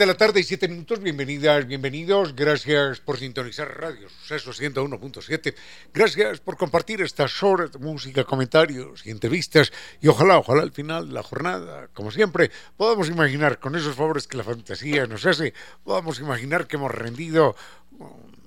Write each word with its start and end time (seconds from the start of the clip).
De 0.00 0.06
la 0.06 0.16
tarde 0.16 0.40
y 0.40 0.44
7 0.44 0.66
minutos, 0.66 1.00
bienvenidas, 1.00 1.66
bienvenidos, 1.66 2.34
gracias 2.34 3.00
por 3.00 3.18
sintonizar 3.18 3.68
Radio 3.78 4.08
Suceso 4.08 4.50
101.7, 4.50 5.54
gracias 5.92 6.40
por 6.40 6.56
compartir 6.56 7.02
estas 7.02 7.42
horas 7.42 7.70
de 7.70 7.78
música, 7.80 8.24
comentarios 8.24 9.04
y 9.04 9.10
entrevistas. 9.10 9.70
Y 10.00 10.08
ojalá, 10.08 10.38
ojalá 10.38 10.62
al 10.62 10.72
final 10.72 11.08
de 11.08 11.12
la 11.12 11.22
jornada, 11.22 11.88
como 11.92 12.10
siempre, 12.10 12.50
podamos 12.78 13.10
imaginar 13.10 13.58
con 13.60 13.76
esos 13.76 13.94
favores 13.94 14.26
que 14.26 14.38
la 14.38 14.44
fantasía 14.44 15.06
nos 15.06 15.26
hace, 15.26 15.52
podamos 15.84 16.18
imaginar 16.18 16.66
que 16.66 16.76
hemos 16.76 16.92
rendido 16.92 17.54
un 17.98 18.38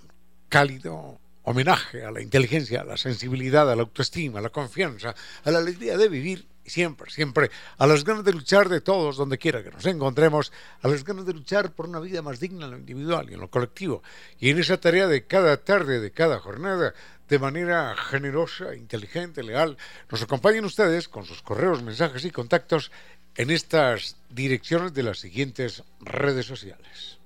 cálido 0.50 1.20
homenaje 1.44 2.04
a 2.04 2.12
la 2.12 2.22
inteligencia, 2.22 2.82
a 2.82 2.86
la 2.86 2.98
sensibilidad, 2.98 3.70
a 3.70 3.76
la 3.76 3.84
autoestima, 3.84 4.40
a 4.40 4.42
la 4.42 4.50
confianza, 4.50 5.14
a 5.44 5.52
la 5.52 5.60
alegría 5.60 5.98
de 5.98 6.10
vivir 6.10 6.48
siempre, 6.66 7.12
siempre, 7.12 7.52
a 7.78 7.88
las 7.88 8.04
ganas 8.04 8.24
de 8.24 8.34
luchar 8.34 8.70
de 8.70 8.82
todos, 8.82 9.18
donde 9.18 9.38
quiera 9.38 9.64
que 9.64 9.72
nos 9.72 9.86
encontremos, 9.86 10.52
a 10.82 10.88
las 10.88 11.04
ganas 11.04 11.26
de 11.26 11.34
luchar 11.34 11.74
por 11.74 11.88
una 11.88 12.00
vida 12.00 12.22
más 12.22 12.40
digna 12.40 12.66
en 12.66 12.72
lo 12.72 12.78
individual 12.78 13.30
y 13.30 13.34
en 13.34 13.42
lo 13.42 13.50
colectivo. 13.50 14.02
Y 14.40 14.50
en 14.50 14.60
esa 14.60 14.78
tarea 14.78 15.08
de 15.08 15.26
cada 15.26 15.58
tarde, 15.58 16.00
de 16.00 16.12
cada 16.12 16.40
jornada, 16.40 16.94
de 17.28 17.40
manera 17.40 17.96
generosa, 17.96 18.76
inteligente, 18.76 19.44
leal, 19.44 19.78
nos 20.10 20.22
acompañen 20.22 20.66
ustedes 20.66 21.08
con 21.08 21.26
sus 21.26 21.42
correos, 21.42 21.84
mensajes 21.84 22.26
y 22.26 22.32
contactos 22.32 22.92
en 23.36 23.50
estas 23.50 24.18
direcciones 24.30 24.94
de 24.94 25.04
las 25.04 25.20
siguientes 25.20 25.84
redes 26.00 26.46
sociales. 26.46 27.23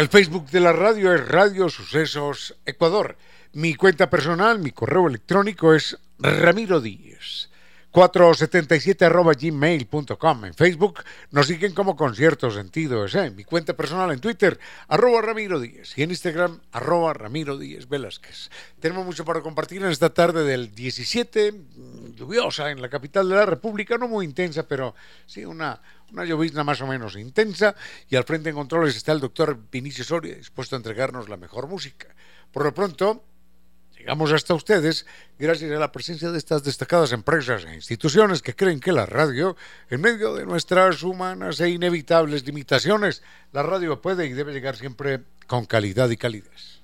El 0.00 0.08
Facebook 0.08 0.48
de 0.48 0.60
la 0.60 0.72
radio 0.72 1.12
es 1.12 1.28
Radio 1.28 1.68
Sucesos 1.68 2.56
Ecuador. 2.64 3.18
Mi 3.52 3.74
cuenta 3.74 4.08
personal, 4.08 4.58
mi 4.58 4.70
correo 4.70 5.06
electrónico 5.06 5.74
es 5.74 5.98
Ramiro 6.18 6.80
Díez. 6.80 7.49
477 7.90 9.04
arroba 9.04 9.32
gmail.com 9.34 10.44
en 10.44 10.54
Facebook 10.54 11.02
nos 11.30 11.46
siguen 11.46 11.74
como 11.74 11.96
Concierto 11.96 12.50
Sentido 12.50 13.06
¿eh? 13.06 13.30
mi 13.30 13.44
cuenta 13.44 13.74
personal 13.74 14.12
en 14.12 14.20
Twitter 14.20 14.58
arroba 14.88 15.22
Ramiro 15.22 15.58
Díez 15.58 15.96
y 15.98 16.02
en 16.02 16.10
Instagram 16.10 16.60
arroba 16.72 17.12
Ramiro 17.12 17.58
Díez 17.58 17.88
Velázquez 17.88 18.50
tenemos 18.78 19.04
mucho 19.04 19.24
para 19.24 19.40
compartir 19.40 19.82
en 19.82 19.90
esta 19.90 20.10
tarde 20.10 20.44
del 20.44 20.74
17 20.74 21.52
mm, 21.52 22.14
lluviosa 22.14 22.70
en 22.70 22.80
la 22.80 22.88
capital 22.88 23.28
de 23.28 23.34
la 23.34 23.46
República 23.46 23.98
no 23.98 24.08
muy 24.08 24.24
intensa 24.24 24.66
pero 24.68 24.94
sí 25.26 25.44
una 25.44 25.80
una 26.12 26.24
llovizna 26.24 26.64
más 26.64 26.80
o 26.80 26.86
menos 26.86 27.16
intensa 27.16 27.74
y 28.08 28.16
al 28.16 28.24
frente 28.24 28.50
en 28.50 28.56
controles 28.56 28.96
está 28.96 29.12
el 29.12 29.20
doctor 29.20 29.58
Vinicio 29.70 30.04
Soria, 30.04 30.34
dispuesto 30.34 30.76
a 30.76 30.78
entregarnos 30.78 31.28
la 31.28 31.36
mejor 31.36 31.68
música. 31.68 32.08
Por 32.52 32.64
lo 32.64 32.74
pronto, 32.74 33.24
llegamos 34.00 34.32
hasta 34.32 34.54
ustedes 34.54 35.06
gracias 35.38 35.70
a 35.70 35.78
la 35.78 35.92
presencia 35.92 36.30
de 36.30 36.38
estas 36.38 36.64
destacadas 36.64 37.12
empresas 37.12 37.64
e 37.64 37.74
instituciones 37.74 38.40
que 38.40 38.56
creen 38.56 38.80
que 38.80 38.92
la 38.92 39.04
radio, 39.04 39.56
en 39.90 40.00
medio 40.00 40.34
de 40.34 40.46
nuestras 40.46 41.02
humanas 41.02 41.60
e 41.60 41.68
inevitables 41.68 42.46
limitaciones, 42.46 43.22
la 43.52 43.62
radio 43.62 44.00
puede 44.00 44.26
y 44.26 44.32
debe 44.32 44.52
llegar 44.52 44.76
siempre 44.76 45.20
con 45.46 45.66
calidad 45.66 46.08
y 46.08 46.16
calidez. 46.16 46.79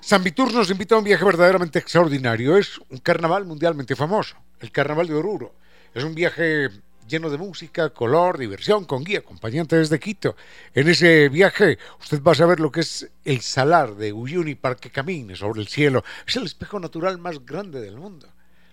San 0.00 0.24
Vitur 0.24 0.52
nos 0.52 0.70
invita 0.70 0.94
a 0.94 0.98
un 0.98 1.04
viaje 1.04 1.24
verdaderamente 1.24 1.78
extraordinario. 1.78 2.56
Es 2.56 2.80
un 2.88 2.98
carnaval 2.98 3.44
mundialmente 3.44 3.94
famoso, 3.94 4.34
el 4.58 4.72
Carnaval 4.72 5.06
de 5.06 5.14
Oruro. 5.14 5.54
Es 5.92 6.04
un 6.04 6.14
viaje 6.14 6.70
lleno 7.06 7.28
de 7.28 7.36
música, 7.36 7.90
color, 7.90 8.38
diversión, 8.38 8.86
con 8.86 9.04
guía, 9.04 9.18
acompañante 9.18 9.76
desde 9.76 10.00
Quito. 10.00 10.36
En 10.74 10.88
ese 10.88 11.28
viaje 11.28 11.78
usted 12.00 12.22
va 12.22 12.32
a 12.32 12.34
saber 12.34 12.60
lo 12.60 12.72
que 12.72 12.80
es 12.80 13.10
el 13.24 13.42
salar 13.42 13.94
de 13.96 14.12
Uyuni 14.14 14.54
para 14.54 14.76
que 14.76 14.90
camine 14.90 15.36
sobre 15.36 15.60
el 15.60 15.68
cielo. 15.68 16.02
Es 16.26 16.34
el 16.36 16.44
espejo 16.44 16.80
natural 16.80 17.18
más 17.18 17.44
grande 17.44 17.82
del 17.82 17.96
mundo. 17.96 18.26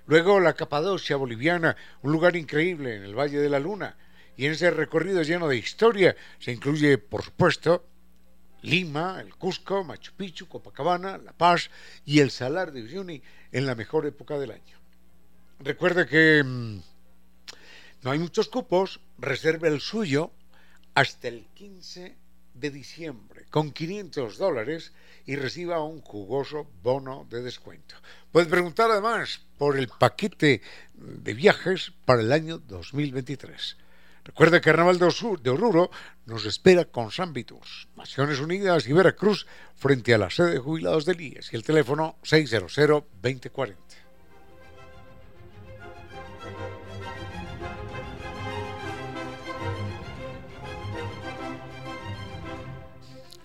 Luego 0.06 0.40
la 0.40 0.54
Capadocia 0.54 1.18
boliviana, 1.18 1.76
un 2.04 2.14
lugar 2.14 2.38
increíble 2.38 2.96
en 2.96 3.04
el 3.04 3.16
Valle 3.16 3.40
de 3.40 3.50
la 3.50 3.60
Luna. 3.60 3.98
Y 4.38 4.46
en 4.46 4.54
ese 4.54 4.72
recorrido 4.72 5.22
lleno 5.24 5.50
de 5.50 5.58
historia 5.58 6.16
se 6.40 6.54
incluye, 6.54 6.98
por 6.98 7.22
supuesto, 7.22 7.84
Lima, 8.62 9.22
el 9.22 9.36
Cusco, 9.36 9.84
Machu 9.84 10.14
Picchu, 10.14 10.48
Copacabana, 10.48 11.18
La 11.18 11.34
Paz 11.34 11.70
y 12.06 12.20
el 12.20 12.32
Salar 12.32 12.72
de 12.72 12.84
Uyuni 12.84 13.22
en 13.52 13.66
la 13.66 13.76
mejor 13.76 14.06
época 14.06 14.38
del 14.38 14.52
año. 14.52 14.78
Recuerde 15.60 16.08
que 16.08 16.44
mm, 16.44 16.80
no 18.04 18.12
hay 18.12 18.20
muchos 18.20 18.48
cupos, 18.48 19.00
reserve 19.18 19.68
el 19.68 19.82
suyo 19.82 20.32
hasta 20.94 21.28
el 21.28 21.46
15 21.54 22.16
de 22.54 22.72
diciembre 22.72 23.46
con 23.50 23.72
500 23.72 24.38
dólares 24.38 24.94
y 25.26 25.36
reciba 25.36 25.84
un 25.84 26.02
jugoso 26.02 26.68
bono 26.82 27.28
de 27.30 27.42
descuento. 27.42 27.96
Puede 28.32 28.48
preguntar 28.48 28.90
además 28.92 29.42
por 29.58 29.78
el 29.78 29.88
paquete 29.88 30.62
de 30.94 31.34
viajes 31.34 31.94
para 32.06 32.22
el 32.22 32.32
año 32.32 32.58
2023. 32.58 33.78
Recuerde 34.28 34.60
que 34.60 34.66
Carnaval 34.66 35.00
de 35.00 35.50
Oruro 35.50 35.90
nos 36.26 36.46
espera 36.46 36.84
con 36.84 37.12
San 37.12 37.34
Naciones 37.96 38.42
Unidas 38.42 38.86
y 38.86 38.92
Veracruz 38.92 39.48
frente 39.78 40.14
a 40.14 40.18
la 40.18 40.30
sede 40.30 40.52
de 40.52 40.60
jubilados 40.60 41.06
del 41.06 41.22
IES 41.22 41.54
y 41.54 41.56
el 41.56 41.64
teléfono 41.64 42.18
600-2040. 42.24 43.76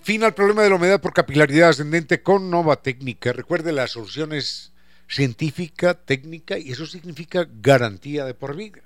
Fin 0.01 0.25
al 0.25 0.33
problema 0.33 0.63
de 0.63 0.69
la 0.69 0.75
humedad 0.75 0.99
por 0.99 1.13
capilaridad 1.13 1.69
ascendente 1.69 2.21
con 2.21 2.49
Nova 2.49 2.81
Técnica. 2.81 3.31
Recuerde, 3.31 3.71
la 3.71 3.87
solución 3.87 4.33
es 4.33 4.73
científica, 5.07 5.93
técnica 5.93 6.57
y 6.57 6.73
eso 6.73 6.85
significa 6.85 7.47
garantía 7.49 8.25
de 8.25 8.33
por 8.33 8.57
vida. 8.57 8.81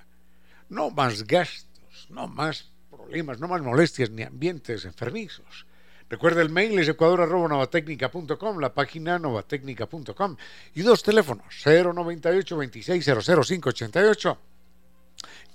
No 0.68 0.90
más 0.90 1.26
gasto 1.26 1.67
no 2.10 2.28
más 2.28 2.70
problemas, 2.90 3.38
no 3.38 3.48
más 3.48 3.62
molestias 3.62 4.10
ni 4.10 4.22
ambientes 4.22 4.84
enfermizos. 4.84 5.66
Recuerda 6.08 6.40
el 6.40 6.48
mail 6.48 6.78
es 6.78 6.88
ecuador.novatecnica.com, 6.88 8.58
la 8.58 8.72
página 8.72 9.18
novatecnica.com 9.18 10.36
y 10.74 10.82
dos 10.82 11.02
teléfonos, 11.02 11.46
098 11.64 12.56
2600 12.56 13.26
588 13.26 14.38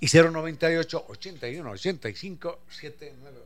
y 0.00 0.06
098 0.06 1.04
81 1.08 1.70
85 1.70 2.60
798. 2.68 3.43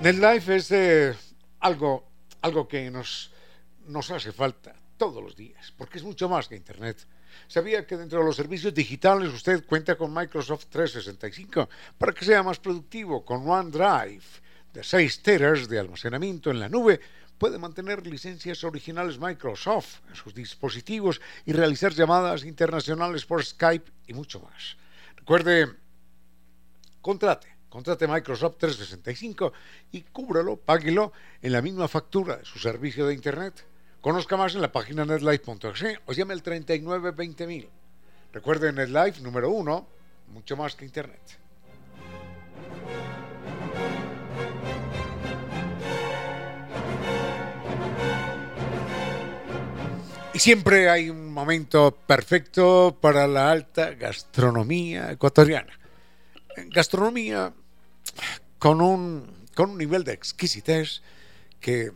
NetLife 0.00 0.54
es 0.54 0.70
eh, 0.70 1.14
algo, 1.58 2.06
algo 2.42 2.68
que 2.68 2.88
nos, 2.88 3.32
nos 3.88 4.08
hace 4.12 4.30
falta 4.30 4.72
todos 4.96 5.20
los 5.20 5.34
días, 5.34 5.72
porque 5.76 5.98
es 5.98 6.04
mucho 6.04 6.28
más 6.28 6.46
que 6.46 6.54
Internet. 6.54 7.04
¿Sabía 7.48 7.84
que 7.84 7.96
dentro 7.96 8.20
de 8.20 8.24
los 8.24 8.36
servicios 8.36 8.72
digitales 8.72 9.32
usted 9.32 9.66
cuenta 9.66 9.96
con 9.96 10.14
Microsoft 10.14 10.66
365 10.70 11.68
para 11.98 12.12
que 12.12 12.24
sea 12.24 12.44
más 12.44 12.60
productivo 12.60 13.24
con 13.24 13.48
OneDrive 13.48 14.22
de 14.72 14.84
6 14.84 15.22
teras 15.22 15.68
de 15.68 15.80
almacenamiento 15.80 16.52
en 16.52 16.60
la 16.60 16.68
nube? 16.68 17.00
Puede 17.36 17.58
mantener 17.58 18.06
licencias 18.06 18.62
originales 18.62 19.18
Microsoft 19.18 19.98
en 20.08 20.14
sus 20.14 20.32
dispositivos 20.32 21.20
y 21.44 21.52
realizar 21.52 21.92
llamadas 21.92 22.44
internacionales 22.44 23.26
por 23.26 23.44
Skype 23.44 23.90
y 24.06 24.14
mucho 24.14 24.38
más. 24.38 24.76
Recuerde, 25.16 25.74
contrate 27.00 27.57
Contrate 27.68 28.06
Microsoft 28.06 28.56
365 28.58 29.52
y 29.92 30.02
cúbralo, 30.02 30.56
páguelo 30.56 31.12
en 31.42 31.52
la 31.52 31.60
misma 31.60 31.86
factura 31.86 32.36
de 32.36 32.44
su 32.44 32.58
servicio 32.58 33.06
de 33.06 33.14
Internet. 33.14 33.64
Conozca 34.00 34.36
más 34.36 34.54
en 34.54 34.62
la 34.62 34.72
página 34.72 35.04
netlife.exe 35.04 36.00
o 36.06 36.12
llame 36.12 36.32
al 36.32 36.42
39 36.42 37.12
20000. 37.12 37.68
Recuerde 38.32 38.72
NetLife 38.72 39.20
número 39.20 39.50
uno, 39.50 39.86
mucho 40.28 40.56
más 40.56 40.74
que 40.74 40.86
Internet. 40.86 41.20
Y 50.32 50.38
siempre 50.38 50.88
hay 50.88 51.10
un 51.10 51.32
momento 51.32 51.90
perfecto 51.90 52.96
para 53.00 53.26
la 53.26 53.50
alta 53.50 53.90
gastronomía 53.94 55.10
ecuatoriana 55.10 55.77
gastronomía 56.66 57.52
con 58.58 58.80
un, 58.80 59.46
con 59.54 59.70
un 59.70 59.78
nivel 59.78 60.04
de 60.04 60.12
exquisitez 60.12 61.02
que, 61.60 61.92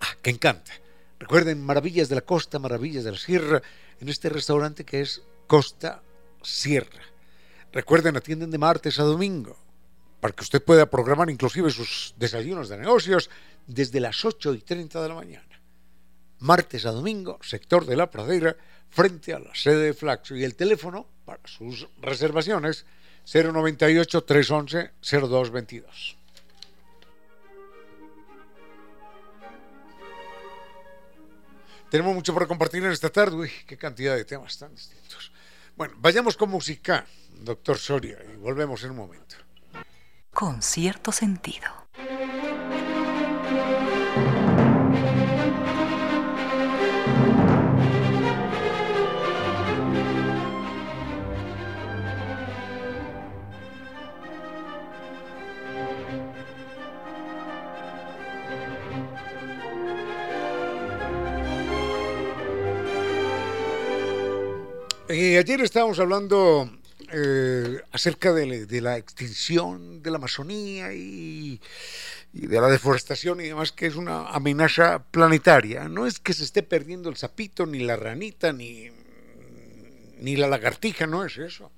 ah, 0.00 0.16
que 0.22 0.30
encanta. 0.30 0.72
Recuerden, 1.18 1.62
Maravillas 1.62 2.08
de 2.08 2.14
la 2.14 2.22
Costa, 2.22 2.58
Maravillas 2.58 3.04
de 3.04 3.12
la 3.12 3.18
Sierra, 3.18 3.62
en 4.00 4.08
este 4.08 4.28
restaurante 4.28 4.84
que 4.84 5.00
es 5.00 5.22
Costa 5.46 6.02
Sierra. 6.42 7.02
Recuerden, 7.72 8.16
atienden 8.16 8.50
de 8.50 8.58
martes 8.58 8.98
a 8.98 9.04
domingo, 9.04 9.56
para 10.20 10.34
que 10.34 10.42
usted 10.42 10.62
pueda 10.62 10.86
programar 10.86 11.30
inclusive 11.30 11.70
sus 11.70 12.14
desayunos 12.16 12.68
de 12.68 12.78
negocios 12.78 13.30
desde 13.66 14.00
las 14.00 14.24
8 14.24 14.54
y 14.54 14.60
30 14.60 15.02
de 15.02 15.08
la 15.08 15.14
mañana. 15.14 15.60
Martes 16.40 16.86
a 16.86 16.90
domingo, 16.90 17.38
sector 17.42 17.84
de 17.84 17.96
la 17.96 18.10
pradera, 18.10 18.56
frente 18.88 19.32
a 19.32 19.38
la 19.38 19.54
sede 19.54 19.86
de 19.86 19.94
Flaxo. 19.94 20.34
Y 20.34 20.44
el 20.44 20.56
teléfono 20.56 21.06
sus 21.44 21.88
reservaciones 22.00 22.86
098 23.32 24.24
311 24.24 24.90
0222. 25.00 26.16
Tenemos 31.90 32.14
mucho 32.14 32.32
por 32.32 32.46
compartir 32.46 32.84
en 32.84 32.92
esta 32.92 33.10
tarde. 33.10 33.36
Uy, 33.36 33.50
qué 33.66 33.76
cantidad 33.76 34.14
de 34.14 34.24
temas 34.24 34.56
tan 34.56 34.74
distintos. 34.74 35.32
Bueno, 35.76 35.94
vayamos 35.98 36.36
con 36.36 36.48
música, 36.50 37.04
doctor 37.40 37.78
Soria, 37.78 38.18
y 38.32 38.36
volvemos 38.36 38.84
en 38.84 38.90
un 38.90 38.96
momento. 38.96 39.36
Con 40.32 40.62
cierto 40.62 41.10
sentido. 41.10 41.89
Eh, 65.12 65.38
ayer 65.38 65.60
estábamos 65.62 65.98
hablando 65.98 66.70
eh, 67.12 67.82
acerca 67.90 68.32
de, 68.32 68.80
la 68.80 68.96
extinción 68.96 70.04
de 70.04 70.10
la 70.12 70.18
Amazonía 70.18 70.92
y, 70.92 71.60
de 72.32 72.60
la 72.60 72.68
deforestación 72.68 73.40
y 73.40 73.48
demás, 73.48 73.72
que 73.72 73.86
es 73.86 73.96
una 73.96 74.28
amenaza 74.28 75.02
planetaria. 75.02 75.88
No 75.88 76.06
es 76.06 76.20
que 76.20 76.32
se 76.32 76.44
esté 76.44 76.62
perdiendo 76.62 77.08
el 77.08 77.16
sapito, 77.16 77.66
ni 77.66 77.80
la 77.80 77.96
ranita, 77.96 78.52
ni, 78.52 78.88
ni 80.20 80.36
la 80.36 80.46
lagartija, 80.46 81.08
no 81.08 81.24
es 81.24 81.38
eso. 81.38 81.72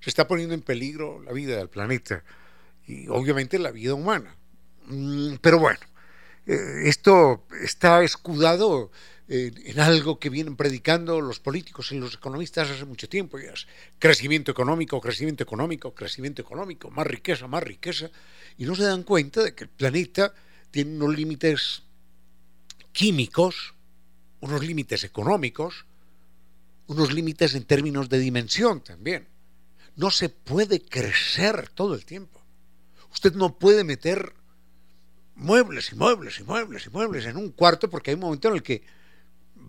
Se 0.00 0.10
está 0.10 0.26
poniendo 0.26 0.52
en 0.52 0.62
peligro 0.62 1.22
la 1.22 1.30
vida 1.30 1.56
del 1.56 1.68
planeta 1.68 2.24
y 2.88 3.06
obviamente 3.06 3.60
la 3.60 3.70
vida 3.70 3.94
humana. 3.94 4.34
Mm, 4.86 5.36
pero 5.40 5.60
bueno, 5.60 5.78
eh, 6.48 6.82
esto 6.86 7.44
está 7.62 8.02
escudado 8.02 8.90
en 9.34 9.80
algo 9.80 10.18
que 10.18 10.28
vienen 10.28 10.56
predicando 10.56 11.18
los 11.22 11.40
políticos 11.40 11.90
y 11.90 11.98
los 11.98 12.14
economistas 12.14 12.70
hace 12.70 12.84
mucho 12.84 13.08
tiempo. 13.08 13.38
Ya 13.38 13.52
es 13.52 13.66
crecimiento 13.98 14.50
económico, 14.50 15.00
crecimiento 15.00 15.42
económico, 15.42 15.94
crecimiento 15.94 16.42
económico, 16.42 16.90
más 16.90 17.06
riqueza, 17.06 17.46
más 17.46 17.62
riqueza. 17.62 18.10
Y 18.58 18.66
no 18.66 18.74
se 18.74 18.82
dan 18.82 19.04
cuenta 19.04 19.42
de 19.42 19.54
que 19.54 19.64
el 19.64 19.70
planeta 19.70 20.34
tiene 20.70 20.96
unos 20.96 21.16
límites 21.16 21.82
químicos, 22.92 23.72
unos 24.40 24.62
límites 24.62 25.02
económicos, 25.02 25.86
unos 26.88 27.14
límites 27.14 27.54
en 27.54 27.64
términos 27.64 28.10
de 28.10 28.18
dimensión 28.18 28.84
también. 28.84 29.28
No 29.96 30.10
se 30.10 30.28
puede 30.28 30.82
crecer 30.82 31.70
todo 31.70 31.94
el 31.94 32.04
tiempo. 32.04 32.38
Usted 33.10 33.32
no 33.32 33.58
puede 33.58 33.82
meter 33.82 34.34
muebles 35.36 35.90
y 35.90 35.94
muebles 35.94 36.38
y 36.38 36.44
muebles 36.44 36.84
y 36.84 36.90
muebles 36.90 37.24
en 37.24 37.38
un 37.38 37.50
cuarto 37.52 37.88
porque 37.88 38.10
hay 38.10 38.16
un 38.16 38.20
momento 38.20 38.48
en 38.48 38.54
el 38.54 38.62
que 38.62 39.01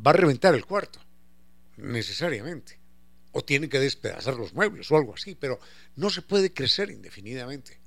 va 0.05 0.11
a 0.11 0.15
reventar 0.15 0.53
el 0.55 0.65
cuarto, 0.65 0.99
necesariamente. 1.77 2.79
O 3.31 3.43
tiene 3.43 3.67
que 3.67 3.79
despedazar 3.79 4.35
los 4.35 4.53
muebles 4.53 4.91
o 4.91 4.97
algo 4.97 5.15
así, 5.15 5.35
pero 5.35 5.59
no 5.95 6.09
se 6.09 6.21
puede 6.21 6.53
crecer 6.53 6.91
indefinidamente. 6.91 7.79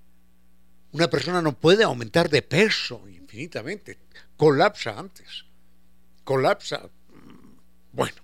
Una 0.92 1.08
persona 1.08 1.42
no 1.42 1.52
puede 1.52 1.84
aumentar 1.84 2.28
de 2.28 2.42
peso 2.42 3.06
infinitamente. 3.08 3.98
Colapsa 4.36 4.98
antes. 4.98 5.44
Colapsa. 6.24 6.88
Bueno, 7.92 8.16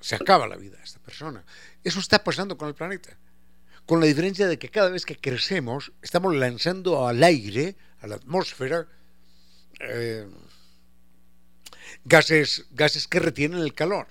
se 0.00 0.16
acaba 0.16 0.46
la 0.46 0.56
vida 0.56 0.76
de 0.76 0.84
esta 0.84 0.98
persona. 0.98 1.44
Eso 1.82 2.00
está 2.00 2.22
pasando 2.22 2.58
con 2.58 2.68
el 2.68 2.74
planeta. 2.74 3.16
Con 3.86 4.00
la 4.00 4.06
diferencia 4.06 4.46
de 4.46 4.58
que 4.58 4.68
cada 4.68 4.90
vez 4.90 5.06
que 5.06 5.16
crecemos, 5.16 5.92
estamos 6.02 6.34
lanzando 6.34 7.06
al 7.08 7.22
aire, 7.22 7.76
a 8.00 8.06
la 8.06 8.16
atmósfera, 8.16 8.86
eh, 9.80 10.28
gases, 12.04 12.66
gases 12.70 13.06
que 13.06 13.20
retienen 13.20 13.60
el 13.60 13.74
calor, 13.74 14.08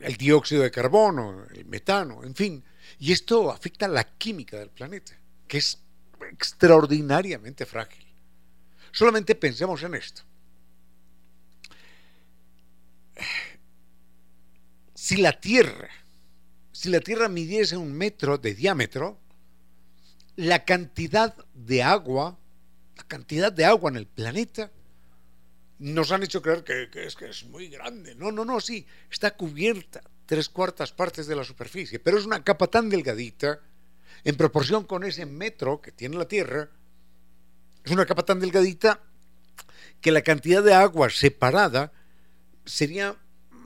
el 0.00 0.16
dióxido 0.16 0.62
de 0.62 0.70
carbono, 0.70 1.46
el 1.54 1.64
metano, 1.64 2.24
en 2.24 2.34
fin. 2.34 2.64
Y 2.98 3.12
esto 3.12 3.50
afecta 3.50 3.86
a 3.86 3.90
la 3.90 4.04
química 4.04 4.58
del 4.58 4.70
planeta, 4.70 5.18
que 5.48 5.58
es 5.58 5.78
extraordinariamente 6.30 7.66
frágil. 7.66 8.06
Solamente 8.92 9.34
pensemos 9.34 9.82
en 9.82 9.94
esto. 9.94 10.22
Si 14.94 15.16
la 15.16 15.38
Tierra, 15.38 15.90
si 16.72 16.88
la 16.88 17.00
Tierra 17.00 17.28
midiese 17.28 17.76
un 17.76 17.92
metro 17.92 18.38
de 18.38 18.54
diámetro, 18.54 19.18
la 20.36 20.64
cantidad 20.64 21.34
de 21.54 21.82
agua, 21.82 22.38
la 22.96 23.04
cantidad 23.04 23.52
de 23.52 23.64
agua 23.64 23.90
en 23.90 23.96
el 23.96 24.06
planeta 24.06 24.70
nos 25.78 26.10
han 26.12 26.22
hecho 26.22 26.40
creer 26.40 26.64
que, 26.64 26.88
es, 27.04 27.16
que 27.16 27.28
es 27.28 27.44
muy 27.44 27.68
grande. 27.68 28.14
No, 28.14 28.32
no, 28.32 28.44
no, 28.44 28.60
sí, 28.60 28.86
está 29.10 29.36
cubierta 29.36 30.02
tres 30.26 30.48
cuartas 30.48 30.92
partes 30.92 31.26
de 31.26 31.36
la 31.36 31.44
superficie, 31.44 31.98
pero 31.98 32.18
es 32.18 32.26
una 32.26 32.42
capa 32.42 32.66
tan 32.66 32.88
delgadita, 32.88 33.60
en 34.24 34.36
proporción 34.36 34.84
con 34.84 35.04
ese 35.04 35.24
metro 35.24 35.80
que 35.80 35.92
tiene 35.92 36.16
la 36.16 36.26
Tierra, 36.26 36.68
es 37.84 37.92
una 37.92 38.06
capa 38.06 38.24
tan 38.24 38.40
delgadita 38.40 39.00
que 40.00 40.10
la 40.10 40.22
cantidad 40.22 40.62
de 40.62 40.74
agua 40.74 41.08
separada 41.10 41.92
sería 42.64 43.16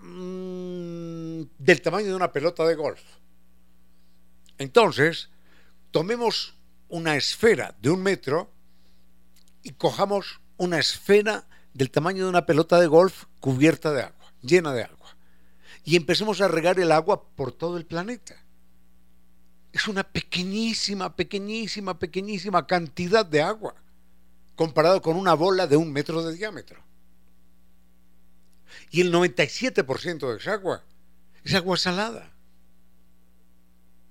mm, 0.02 1.43
del 1.59 1.81
tamaño 1.81 2.09
de 2.09 2.14
una 2.14 2.33
pelota 2.33 2.67
de 2.67 2.75
golf. 2.75 3.00
Entonces, 4.59 5.31
tomemos 5.90 6.55
una 6.90 7.17
esfera 7.17 7.75
de 7.81 7.88
un 7.88 8.02
metro 8.02 8.52
y 9.62 9.73
cojamos 9.73 10.40
una 10.59 10.79
esfera 10.79 11.47
del 11.75 11.91
tamaño 11.91 12.25
de 12.25 12.31
una 12.31 12.47
pelota 12.47 12.81
de 12.81 12.87
golf 12.87 13.25
cubierta 13.41 13.93
de 13.93 14.03
agua, 14.03 14.33
llena 14.43 14.73
de 14.73 14.85
agua. 14.85 15.17
Y 15.85 15.97
empecemos 15.97 16.41
a 16.41 16.49
regar 16.49 16.79
el 16.79 16.93
agua 16.93 17.23
por 17.23 17.53
todo 17.53 17.77
el 17.77 17.87
planeta. 17.87 18.37
Es 19.73 19.89
una 19.89 20.03
pequeñísima, 20.03 21.15
pequeñísima, 21.17 21.99
pequeñísima 21.99 22.67
cantidad 22.67 23.25
de 23.25 23.43
agua 23.43 23.75
comparado 24.57 25.00
con 25.00 25.17
una 25.17 25.35
bola 25.35 25.67
de 25.67 25.77
un 25.77 25.91
metro 25.93 26.23
de 26.23 26.35
diámetro. 26.37 26.83
Y 28.91 29.00
el 29.00 29.12
97% 29.12 30.31
de 30.31 30.37
esa 30.37 30.53
agua 30.53 30.85
es 31.45 31.55
agua 31.55 31.77
salada. 31.77 32.31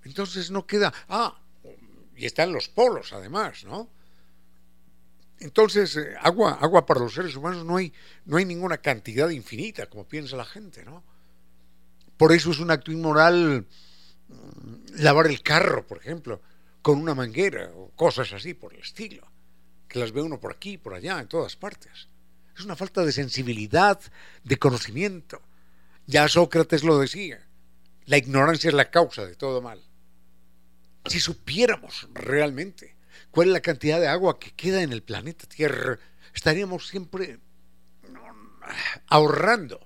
Entonces 0.03 0.49
no 0.49 0.65
queda... 0.65 0.93
Ah, 1.07 1.39
y 2.15 2.25
está 2.25 2.43
en 2.43 2.53
los 2.53 2.67
polos 2.67 3.13
además, 3.13 3.63
¿no? 3.63 3.89
Entonces, 5.39 5.95
eh, 5.95 6.15
agua, 6.21 6.57
agua 6.61 6.85
para 6.85 6.99
los 6.99 7.13
seres 7.13 7.35
humanos 7.35 7.65
no 7.65 7.77
hay, 7.77 7.93
no 8.25 8.37
hay 8.37 8.45
ninguna 8.45 8.77
cantidad 8.77 9.29
infinita, 9.29 9.87
como 9.87 10.07
piensa 10.07 10.35
la 10.35 10.45
gente, 10.45 10.83
¿no? 10.83 11.03
Por 12.17 12.33
eso 12.33 12.51
es 12.51 12.59
un 12.59 12.71
acto 12.71 12.91
inmoral 12.91 13.65
mm, 14.27 15.01
lavar 15.01 15.27
el 15.27 15.41
carro, 15.41 15.87
por 15.87 15.97
ejemplo, 15.97 16.41
con 16.81 16.99
una 16.99 17.15
manguera 17.15 17.71
o 17.73 17.91
cosas 17.95 18.33
así 18.33 18.53
por 18.53 18.73
el 18.73 18.81
estilo, 18.81 19.25
que 19.87 19.99
las 19.99 20.11
ve 20.11 20.21
uno 20.21 20.39
por 20.39 20.51
aquí, 20.51 20.77
por 20.77 20.93
allá, 20.93 21.19
en 21.19 21.27
todas 21.27 21.55
partes. 21.55 22.09
Es 22.57 22.65
una 22.65 22.75
falta 22.75 23.05
de 23.05 23.13
sensibilidad, 23.13 23.99
de 24.43 24.57
conocimiento. 24.57 25.41
Ya 26.05 26.27
Sócrates 26.27 26.83
lo 26.83 26.99
decía, 26.99 27.47
la 28.05 28.17
ignorancia 28.17 28.67
es 28.67 28.73
la 28.73 28.91
causa 28.91 29.25
de 29.25 29.35
todo 29.35 29.61
mal. 29.61 29.81
Si 31.05 31.21
supiéramos 31.21 32.09
realmente 32.13 32.98
cuál 33.31 33.47
es 33.47 33.53
la 33.53 33.61
cantidad 33.61 33.99
de 33.99 34.07
agua 34.07 34.39
que 34.39 34.51
queda 34.51 34.81
en 34.81 34.91
el 34.91 35.03
planeta 35.03 35.47
Tierra, 35.47 35.99
estaríamos 36.33 36.87
siempre 36.87 37.39
ahorrando 39.07 39.79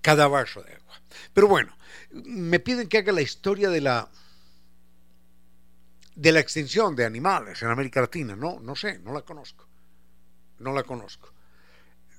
cada 0.00 0.28
vaso 0.28 0.62
de 0.62 0.74
agua. 0.74 1.00
Pero 1.32 1.48
bueno, 1.48 1.76
me 2.12 2.60
piden 2.60 2.88
que 2.88 2.98
haga 2.98 3.12
la 3.12 3.22
historia 3.22 3.70
de 3.70 3.80
la 3.80 4.08
de 6.14 6.32
la 6.32 6.40
extinción 6.40 6.94
de 6.96 7.06
animales 7.06 7.62
en 7.62 7.68
América 7.68 8.00
Latina. 8.00 8.36
No, 8.36 8.60
no 8.60 8.76
sé, 8.76 8.98
no 8.98 9.12
la 9.12 9.22
conozco. 9.22 9.66
No 10.58 10.72
la 10.72 10.82
conozco. 10.82 11.32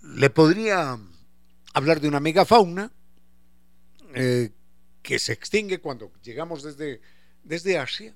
Le 0.02 0.32
podría 0.32 0.98
hablar 1.74 2.00
de 2.00 2.08
una 2.08 2.20
megafauna 2.20 2.92
eh, 4.16 4.50
que 5.04 5.20
se 5.20 5.34
extingue 5.34 5.80
cuando 5.80 6.12
llegamos 6.24 6.64
desde, 6.64 7.02
desde 7.44 7.78
Asia 7.78 8.16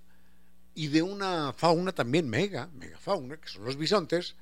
y 0.76 0.90
de 0.90 1.02
una 1.02 1.54
fauna 1.54 1.94
también 1.94 2.30
mega, 2.30 2.70
megafauna, 2.74 3.38
que 3.38 3.48
son 3.48 3.64
los 3.64 3.78
bisontes, 3.78 4.36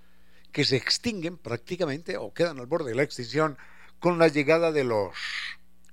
que 0.51 0.65
se 0.65 0.75
extinguen 0.75 1.37
prácticamente 1.37 2.17
o 2.17 2.33
quedan 2.33 2.59
al 2.59 2.65
borde 2.65 2.89
de 2.89 2.95
la 2.95 3.03
extinción 3.03 3.57
con 3.99 4.17
la 4.17 4.27
llegada 4.27 4.71
de 4.71 4.83
los 4.83 5.15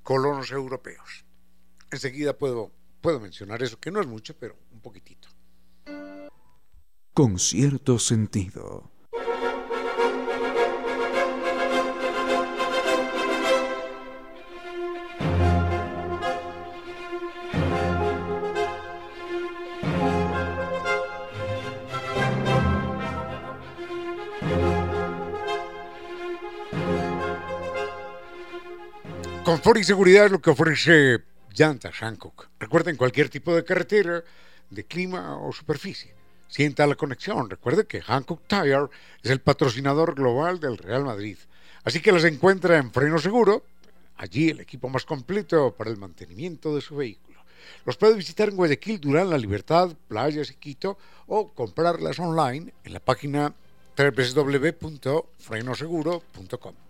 colonos 0.03 0.51
europeos. 0.51 1.25
Enseguida 1.91 2.37
puedo, 2.37 2.73
puedo 3.01 3.21
mencionar 3.21 3.63
eso, 3.63 3.79
que 3.79 3.91
no 3.91 4.01
es 4.01 4.07
mucho, 4.07 4.35
pero 4.37 4.57
un 4.73 4.81
poquitito. 4.81 5.29
Con 7.13 7.39
cierto 7.39 7.99
sentido. 7.99 8.90
Confort 29.51 29.81
y 29.81 29.85
seguridad 29.85 30.27
es 30.27 30.31
lo 30.31 30.41
que 30.41 30.51
ofrece 30.51 31.25
Llantas 31.53 31.97
Hancock. 31.97 32.51
Recuerden 32.61 32.97
cualquier 32.97 33.29
tipo 33.29 33.53
de 33.53 33.65
carretera, 33.65 34.23
de 34.71 34.85
clima 34.85 35.39
o 35.39 35.53
superficie. 35.53 36.15
Sienta 36.47 36.87
la 36.87 36.95
conexión. 36.95 37.51
Recuerde 37.51 37.85
que 37.85 38.01
Hancock 38.01 38.47
Tire 38.47 38.87
es 39.21 39.29
el 39.29 39.41
patrocinador 39.41 40.15
global 40.15 40.61
del 40.61 40.79
Real 40.79 41.05
Madrid. 41.05 41.37
Así 41.83 41.99
que 41.99 42.13
las 42.13 42.23
encuentra 42.23 42.79
en 42.79 42.93
Freno 42.93 43.19
Seguro, 43.19 43.65
allí 44.19 44.51
el 44.51 44.61
equipo 44.61 44.89
más 44.89 45.05
completo 45.05 45.75
para 45.77 45.91
el 45.91 45.97
mantenimiento 45.97 46.73
de 46.73 46.81
su 46.81 46.95
vehículo. 46.95 47.43
Los 47.85 47.97
puede 47.97 48.15
visitar 48.15 48.51
en 48.51 48.55
Guayaquil, 48.55 49.01
Durán, 49.01 49.31
La 49.31 49.39
Libertad, 49.39 49.91
Playas 50.07 50.53
y 50.53 50.55
Quito 50.55 50.97
o 51.27 51.53
comprarlas 51.53 52.21
online 52.21 52.73
en 52.85 52.93
la 52.93 53.01
página 53.01 53.53
www.frenoseguro.com. 53.97 56.90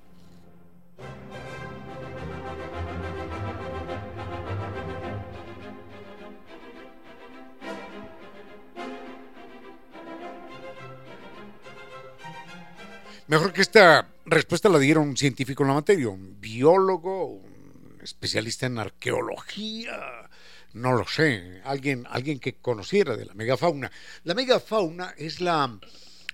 Mejor 13.30 13.52
que 13.52 13.60
esta 13.60 14.08
respuesta 14.26 14.68
la 14.68 14.80
diera 14.80 14.98
un 14.98 15.16
científico 15.16 15.62
en 15.62 15.68
la 15.68 15.74
materia, 15.74 16.08
un 16.08 16.40
biólogo, 16.40 17.26
un 17.26 18.00
especialista 18.02 18.66
en 18.66 18.76
arqueología, 18.76 20.28
no 20.72 20.94
lo 20.94 21.06
sé, 21.06 21.60
alguien, 21.64 22.08
alguien 22.10 22.40
que 22.40 22.56
conociera 22.56 23.16
de 23.16 23.26
la 23.26 23.34
megafauna. 23.34 23.88
La 24.24 24.34
megafauna 24.34 25.14
es 25.16 25.40
la, 25.40 25.78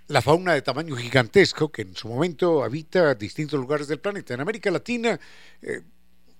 la 0.06 0.22
fauna 0.22 0.54
de 0.54 0.62
tamaño 0.62 0.96
gigantesco 0.96 1.70
que 1.70 1.82
en 1.82 1.94
su 1.94 2.08
momento 2.08 2.64
habita 2.64 3.14
distintos 3.14 3.60
lugares 3.60 3.88
del 3.88 4.00
planeta. 4.00 4.32
En 4.32 4.40
América 4.40 4.70
Latina 4.70 5.20
eh, 5.60 5.82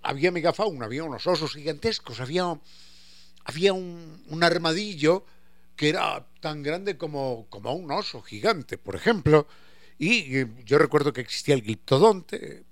había 0.00 0.32
megafauna, 0.32 0.86
había 0.86 1.04
unos 1.04 1.26
osos 1.26 1.52
gigantescos, 1.52 2.18
había, 2.20 2.58
había 3.44 3.74
un, 3.74 4.22
un, 4.28 4.42
armadillo 4.42 5.26
que 5.76 5.90
era 5.90 6.26
tan 6.40 6.62
grande 6.62 6.96
como, 6.96 7.44
como 7.50 7.74
un 7.74 7.90
oso 7.90 8.22
gigante, 8.22 8.78
por 8.78 8.96
ejemplo. 8.96 9.46
Y 9.98 10.38
eh, 10.38 10.48
yo 10.64 10.78
recuerdo 10.78 11.12
que 11.12 11.22
existía 11.22 11.54
el 11.54 11.62
gliptodonte, 11.62 12.64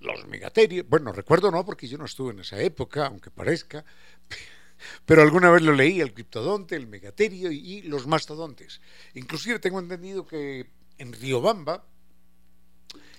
los 0.00 0.26
megaterios. 0.26 0.88
Bueno, 0.88 1.12
recuerdo 1.12 1.50
no, 1.50 1.64
porque 1.64 1.88
yo 1.88 1.98
no 1.98 2.04
estuve 2.04 2.32
en 2.32 2.40
esa 2.40 2.60
época, 2.60 3.06
aunque 3.06 3.30
parezca. 3.30 3.84
Pero 5.04 5.22
alguna 5.22 5.50
vez 5.50 5.62
lo 5.62 5.74
leí, 5.74 6.00
el 6.00 6.12
gliptodonte, 6.12 6.76
el 6.76 6.86
megaterio 6.86 7.50
y, 7.50 7.82
los 7.82 8.06
mastodontes. 8.06 8.80
Inclusive 9.14 9.58
tengo 9.58 9.78
entendido 9.78 10.26
que 10.26 10.70
en 10.96 11.12
Riobamba, 11.12 11.84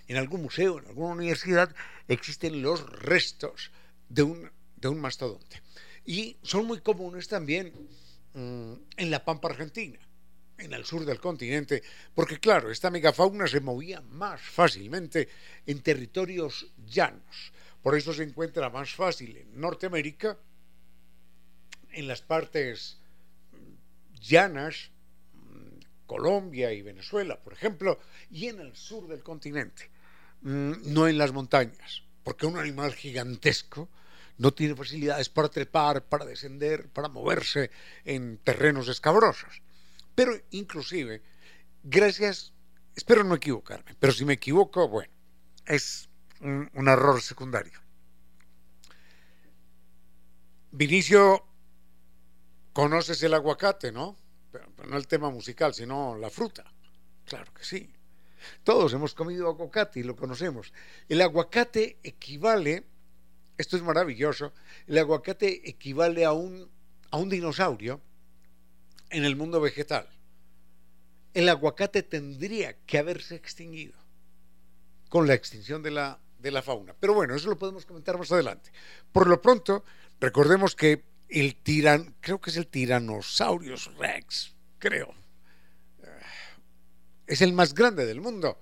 en 0.07 0.17
algún 0.17 0.41
museo, 0.41 0.79
en 0.79 0.87
alguna 0.87 1.13
universidad, 1.13 1.75
existen 2.07 2.63
los 2.63 2.89
restos 2.99 3.71
de 4.09 4.23
un, 4.23 4.51
de 4.75 4.87
un 4.87 4.99
mastodonte. 4.99 5.61
Y 6.03 6.37
son 6.41 6.65
muy 6.65 6.81
comunes 6.81 7.27
también 7.27 7.71
mmm, 8.33 8.73
en 8.97 9.11
la 9.11 9.23
Pampa 9.23 9.49
Argentina 9.49 9.99
en 10.61 10.73
el 10.73 10.85
sur 10.85 11.05
del 11.05 11.19
continente, 11.19 11.83
porque 12.13 12.39
claro, 12.39 12.71
esta 12.71 12.89
megafauna 12.89 13.47
se 13.47 13.59
movía 13.59 14.01
más 14.01 14.41
fácilmente 14.41 15.27
en 15.65 15.81
territorios 15.81 16.71
llanos. 16.85 17.51
Por 17.81 17.97
eso 17.97 18.13
se 18.13 18.23
encuentra 18.23 18.69
más 18.69 18.93
fácil 18.93 19.37
en 19.37 19.59
Norteamérica, 19.59 20.37
en 21.91 22.07
las 22.07 22.21
partes 22.21 22.99
llanas, 24.19 24.91
Colombia 26.05 26.71
y 26.73 26.81
Venezuela, 26.81 27.39
por 27.41 27.53
ejemplo, 27.53 27.99
y 28.29 28.47
en 28.47 28.59
el 28.59 28.75
sur 28.75 29.07
del 29.07 29.23
continente, 29.23 29.89
mm, 30.41 30.93
no 30.93 31.07
en 31.07 31.17
las 31.17 31.31
montañas, 31.31 32.03
porque 32.23 32.45
un 32.45 32.57
animal 32.57 32.93
gigantesco 32.93 33.89
no 34.37 34.53
tiene 34.53 34.75
facilidades 34.75 35.29
para 35.29 35.49
trepar, 35.49 36.03
para 36.03 36.25
descender, 36.25 36.89
para 36.89 37.07
moverse 37.07 37.71
en 38.05 38.37
terrenos 38.37 38.87
escabrosos. 38.87 39.61
Pero 40.15 40.33
inclusive, 40.51 41.21
gracias, 41.83 42.53
espero 42.95 43.23
no 43.23 43.35
equivocarme, 43.35 43.95
pero 43.99 44.13
si 44.13 44.25
me 44.25 44.33
equivoco, 44.33 44.87
bueno, 44.87 45.11
es 45.65 46.09
un, 46.41 46.87
error 46.87 47.21
secundario. 47.21 47.79
Vinicio, 50.71 51.45
conoces 52.73 53.21
el 53.23 53.33
aguacate, 53.33 53.91
¿no? 53.91 54.17
Pero, 54.51 54.67
pero 54.75 54.89
no 54.89 54.97
el 54.97 55.07
tema 55.07 55.29
musical, 55.29 55.73
sino 55.73 56.15
la 56.15 56.29
fruta. 56.29 56.71
Claro 57.25 57.53
que 57.53 57.63
sí. 57.63 57.93
Todos 58.63 58.93
hemos 58.93 59.13
comido 59.13 59.47
aguacate 59.47 59.99
y 59.99 60.03
lo 60.03 60.15
conocemos. 60.15 60.73
El 61.07 61.21
aguacate 61.21 61.99
equivale, 62.03 62.85
esto 63.57 63.77
es 63.77 63.83
maravilloso, 63.83 64.53
el 64.87 64.97
aguacate 64.97 65.69
equivale 65.69 66.25
a 66.25 66.31
un, 66.31 66.69
a 67.11 67.17
un 67.17 67.29
dinosaurio 67.29 68.01
en 69.11 69.25
el 69.25 69.35
mundo 69.35 69.61
vegetal. 69.61 70.07
El 71.33 71.47
aguacate 71.49 72.03
tendría 72.03 72.73
que 72.85 72.97
haberse 72.97 73.35
extinguido 73.35 73.93
con 75.09 75.27
la 75.27 75.33
extinción 75.33 75.83
de 75.83 75.91
la, 75.91 76.19
de 76.39 76.51
la 76.51 76.61
fauna. 76.61 76.95
Pero 76.99 77.13
bueno, 77.13 77.35
eso 77.35 77.49
lo 77.49 77.57
podemos 77.57 77.85
comentar 77.85 78.17
más 78.17 78.31
adelante. 78.31 78.71
Por 79.11 79.27
lo 79.27 79.41
pronto, 79.41 79.83
recordemos 80.19 80.75
que 80.75 81.03
el 81.29 81.55
tiran, 81.55 82.15
creo 82.19 82.41
que 82.41 82.49
es 82.49 82.57
el 82.57 82.67
Tyrannosaurus 82.67 83.95
rex, 83.97 84.53
creo. 84.79 85.13
Es 87.27 87.41
el 87.41 87.53
más 87.53 87.73
grande 87.73 88.05
del 88.05 88.19
mundo. 88.19 88.57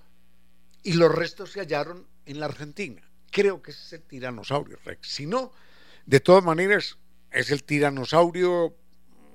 Y 0.82 0.92
los 0.92 1.12
restos 1.12 1.52
se 1.52 1.60
hallaron 1.60 2.06
en 2.24 2.40
la 2.40 2.46
Argentina. 2.46 3.02
Creo 3.30 3.60
que 3.62 3.72
es 3.72 3.92
el 3.92 4.02
tiranosaurio 4.02 4.78
rex. 4.84 5.08
Si 5.08 5.26
no, 5.26 5.52
de 6.06 6.20
todas 6.20 6.44
maneras, 6.44 6.96
es 7.30 7.50
el 7.50 7.64
tiranosaurio 7.64 8.76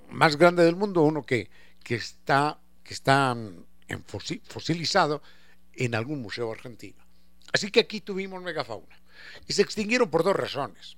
más 0.10 0.38
grande 0.38 0.64
del 0.64 0.76
mundo, 0.76 1.02
uno 1.02 1.26
que, 1.26 1.50
que 1.84 1.96
está, 1.96 2.60
que 2.84 2.94
está 2.94 3.36
fosilizado 4.48 5.22
en 5.74 5.96
algún 5.96 6.22
museo 6.22 6.52
argentino. 6.52 7.04
Así 7.54 7.72
que 7.72 7.82
aquí 7.82 8.02
tuvimos 8.02 8.42
megafauna. 8.42 9.00
Y 9.48 9.54
se 9.54 9.62
extinguieron 9.62 10.10
por 10.10 10.24
dos 10.24 10.36
razones. 10.36 10.98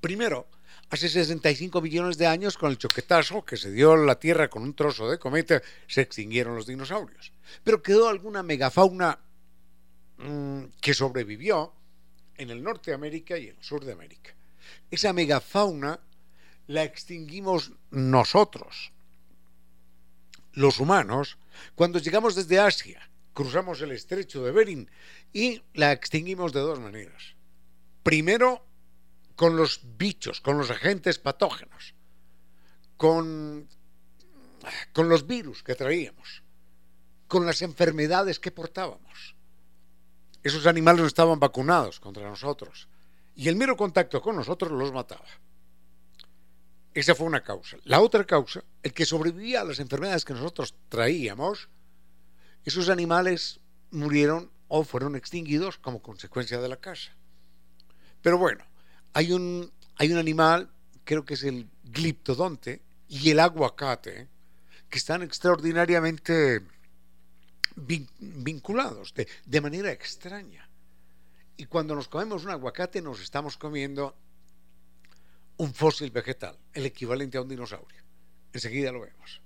Primero, 0.00 0.48
Hace 0.90 1.08
65 1.08 1.80
millones 1.80 2.18
de 2.18 2.26
años, 2.26 2.58
con 2.58 2.72
el 2.72 2.76
choquetazo 2.76 3.44
que 3.44 3.56
se 3.56 3.70
dio 3.70 3.96
la 3.96 4.18
Tierra 4.18 4.50
con 4.50 4.64
un 4.64 4.74
trozo 4.74 5.08
de 5.08 5.20
cometa, 5.20 5.62
se 5.86 6.00
extinguieron 6.00 6.56
los 6.56 6.66
dinosaurios. 6.66 7.32
Pero 7.62 7.80
quedó 7.80 8.08
alguna 8.08 8.42
megafauna 8.42 9.20
mmm, 10.18 10.64
que 10.80 10.92
sobrevivió 10.92 11.72
en 12.36 12.50
el 12.50 12.60
norte 12.60 12.90
de 12.90 12.96
América 12.96 13.38
y 13.38 13.50
en 13.50 13.56
el 13.56 13.62
sur 13.62 13.84
de 13.84 13.92
América. 13.92 14.34
Esa 14.90 15.12
megafauna 15.12 16.00
la 16.70 16.84
extinguimos 16.84 17.72
nosotros, 17.90 18.92
los 20.52 20.78
humanos, 20.78 21.36
cuando 21.74 21.98
llegamos 21.98 22.36
desde 22.36 22.60
Asia, 22.60 23.10
cruzamos 23.34 23.80
el 23.80 23.90
estrecho 23.90 24.44
de 24.44 24.52
Bering 24.52 24.88
y 25.32 25.62
la 25.74 25.90
extinguimos 25.90 26.52
de 26.52 26.60
dos 26.60 26.78
maneras. 26.78 27.34
Primero, 28.04 28.64
con 29.34 29.56
los 29.56 29.80
bichos, 29.98 30.40
con 30.40 30.58
los 30.58 30.70
agentes 30.70 31.18
patógenos, 31.18 31.96
con, 32.96 33.68
con 34.92 35.08
los 35.08 35.26
virus 35.26 35.64
que 35.64 35.74
traíamos, 35.74 36.44
con 37.26 37.46
las 37.46 37.62
enfermedades 37.62 38.38
que 38.38 38.52
portábamos. 38.52 39.34
Esos 40.44 40.66
animales 40.66 41.00
no 41.00 41.08
estaban 41.08 41.40
vacunados 41.40 41.98
contra 41.98 42.28
nosotros 42.28 42.86
y 43.34 43.48
el 43.48 43.56
mero 43.56 43.76
contacto 43.76 44.22
con 44.22 44.36
nosotros 44.36 44.70
los 44.70 44.92
mataba. 44.92 45.26
Esa 46.92 47.14
fue 47.14 47.26
una 47.26 47.42
causa. 47.42 47.76
La 47.84 48.00
otra 48.00 48.24
causa, 48.24 48.64
el 48.82 48.92
que 48.92 49.04
sobrevivía 49.04 49.60
a 49.60 49.64
las 49.64 49.78
enfermedades 49.78 50.24
que 50.24 50.34
nosotros 50.34 50.74
traíamos, 50.88 51.68
esos 52.64 52.88
animales 52.88 53.60
murieron 53.90 54.50
o 54.68 54.84
fueron 54.84 55.16
extinguidos 55.16 55.78
como 55.78 56.02
consecuencia 56.02 56.60
de 56.60 56.68
la 56.68 56.76
caza. 56.76 57.12
Pero 58.22 58.38
bueno, 58.38 58.64
hay 59.12 59.32
un, 59.32 59.72
hay 59.96 60.12
un 60.12 60.18
animal, 60.18 60.70
creo 61.04 61.24
que 61.24 61.34
es 61.34 61.44
el 61.44 61.68
gliptodonte 61.84 62.82
y 63.08 63.30
el 63.30 63.40
aguacate, 63.40 64.28
que 64.88 64.98
están 64.98 65.22
extraordinariamente 65.22 66.60
vin, 67.76 68.08
vinculados 68.18 69.14
de, 69.14 69.28
de 69.46 69.60
manera 69.60 69.92
extraña. 69.92 70.68
Y 71.56 71.66
cuando 71.66 71.94
nos 71.94 72.08
comemos 72.08 72.44
un 72.44 72.50
aguacate 72.50 73.00
nos 73.00 73.20
estamos 73.20 73.56
comiendo 73.56 74.16
un 75.60 75.74
fósil 75.74 76.10
vegetal, 76.10 76.58
el 76.72 76.86
equivalente 76.86 77.36
a 77.36 77.42
un 77.42 77.48
dinosaurio. 77.48 78.02
Enseguida 78.50 78.92
lo 78.92 79.02
vemos. 79.02 79.42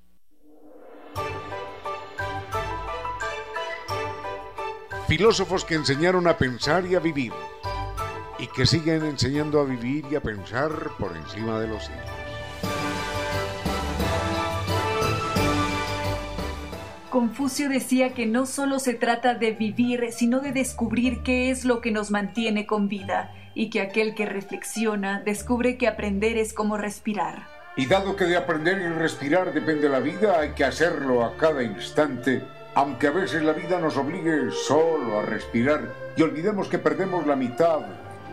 Filósofos 5.09 5.65
que 5.65 5.75
enseñaron 5.75 6.29
a 6.29 6.39
pensar 6.39 6.87
y 6.87 6.95
a 6.95 7.01
vivir 7.01 7.33
y 8.39 8.47
que 8.47 8.65
siguen 8.65 9.05
enseñando 9.05 9.61
a 9.61 9.65
vivir 9.65 10.05
y 10.09 10.15
a 10.15 10.21
pensar 10.21 10.93
por 11.01 11.17
encima 11.17 11.59
de 11.59 11.67
los 11.67 11.83
siglos. 11.85 12.05
Confucio 17.11 17.69
decía 17.69 18.15
que 18.15 18.27
no 18.27 18.47
solo 18.47 18.79
se 18.79 18.95
trata 18.95 19.35
de 19.35 19.51
vivir, 19.51 20.13
sino 20.13 20.39
de 20.39 20.53
descubrir 20.53 21.25
qué 21.25 21.51
es 21.51 21.65
lo 21.65 21.81
que 21.81 21.91
nos 21.91 22.13
mantiene 22.13 22.67
con 22.67 22.89
vida, 22.89 23.33
y 23.55 23.71
que 23.71 23.81
aquel 23.81 24.15
que 24.15 24.27
reflexiona 24.27 25.23
descubre 25.25 25.77
que 25.77 25.89
aprender 25.89 26.37
es 26.37 26.53
como 26.53 26.77
respirar. 26.77 27.47
Y 27.77 27.87
dado 27.87 28.15
que 28.17 28.25
de 28.25 28.37
aprender 28.37 28.79
y 28.79 28.89
respirar 28.89 29.53
depende 29.53 29.89
la 29.89 30.01
vida, 30.01 30.39
hay 30.39 30.51
que 30.51 30.65
hacerlo 30.65 31.25
a 31.25 31.37
cada 31.37 31.63
instante, 31.63 32.43
aunque 32.75 33.09
a 33.09 33.11
veces 33.11 33.43
la 33.43 33.53
vida 33.53 33.81
nos 33.81 33.97
obligue 33.97 34.51
solo 34.51 35.19
a 35.19 35.23
respirar 35.23 35.81
y 36.17 36.23
olvidemos 36.23 36.69
que 36.69 36.79
perdemos 36.79 37.27
la 37.27 37.37
mitad 37.37 37.81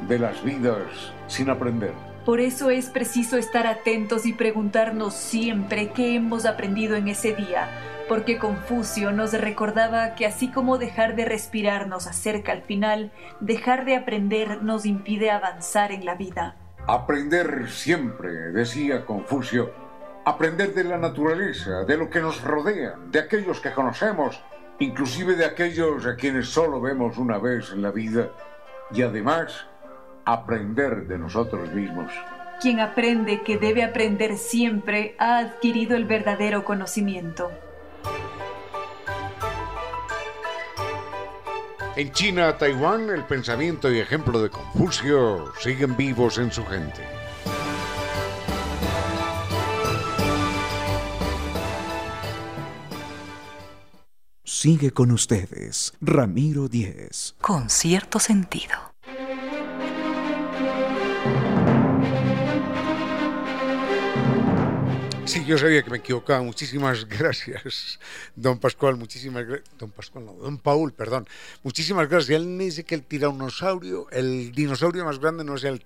de 0.07 0.19
las 0.19 0.43
vidas 0.43 1.13
sin 1.27 1.49
aprender. 1.49 2.10
Por 2.25 2.39
eso 2.39 2.69
es 2.69 2.89
preciso 2.89 3.37
estar 3.37 3.65
atentos 3.65 4.27
y 4.27 4.33
preguntarnos 4.33 5.15
siempre 5.15 5.89
qué 5.89 6.15
hemos 6.15 6.45
aprendido 6.45 6.95
en 6.95 7.07
ese 7.07 7.33
día, 7.33 7.67
porque 8.07 8.37
Confucio 8.37 9.11
nos 9.11 9.33
recordaba 9.33 10.13
que 10.13 10.27
así 10.27 10.51
como 10.51 10.77
dejar 10.77 11.15
de 11.15 11.25
respirar 11.25 11.87
nos 11.87 12.05
acerca 12.05 12.51
al 12.51 12.61
final, 12.61 13.11
dejar 13.39 13.85
de 13.85 13.95
aprender 13.95 14.61
nos 14.61 14.85
impide 14.85 15.31
avanzar 15.31 15.91
en 15.91 16.05
la 16.05 16.13
vida. 16.13 16.57
Aprender 16.87 17.67
siempre, 17.71 18.29
decía 18.51 19.03
Confucio, 19.03 19.73
aprender 20.23 20.75
de 20.75 20.83
la 20.83 20.99
naturaleza, 20.99 21.85
de 21.85 21.97
lo 21.97 22.11
que 22.11 22.21
nos 22.21 22.43
rodea, 22.43 22.97
de 23.09 23.19
aquellos 23.19 23.59
que 23.61 23.71
conocemos, 23.71 24.43
inclusive 24.77 25.35
de 25.35 25.45
aquellos 25.45 26.05
a 26.05 26.15
quienes 26.15 26.49
solo 26.49 26.81
vemos 26.81 27.17
una 27.17 27.39
vez 27.39 27.71
en 27.71 27.81
la 27.81 27.89
vida, 27.89 28.29
y 28.91 29.01
además 29.01 29.70
aprender 30.33 31.07
de 31.07 31.17
nosotros 31.17 31.71
mismos. 31.73 32.11
Quien 32.61 32.79
aprende 32.79 33.41
que 33.41 33.57
debe 33.57 33.83
aprender 33.83 34.37
siempre 34.37 35.15
ha 35.17 35.39
adquirido 35.39 35.95
el 35.95 36.05
verdadero 36.05 36.63
conocimiento. 36.63 37.51
En 41.95 42.11
China, 42.13 42.57
Taiwán, 42.57 43.09
el 43.09 43.25
pensamiento 43.25 43.91
y 43.91 43.99
ejemplo 43.99 44.41
de 44.41 44.49
Confucio 44.49 45.51
siguen 45.59 45.97
vivos 45.97 46.37
en 46.37 46.51
su 46.51 46.65
gente. 46.65 47.01
Sigue 54.43 54.91
con 54.91 55.11
ustedes, 55.11 55.93
Ramiro 55.99 56.67
Díez. 56.67 57.35
Con 57.41 57.69
cierto 57.69 58.19
sentido. 58.19 58.90
Sí, 65.31 65.45
yo 65.45 65.57
sabía 65.57 65.81
que 65.81 65.89
me 65.89 65.99
equivocaba. 65.99 66.41
Muchísimas 66.41 67.07
gracias, 67.17 67.97
don 68.35 68.59
Pascual. 68.59 68.97
Muchísimas 68.97 69.45
gracias. 69.45 69.69
Don 69.77 69.89
Pascual, 69.89 70.25
no, 70.25 70.33
don 70.33 70.57
Paul, 70.57 70.91
perdón. 70.91 71.25
Muchísimas 71.63 72.09
gracias. 72.09 72.35
Él 72.35 72.47
me 72.47 72.65
dice 72.65 72.83
que 72.83 72.95
el 72.95 73.03
tiranosaurio, 73.03 74.09
el 74.11 74.51
dinosaurio 74.51 75.05
más 75.05 75.19
grande 75.19 75.45
no 75.45 75.55
es 75.55 75.63
el 75.63 75.85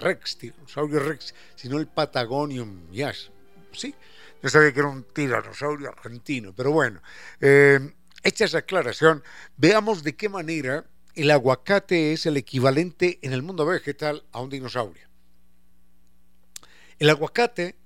Rex, 0.00 0.36
tiranosaurio 0.36 0.98
Rex, 0.98 1.32
sino 1.54 1.78
el 1.78 1.86
Patagonium 1.86 2.90
Yes. 2.90 3.30
Sí, 3.70 3.94
yo 4.42 4.48
sabía 4.48 4.72
que 4.72 4.80
era 4.80 4.88
un 4.88 5.04
tiranosaurio 5.04 5.90
argentino, 5.90 6.52
pero 6.52 6.72
bueno. 6.72 7.00
Eh, 7.40 7.78
hecha 8.24 8.46
esa 8.46 8.58
aclaración, 8.58 9.22
veamos 9.56 10.02
de 10.02 10.16
qué 10.16 10.28
manera 10.28 10.84
el 11.14 11.30
aguacate 11.30 12.14
es 12.14 12.26
el 12.26 12.36
equivalente 12.36 13.20
en 13.22 13.32
el 13.32 13.42
mundo 13.42 13.64
vegetal 13.64 14.24
a 14.32 14.40
un 14.40 14.50
dinosaurio. 14.50 15.06
El 16.98 17.10
aguacate 17.10 17.76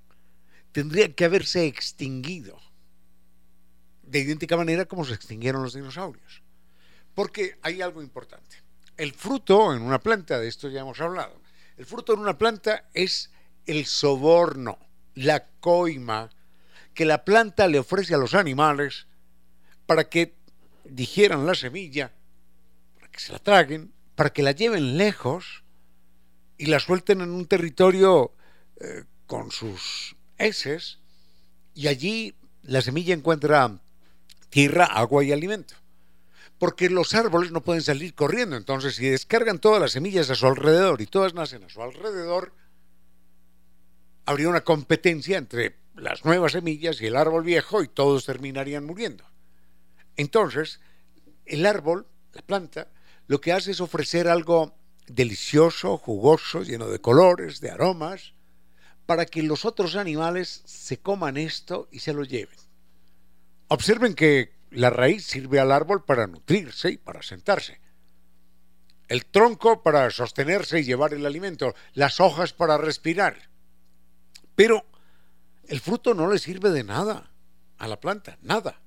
tendría 0.77 1.11
que 1.11 1.25
haberse 1.25 1.65
extinguido 1.65 2.55
de 4.03 4.19
idéntica 4.19 4.55
manera 4.55 4.85
como 4.85 5.05
se 5.05 5.15
extinguieron 5.15 5.63
los 5.63 5.73
dinosaurios. 5.73 6.43
Porque 7.15 7.57
hay 7.63 7.81
algo 7.81 8.03
importante. 8.03 8.57
El 8.95 9.11
fruto 9.13 9.73
en 9.73 9.81
una 9.81 9.97
planta, 9.97 10.37
de 10.37 10.47
esto 10.47 10.69
ya 10.69 10.81
hemos 10.81 11.01
hablado, 11.01 11.41
el 11.77 11.87
fruto 11.87 12.13
en 12.13 12.19
una 12.19 12.37
planta 12.37 12.87
es 12.93 13.31
el 13.65 13.87
soborno, 13.87 14.77
la 15.15 15.47
coima 15.59 16.29
que 16.93 17.05
la 17.05 17.25
planta 17.25 17.67
le 17.67 17.79
ofrece 17.79 18.13
a 18.13 18.19
los 18.19 18.35
animales 18.35 19.07
para 19.87 20.07
que 20.09 20.35
digieran 20.83 21.47
la 21.47 21.55
semilla, 21.55 22.13
para 22.93 23.09
que 23.09 23.19
se 23.19 23.33
la 23.33 23.39
traguen, 23.39 23.91
para 24.13 24.29
que 24.29 24.43
la 24.43 24.51
lleven 24.51 24.95
lejos 24.95 25.63
y 26.55 26.67
la 26.67 26.79
suelten 26.79 27.21
en 27.21 27.31
un 27.31 27.47
territorio 27.47 28.31
eh, 28.79 29.05
con 29.25 29.49
sus 29.49 30.16
y 31.73 31.87
allí 31.87 32.35
la 32.63 32.81
semilla 32.81 33.13
encuentra 33.13 33.79
tierra, 34.49 34.85
agua 34.85 35.23
y 35.23 35.31
alimento. 35.31 35.75
Porque 36.59 36.89
los 36.89 37.13
árboles 37.13 37.51
no 37.51 37.61
pueden 37.61 37.83
salir 37.83 38.15
corriendo, 38.15 38.55
entonces 38.55 38.95
si 38.95 39.07
descargan 39.07 39.59
todas 39.59 39.79
las 39.79 39.91
semillas 39.91 40.29
a 40.29 40.35
su 40.35 40.47
alrededor 40.47 41.01
y 41.01 41.05
todas 41.05 41.33
nacen 41.33 41.63
a 41.63 41.69
su 41.69 41.81
alrededor, 41.81 42.51
habría 44.25 44.49
una 44.49 44.61
competencia 44.61 45.37
entre 45.37 45.75
las 45.95 46.25
nuevas 46.25 46.53
semillas 46.53 46.99
y 47.01 47.07
el 47.07 47.15
árbol 47.15 47.43
viejo 47.43 47.83
y 47.83 47.87
todos 47.87 48.25
terminarían 48.25 48.85
muriendo. 48.85 49.23
Entonces, 50.15 50.79
el 51.45 51.65
árbol, 51.65 52.07
la 52.33 52.41
planta, 52.41 52.87
lo 53.27 53.39
que 53.39 53.51
hace 53.51 53.71
es 53.71 53.81
ofrecer 53.81 54.27
algo 54.27 54.75
delicioso, 55.07 55.97
jugoso, 55.97 56.63
lleno 56.63 56.87
de 56.87 56.99
colores, 56.99 57.59
de 57.61 57.69
aromas, 57.69 58.33
para 59.07 59.25
que 59.25 59.41
los 59.41 59.65
otros 59.65 59.95
animales 59.95 60.61
se 60.65 60.99
coman 60.99 61.37
esto 61.37 61.87
y 61.91 61.99
se 61.99 62.13
lo 62.13 62.23
lleven. 62.23 62.57
Observen 63.69 64.13
que 64.13 64.53
la 64.69 64.89
raíz 64.89 65.25
sirve 65.25 65.59
al 65.59 65.71
árbol 65.71 66.03
para 66.03 66.27
nutrirse 66.27 66.91
y 66.91 66.97
para 66.97 67.23
sentarse. 67.23 67.79
El 69.07 69.25
tronco 69.25 69.81
para 69.81 70.11
sostenerse 70.11 70.81
y 70.81 70.83
llevar 70.83 71.13
el 71.13 71.25
alimento, 71.25 71.73
las 71.93 72.19
hojas 72.19 72.51
para 72.51 72.77
respirar. 72.77 73.49
Pero 74.55 74.85
el 75.67 75.79
fruto 75.79 76.13
no 76.13 76.29
le 76.29 76.37
sirve 76.37 76.69
de 76.71 76.83
nada 76.83 77.31
a 77.77 77.87
la 77.87 78.01
planta, 78.01 78.37
nada. 78.41 78.81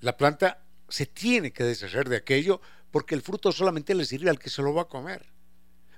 La 0.00 0.16
planta 0.16 0.62
se 0.88 1.06
tiene 1.06 1.52
que 1.52 1.64
deshacer 1.64 2.08
de 2.08 2.18
aquello 2.18 2.60
porque 2.92 3.16
el 3.16 3.22
fruto 3.22 3.50
solamente 3.50 3.96
le 3.96 4.04
sirve 4.04 4.30
al 4.30 4.38
que 4.38 4.50
se 4.50 4.62
lo 4.62 4.72
va 4.72 4.82
a 4.82 4.88
comer. 4.88 5.26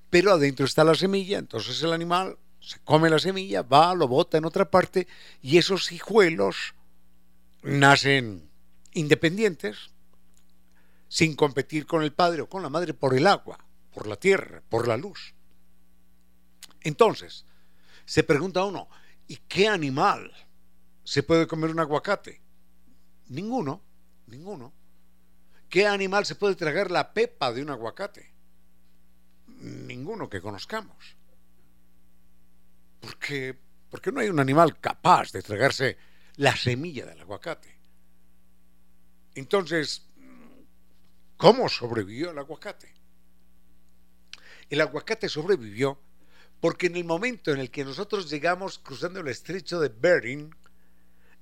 Pero 0.08 0.32
adentro 0.32 0.64
está 0.64 0.82
la 0.82 0.94
semilla, 0.94 1.36
entonces 1.36 1.82
el 1.82 1.92
animal 1.92 2.38
se 2.66 2.80
come 2.80 3.08
la 3.08 3.20
semilla, 3.20 3.62
va, 3.62 3.94
lo 3.94 4.08
bota 4.08 4.38
en 4.38 4.44
otra 4.44 4.68
parte 4.68 5.06
y 5.40 5.56
esos 5.56 5.92
hijuelos 5.92 6.74
nacen 7.62 8.50
independientes, 8.92 9.92
sin 11.06 11.36
competir 11.36 11.86
con 11.86 12.02
el 12.02 12.12
padre 12.12 12.42
o 12.42 12.48
con 12.48 12.64
la 12.64 12.68
madre 12.68 12.92
por 12.92 13.14
el 13.14 13.28
agua, 13.28 13.64
por 13.94 14.08
la 14.08 14.16
tierra, 14.16 14.64
por 14.68 14.88
la 14.88 14.96
luz. 14.96 15.36
Entonces, 16.80 17.46
se 18.04 18.24
pregunta 18.24 18.64
uno, 18.64 18.88
¿y 19.28 19.36
qué 19.36 19.68
animal 19.68 20.32
se 21.04 21.22
puede 21.22 21.46
comer 21.46 21.70
un 21.70 21.78
aguacate? 21.78 22.42
Ninguno, 23.28 23.80
ninguno. 24.26 24.72
¿Qué 25.68 25.86
animal 25.86 26.26
se 26.26 26.34
puede 26.34 26.56
tragar 26.56 26.90
la 26.90 27.12
pepa 27.12 27.52
de 27.52 27.62
un 27.62 27.70
aguacate? 27.70 28.34
Ninguno 29.46 30.28
que 30.28 30.40
conozcamos. 30.40 31.16
Porque, 33.06 33.56
porque 33.88 34.10
no 34.10 34.18
hay 34.18 34.28
un 34.28 34.40
animal 34.40 34.80
capaz 34.80 35.30
de 35.30 35.40
tragarse 35.40 35.96
la 36.34 36.56
semilla 36.56 37.06
del 37.06 37.20
aguacate. 37.20 37.72
Entonces, 39.36 40.08
¿cómo 41.36 41.68
sobrevivió 41.68 42.32
el 42.32 42.38
aguacate? 42.38 42.92
El 44.68 44.80
aguacate 44.80 45.28
sobrevivió 45.28 46.00
porque 46.60 46.88
en 46.88 46.96
el 46.96 47.04
momento 47.04 47.52
en 47.52 47.60
el 47.60 47.70
que 47.70 47.84
nosotros 47.84 48.28
llegamos 48.28 48.80
cruzando 48.80 49.20
el 49.20 49.28
estrecho 49.28 49.78
de 49.78 49.88
Bering, 49.88 50.52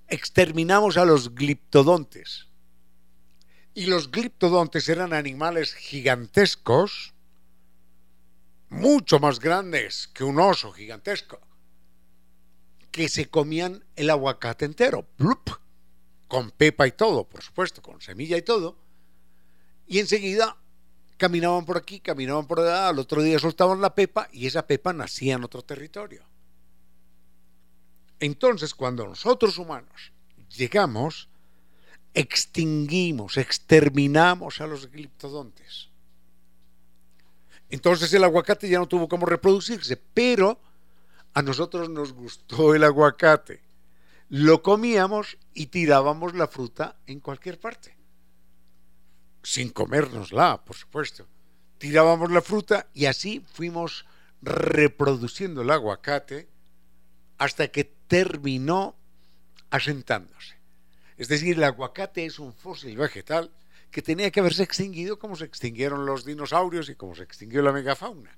exterminamos 0.09 0.99
a 0.99 1.07
los 1.07 1.35
gliptodontes. 1.35 2.49
Y 3.73 3.87
los 3.87 4.11
gliptodontes 4.11 4.87
eran 4.91 5.15
animales 5.15 5.73
gigantescos, 5.73 7.15
mucho 8.69 9.19
más 9.19 9.41
grandes 9.41 10.09
que 10.09 10.25
un 10.25 10.39
oso 10.39 10.73
gigantesco, 10.73 11.41
que 12.95 13.09
se 13.09 13.27
comían 13.27 13.83
el 13.97 14.09
aguacate 14.09 14.65
entero, 14.65 15.05
con 16.29 16.53
pepa 16.53 16.87
y 16.87 16.93
todo, 16.93 17.25
por 17.25 17.43
supuesto, 17.43 17.83
con 17.83 18.01
semilla 18.01 18.37
y 18.37 18.43
todo, 18.43 18.77
y 19.89 19.99
enseguida 19.99 20.57
caminaban 21.17 21.65
por 21.65 21.77
aquí, 21.77 21.99
caminaban 21.99 22.47
por 22.47 22.61
allá, 22.61 22.89
al 22.89 23.01
otro 23.01 23.21
día 23.21 23.41
soltaban 23.41 23.81
la 23.81 23.97
pepa 23.97 24.29
y 24.31 24.47
esa 24.47 24.69
pepa 24.69 24.93
nacía 24.93 25.35
en 25.35 25.43
otro 25.43 25.63
territorio. 25.63 26.23
Entonces, 28.21 28.73
cuando 28.73 29.09
nosotros 29.09 29.59
humanos 29.59 30.13
llegamos, 30.57 31.29
extinguimos, 32.15 33.39
exterminamos 33.39 34.61
a 34.61 34.69
los 34.69 34.89
gliptodontes. 34.89 35.89
Entonces 37.71 38.15
el 38.15 38.23
aguacate 38.23 38.69
ya 38.69 38.79
no 38.79 38.87
tuvo 38.87 39.09
cómo 39.09 39.27
reproducirse, 39.27 39.97
pero 39.97 40.61
a 41.35 41.43
nosotros 41.43 41.91
nos 41.91 42.13
gustó 42.13 42.75
el 42.75 42.85
aguacate. 42.85 43.63
Lo 44.29 44.63
comíamos 44.63 45.37
y 45.53 45.67
tirábamos 45.67 46.35
la 46.35 46.49
fruta 46.49 46.97
en 47.07 47.21
cualquier 47.21 47.61
parte 47.61 47.95
sin 49.45 49.71
comérnosla, 49.71 50.65
por 50.65 50.75
supuesto. 50.75 51.29
Tirábamos 51.79 52.31
la 52.33 52.41
fruta 52.41 52.89
y 52.95 53.05
así 53.07 53.45
fuimos 53.53 54.07
reproduciendo 54.43 55.63
el 55.63 55.71
aguacate 55.71 56.49
hasta 57.39 57.69
que 57.69 57.85
terminó 57.85 58.97
asentándose. 59.71 60.57
Es 61.17 61.29
decir, 61.29 61.57
el 61.57 61.65
aguacate 61.65 62.25
es 62.25 62.39
un 62.39 62.53
fósil 62.53 62.97
vegetal 62.97 63.53
que 63.91 64.03
tenía 64.03 64.31
que 64.31 64.41
haberse 64.41 64.63
extinguido 64.63 65.19
como 65.19 65.37
se 65.37 65.45
extinguieron 65.45 66.07
los 66.07 66.25
dinosaurios 66.25 66.89
y 66.89 66.97
como 66.97 67.15
se 67.15 67.23
extinguió 67.23 67.63
la 67.63 67.73
megafauna. 67.73 68.37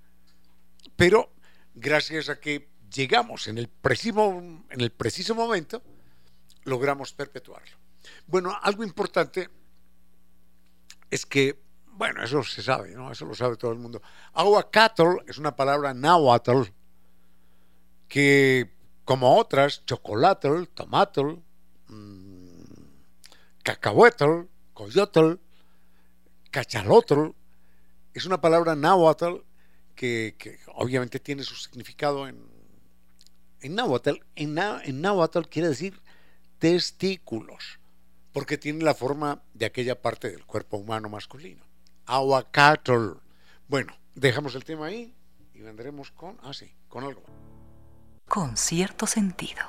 Pero 0.97 1.31
gracias 1.75 2.29
a 2.29 2.41
que 2.41 2.69
llegamos 2.97 3.47
en 3.47 3.59
el 3.59 3.69
preciso, 3.69 4.39
en 4.71 4.81
el 4.81 4.91
preciso 4.91 5.35
momento, 5.35 5.83
logramos 6.65 7.13
perpetuarlo. 7.13 7.77
Bueno, 8.27 8.57
algo 8.63 8.83
importante 8.83 9.51
es 11.11 11.27
que, 11.27 11.63
bueno, 11.87 12.23
eso 12.25 12.43
se 12.43 12.63
sabe, 12.63 12.95
¿no? 12.95 13.13
Eso 13.13 13.27
lo 13.27 13.35
sabe 13.35 13.57
todo 13.57 13.73
el 13.73 13.79
mundo. 13.79 14.03
Aguacatl 14.33 15.23
es 15.27 15.39
una 15.39 15.55
palabra 15.55 15.95
náhuatl 15.95 16.63
que, 18.09 18.73
como 19.05 19.37
otras, 19.37 19.85
chocolatl, 19.85 20.65
tomatl, 20.75 21.39
mmm, 21.89 22.55
cacahuetl, 23.63 24.47
coyotl, 24.73 25.35
cachalotl, 26.51 27.35
es 28.15 28.25
una 28.25 28.41
palabra 28.41 28.75
náhuatl 28.75 29.43
que, 29.95 30.37
que, 30.39 30.59
obviamente 30.75 31.21
tiene 31.21 31.43
su 31.43 31.55
significado 31.55 32.27
en, 32.29 32.56
en 33.61 33.75
náhuatl. 33.75 34.16
En, 34.35 34.55
quiere 35.51 35.69
decir 35.69 36.01
testículos 36.59 37.79
porque 38.33 38.59
tiene 38.59 38.85
la 38.85 38.95
forma 38.95 39.42
de 39.55 39.66
aquella 39.66 40.01
parte 40.01 40.31
del 40.31 40.45
cuerpo 40.45 40.77
humano 40.77 41.09
masculino. 41.09 41.64
Aguacatl. 42.07 43.19
Bueno, 43.69 43.97
dejamos 44.14 44.55
el 44.55 44.64
tema 44.64 44.87
ahí 44.87 45.14
y 45.55 45.61
vendremos 45.61 46.11
con, 46.11 46.38
ah 46.42 46.53
sí, 46.53 46.71
con 46.88 47.05
algo. 47.05 47.23
Con 48.29 48.57
cierto 48.57 49.07
sentido. 49.07 49.62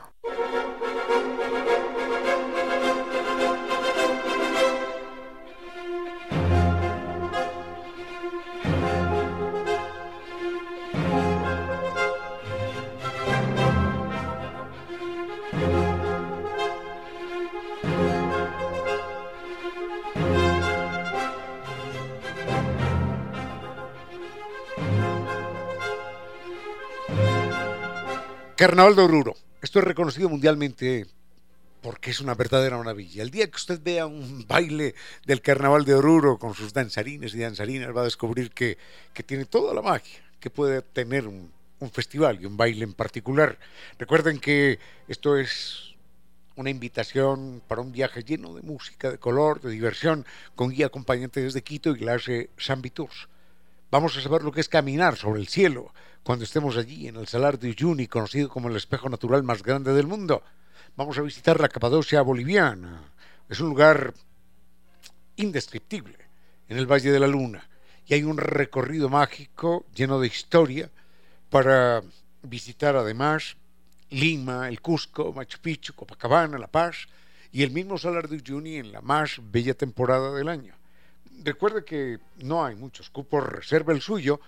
Carnaval 28.58 28.96
de 28.96 29.04
Oruro. 29.04 29.36
Esto 29.62 29.78
es 29.78 29.86
reconocido 29.86 30.30
mundialmente 30.30 31.06
porque 31.84 32.10
es 32.10 32.20
una 32.22 32.34
verdadera 32.34 32.76
maravilla. 32.76 33.22
El 33.22 33.30
día 33.30 33.46
que 33.46 33.56
usted 33.56 33.80
vea 33.80 34.08
un 34.08 34.48
baile 34.48 34.96
del 35.28 35.44
Carnaval 35.44 35.86
de 35.86 35.94
Oruro 35.94 36.40
con 36.40 36.56
sus 36.56 36.74
danzarines 36.74 37.36
y 37.36 37.40
danzarinas 37.40 37.96
va 37.96 38.02
a 38.02 38.06
descubrir 38.06 38.50
que, 38.50 38.80
tiene 39.28 39.46
toda 39.46 39.76
la 39.76 39.84
magia 39.84 40.20
que 40.40 40.50
puede 40.50 40.82
tener 40.82 41.28
un, 41.28 41.52
festival 41.92 42.42
y 42.42 42.48
un 42.48 42.58
baile 42.58 42.84
en 42.84 42.94
particular. 42.94 43.60
Recuerden 44.00 44.40
que 44.40 44.80
esto 45.08 45.38
es 45.38 45.96
una 46.56 46.72
invitación 46.72 47.62
para 47.68 47.82
un 47.82 47.92
viaje 47.92 48.24
lleno 48.24 48.56
de 48.56 48.64
música, 48.64 49.12
de 49.12 49.20
color, 49.20 49.62
de 49.62 49.70
diversión, 49.70 50.26
con 50.56 50.72
guía 50.72 50.88
acompañante 50.88 51.42
desde 51.42 51.62
Quito 51.62 51.92
y 51.92 52.00
clase 52.00 52.50
San. 52.58 52.82
Vamos 53.90 54.18
a 54.18 54.22
saber 54.22 54.44
lo 54.44 54.52
que 54.52 54.60
es 54.60 54.68
caminar 54.68 55.16
sobre 55.16 55.40
el 55.40 55.48
cielo 55.48 55.94
cuando 56.22 56.44
estemos 56.44 56.76
allí 56.76 57.08
en 57.08 57.16
el 57.16 57.28
Salar 57.28 57.58
de 57.58 57.70
Uyuni, 57.70 58.08
conocido 58.08 58.50
como 58.50 58.68
el 58.68 58.76
espejo 58.76 59.08
natural 59.08 59.44
más 59.44 59.64
grande 59.64 59.94
del 59.94 60.08
mundo. 60.08 60.44
Vamos 60.98 61.18
a 61.18 61.22
visitar 61.22 61.62
la 61.62 61.70
Capadocia 61.70 62.22
boliviana. 62.22 63.14
Es 63.48 63.62
un 63.62 63.70
lugar 63.70 64.14
indescriptible 65.38 66.18
en 66.68 66.78
el 66.78 66.86
Valle 66.86 67.12
de 67.12 67.20
la 67.20 67.28
Luna 67.28 67.70
y 68.06 68.14
hay 68.14 68.24
un 68.24 68.38
recorrido 68.38 69.08
mágico 69.08 69.86
lleno 69.96 70.20
de 70.20 70.28
historia 70.28 70.90
para 71.50 72.04
visitar 72.42 72.98
además 72.98 73.56
Lima, 74.10 74.68
el 74.68 74.82
Cusco, 74.82 75.32
Machu 75.32 75.60
Picchu, 75.62 75.94
Copacabana, 75.94 76.58
La 76.58 76.68
Paz 76.68 77.08
y 77.54 77.64
el 77.64 77.72
mismo 77.72 77.98
Salar 77.98 78.28
de 78.28 78.36
Uyuni 78.36 78.76
en 78.76 78.92
la 78.92 79.00
más 79.00 79.40
bella 79.40 79.76
temporada 79.76 80.34
del 80.34 80.50
año. 80.50 80.76
Recuerde 81.44 81.86
que 81.86 82.20
no 82.38 82.66
hay 82.66 82.76
muchos 82.76 83.10
cupos, 83.10 83.44
reserva 83.44 83.94
el 83.94 84.02
suyo 84.02 84.40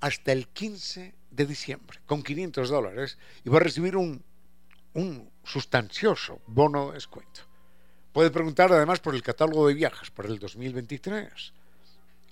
hasta 0.00 0.32
el 0.32 0.48
15 0.48 1.14
de 1.30 1.46
diciembre, 1.46 2.00
con 2.06 2.22
500 2.22 2.68
dólares, 2.68 3.18
y 3.44 3.50
va 3.50 3.58
a 3.58 3.60
recibir 3.60 3.96
un, 3.96 4.24
un 4.94 5.30
sustancioso 5.44 6.40
bono 6.46 6.88
de 6.88 6.94
descuento. 6.94 7.42
Puede 8.12 8.30
preguntar 8.30 8.72
además 8.72 9.00
por 9.00 9.14
el 9.14 9.22
catálogo 9.22 9.68
de 9.68 9.74
viajes 9.74 10.10
para 10.10 10.28
el 10.28 10.38
2023. 10.38 11.52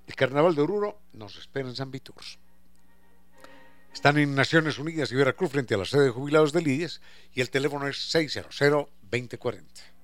El 0.07 0.15
Carnaval 0.15 0.55
de 0.55 0.63
Oruro 0.63 1.01
nos 1.13 1.37
espera 1.37 1.69
en 1.69 1.77
San 1.77 1.91
Viturs. 1.91 2.39
Están 3.93 4.19
en 4.19 4.35
Naciones 4.35 4.79
Unidas 4.79 5.13
y 5.13 5.17
Veracruz 5.17 5.51
frente 5.51 5.75
a 5.75 5.79
la 5.79 5.85
sede 5.85 6.05
de 6.05 6.11
jubilados 6.11 6.53
de 6.53 6.63
Lides 6.63 7.01
y 7.35 7.41
el 7.41 7.51
teléfono 7.51 7.87
es 7.89 8.11
600 8.11 8.57
2040. 9.03 9.98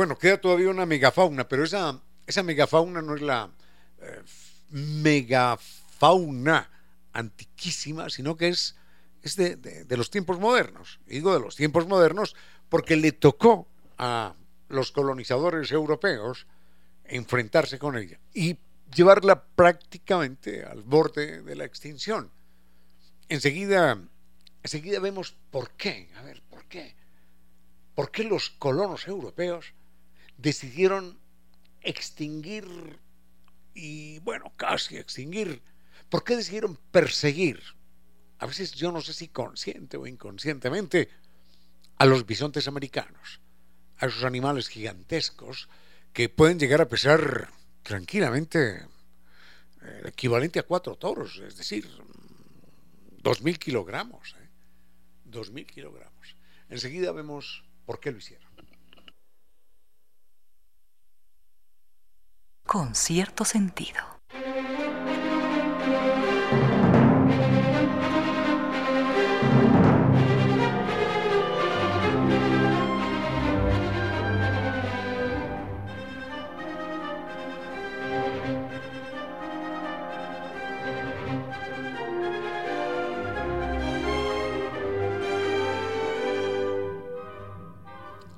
Bueno, 0.00 0.16
queda 0.16 0.40
todavía 0.40 0.70
una 0.70 0.86
megafauna, 0.86 1.46
pero 1.46 1.62
esa, 1.62 2.00
esa 2.26 2.42
megafauna 2.42 3.02
no 3.02 3.16
es 3.16 3.20
la 3.20 3.50
eh, 4.00 4.22
megafauna 4.70 6.70
antiquísima, 7.12 8.08
sino 8.08 8.34
que 8.34 8.48
es, 8.48 8.76
es 9.22 9.36
de, 9.36 9.84
los 9.90 10.08
tiempos 10.08 10.40
modernos. 10.40 11.00
digo 11.04 11.34
de 11.34 11.40
los 11.40 11.54
tiempos 11.54 11.86
modernos 11.86 12.34
porque 12.70 12.96
le 12.96 13.12
tocó 13.12 13.68
a, 13.98 14.32
los 14.70 14.90
colonizadores 14.90 15.70
europeos 15.70 16.46
enfrentarse 17.04 17.78
con 17.78 17.98
ella 17.98 18.18
y 18.32 18.56
llevarla 18.94 19.44
prácticamente 19.44 20.64
al 20.64 20.80
borde 20.80 21.42
de 21.42 21.56
la 21.56 21.66
extinción. 21.66 22.30
Enseguida, 23.28 24.00
enseguida 24.62 24.98
vemos 24.98 25.36
por 25.50 25.72
qué, 25.72 26.08
a 26.16 26.22
ver, 26.22 26.40
¿por 26.48 26.64
qué? 26.64 26.96
¿Por 27.94 28.10
qué 28.10 28.24
los 28.24 28.48
colonos 28.48 29.06
europeos 29.06 29.74
decidieron 30.40 31.18
extinguir 31.82 32.66
y, 33.74 34.18
bueno, 34.20 34.52
casi 34.56 34.96
extinguir? 34.96 35.62
¿Por 36.08 36.24
qué 36.24 36.36
decidieron 36.36 36.76
perseguir? 36.90 37.62
A 38.38 38.46
veces 38.46 38.72
yo 38.72 38.90
no 38.90 39.00
sé 39.00 39.12
si 39.12 39.28
consciente 39.28 39.96
o 39.96 40.06
inconscientemente 40.06 41.08
a 41.98 42.06
los 42.06 42.24
bisontes 42.26 42.66
americanos, 42.68 43.40
a 43.98 44.06
esos 44.06 44.24
animales 44.24 44.68
gigantescos 44.68 45.68
que 46.12 46.28
pueden 46.28 46.58
llegar 46.58 46.80
a 46.80 46.88
pesar 46.88 47.50
tranquilamente 47.82 48.86
el 49.82 50.06
equivalente 50.06 50.58
a 50.58 50.64
cuatro 50.64 50.96
toros, 50.96 51.38
es 51.38 51.56
decir, 51.56 51.88
dos 53.22 53.42
mil 53.42 53.58
kilogramos. 53.58 54.34
¿eh? 54.38 54.48
Dos 55.24 55.50
mil 55.50 55.66
kilogramos. 55.66 56.36
Enseguida 56.68 57.12
vemos 57.12 57.64
por 57.84 58.00
qué 58.00 58.10
lo 58.10 58.18
hicieron. 58.18 58.49
Con 62.72 62.94
cierto 62.94 63.44
sentido. 63.44 63.98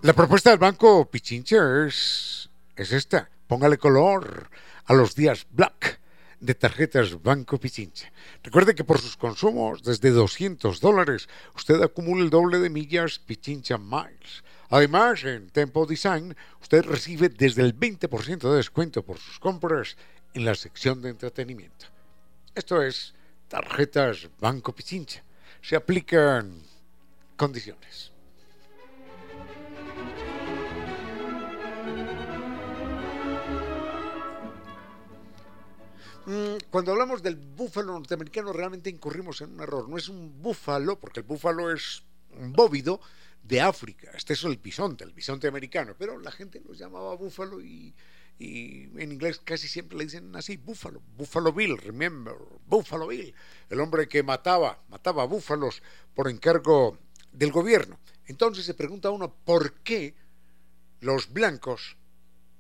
La 0.00 0.14
propuesta 0.14 0.48
del 0.48 0.58
Banco 0.58 1.04
Pichincha 1.10 1.84
es, 1.86 2.48
es 2.74 2.92
esta. 2.92 3.31
Póngale 3.52 3.76
color 3.76 4.48
a 4.86 4.94
los 4.94 5.14
días 5.14 5.46
black 5.50 6.00
de 6.40 6.54
tarjetas 6.54 7.22
Banco 7.22 7.60
Pichincha. 7.60 8.10
Recuerde 8.42 8.74
que 8.74 8.82
por 8.82 8.98
sus 8.98 9.18
consumos 9.18 9.82
desde 9.82 10.08
200 10.08 10.80
dólares 10.80 11.28
usted 11.54 11.82
acumula 11.82 12.24
el 12.24 12.30
doble 12.30 12.60
de 12.60 12.70
millas 12.70 13.18
Pichincha 13.18 13.76
Miles. 13.76 14.42
Además, 14.70 15.24
en 15.24 15.50
Tempo 15.50 15.84
Design 15.84 16.34
usted 16.62 16.86
recibe 16.86 17.28
desde 17.28 17.60
el 17.60 17.78
20% 17.78 18.50
de 18.50 18.56
descuento 18.56 19.04
por 19.04 19.18
sus 19.18 19.38
compras 19.38 19.98
en 20.32 20.46
la 20.46 20.54
sección 20.54 21.02
de 21.02 21.10
entretenimiento. 21.10 21.84
Esto 22.54 22.80
es 22.80 23.12
tarjetas 23.48 24.30
Banco 24.40 24.74
Pichincha. 24.74 25.22
Se 25.60 25.76
aplican 25.76 26.62
condiciones. 27.36 28.12
Cuando 36.70 36.92
hablamos 36.92 37.22
del 37.22 37.36
búfalo 37.36 37.92
norteamericano 37.92 38.52
realmente 38.52 38.90
incurrimos 38.90 39.40
en 39.40 39.54
un 39.54 39.60
error. 39.60 39.88
No 39.88 39.96
es 39.96 40.08
un 40.08 40.40
búfalo, 40.42 40.98
porque 40.98 41.20
el 41.20 41.26
búfalo 41.26 41.72
es 41.72 42.02
un 42.38 42.52
bóvido 42.52 43.00
de 43.42 43.60
África. 43.60 44.10
Este 44.14 44.34
es 44.34 44.44
el 44.44 44.56
bisonte, 44.56 45.04
el 45.04 45.12
bisonte 45.12 45.48
americano. 45.48 45.94
Pero 45.98 46.18
la 46.18 46.30
gente 46.30 46.60
lo 46.60 46.74
llamaba 46.74 47.14
búfalo 47.14 47.60
y, 47.60 47.94
en 48.38 49.12
inglés 49.12 49.40
casi 49.44 49.68
siempre 49.68 49.98
le 49.98 50.04
dicen 50.04 50.34
así, 50.34 50.56
búfalo. 50.56 51.02
Buffalo 51.16 51.52
Bill, 51.52 51.78
remember, 51.78 52.34
Buffalo 52.66 53.08
Bill. 53.08 53.34
El 53.68 53.80
hombre 53.80 54.08
que 54.08 54.22
mataba, 54.22 54.82
mataba 54.88 55.24
búfalos 55.24 55.82
por 56.14 56.28
encargo 56.28 56.98
del 57.32 57.52
gobierno. 57.52 57.98
Entonces 58.26 58.64
se 58.64 58.74
pregunta 58.74 59.10
uno, 59.10 59.34
¿por 59.44 59.74
qué 59.82 60.14
los 61.00 61.32
blancos, 61.32 61.96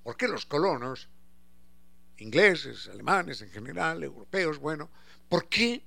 por 0.02 0.16
qué 0.16 0.28
los 0.28 0.46
colonos 0.46 1.08
ingleses, 2.18 2.88
alemanes 2.88 3.42
en 3.42 3.50
general, 3.50 4.02
europeos, 4.02 4.58
bueno, 4.58 4.90
¿por 5.28 5.48
qué, 5.48 5.84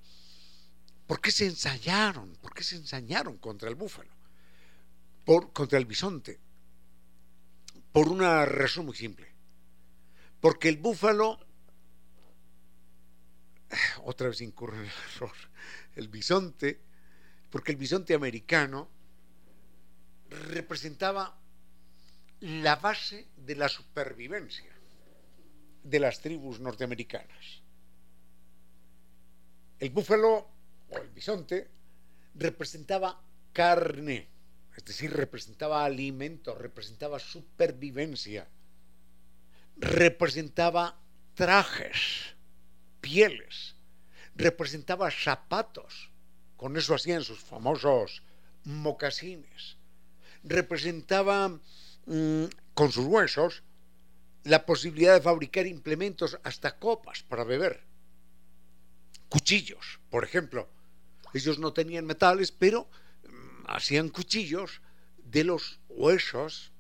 ¿por 1.08 1.22
qué 1.22 1.32
se 1.32 1.46
ensayaron? 1.46 2.36
¿Por 2.42 2.54
qué 2.54 2.64
se 2.64 2.76
ensañaron 2.76 3.38
contra 3.38 3.70
el 3.70 3.76
búfalo? 3.76 4.12
Por, 5.24 5.54
contra 5.54 5.80
el 5.80 5.86
bisonte. 5.86 6.40
Por 7.92 8.10
una 8.10 8.46
razón 8.46 8.86
muy 8.86 8.96
simple. 8.96 9.34
Porque 10.42 10.70
el 10.70 10.78
búfalo, 10.78 11.40
otra 14.04 14.28
vez 14.28 14.42
incurre 14.42 14.78
en 14.78 14.84
el 14.84 14.92
error, 15.16 15.36
el 15.96 16.08
bisonte, 16.10 16.82
porque 17.50 17.72
el 17.72 17.78
bisonte 17.78 18.14
americano 18.14 18.90
representaba 20.30 21.40
la 22.42 22.76
base 22.76 23.30
de 23.38 23.56
la 23.56 23.70
supervivencia 23.70 24.75
de 25.86 26.00
las 26.00 26.20
tribus 26.20 26.60
norteamericanas. 26.60 27.62
El 29.80 29.92
búfalo 29.92 30.50
o 30.90 30.98
el 30.98 31.10
bisonte 31.10 31.70
representaba 32.34 33.22
carne, 33.54 34.28
es 34.76 34.84
decir, 34.84 35.14
representaba 35.14 35.86
alimento, 35.86 36.56
representaba 36.56 37.20
supervivencia, 37.20 38.48
representaba 39.78 41.00
trajes, 41.36 42.36
pieles, 43.00 43.76
representaba 44.36 45.12
zapatos, 45.12 46.10
con 46.58 46.78
eso 46.78 46.96
hacían 46.96 47.24
sus 47.24 47.40
famosos 47.40 48.24
mocasines, 48.64 49.78
representaba 50.44 51.50
mm, 52.08 52.46
con 52.74 52.92
sus 52.92 53.06
huesos 53.06 53.62
la 54.46 54.66
posibilidad 54.66 55.16
de 55.16 55.22
fabricar 55.22 55.66
implementos 55.66 56.40
hasta 56.44 56.78
copas 56.78 57.24
para 57.24 57.44
beber. 57.44 57.84
Cuchillos, 59.28 60.00
por 60.10 60.24
ejemplo. 60.24 60.70
Ellos 61.34 61.58
no 61.60 61.74
tenían 61.74 62.06
metales, 62.06 62.52
pero 62.52 62.88
mm, 63.24 63.66
hacían 63.68 64.10
cuchillos 64.10 64.82
de 65.18 65.44
los 65.44 65.80
huesos 65.90 66.72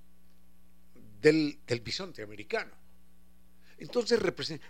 del, 1.21 1.59
bisonte 1.83 2.21
americano. 2.21 2.71
Entonces 3.79 4.19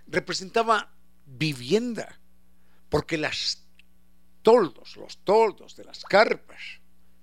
representaba 0.07 0.95
vivienda, 1.25 2.17
porque 2.87 3.17
las 3.17 3.67
toldos, 4.41 4.95
los 4.95 5.17
toldos 5.17 5.75
de 5.75 5.83
las 5.83 6.03
carpas 6.05 6.79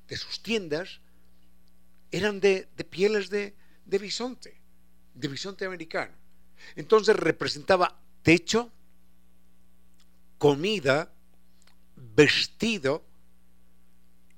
de 0.06 0.16
sus 0.18 0.42
tiendas 0.42 1.00
eran 2.10 2.40
de, 2.40 2.68
pieles 2.90 3.30
de 3.30 3.54
bisonte 3.86 4.61
de 5.14 5.28
bisonte 5.28 5.64
americano. 5.64 6.12
Entonces 6.76 7.16
representaba 7.16 8.00
techo, 8.22 8.70
comida, 10.38 11.12
vestido 11.96 13.04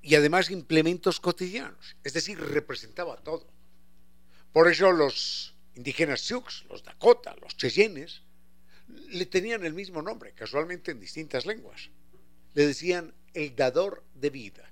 y 0.01 0.15
además 0.15 0.51
implementos 0.51 1.19
cotidianos. 1.19 1.95
Es 2.03 2.13
decir, 2.13 2.39
representaba 2.39 3.17
todo. 3.17 3.47
Por 4.53 4.69
eso 4.69 4.91
los 4.91 5.55
indígenas 5.75 6.21
Sioux, 6.21 6.65
los 6.69 6.83
Dakota, 6.83 7.35
los 7.41 7.57
Cheyennes, 7.57 8.21
le 9.09 9.25
tenían 9.25 9.65
el 9.65 9.73
mismo 9.73 10.01
nombre, 10.01 10.33
casualmente 10.33 10.91
en 10.91 10.99
distintas 10.99 11.45
lenguas. 11.45 11.89
Le 12.53 12.67
decían 12.67 13.13
el 13.33 13.55
dador 13.55 14.03
de 14.13 14.29
vida. 14.29 14.71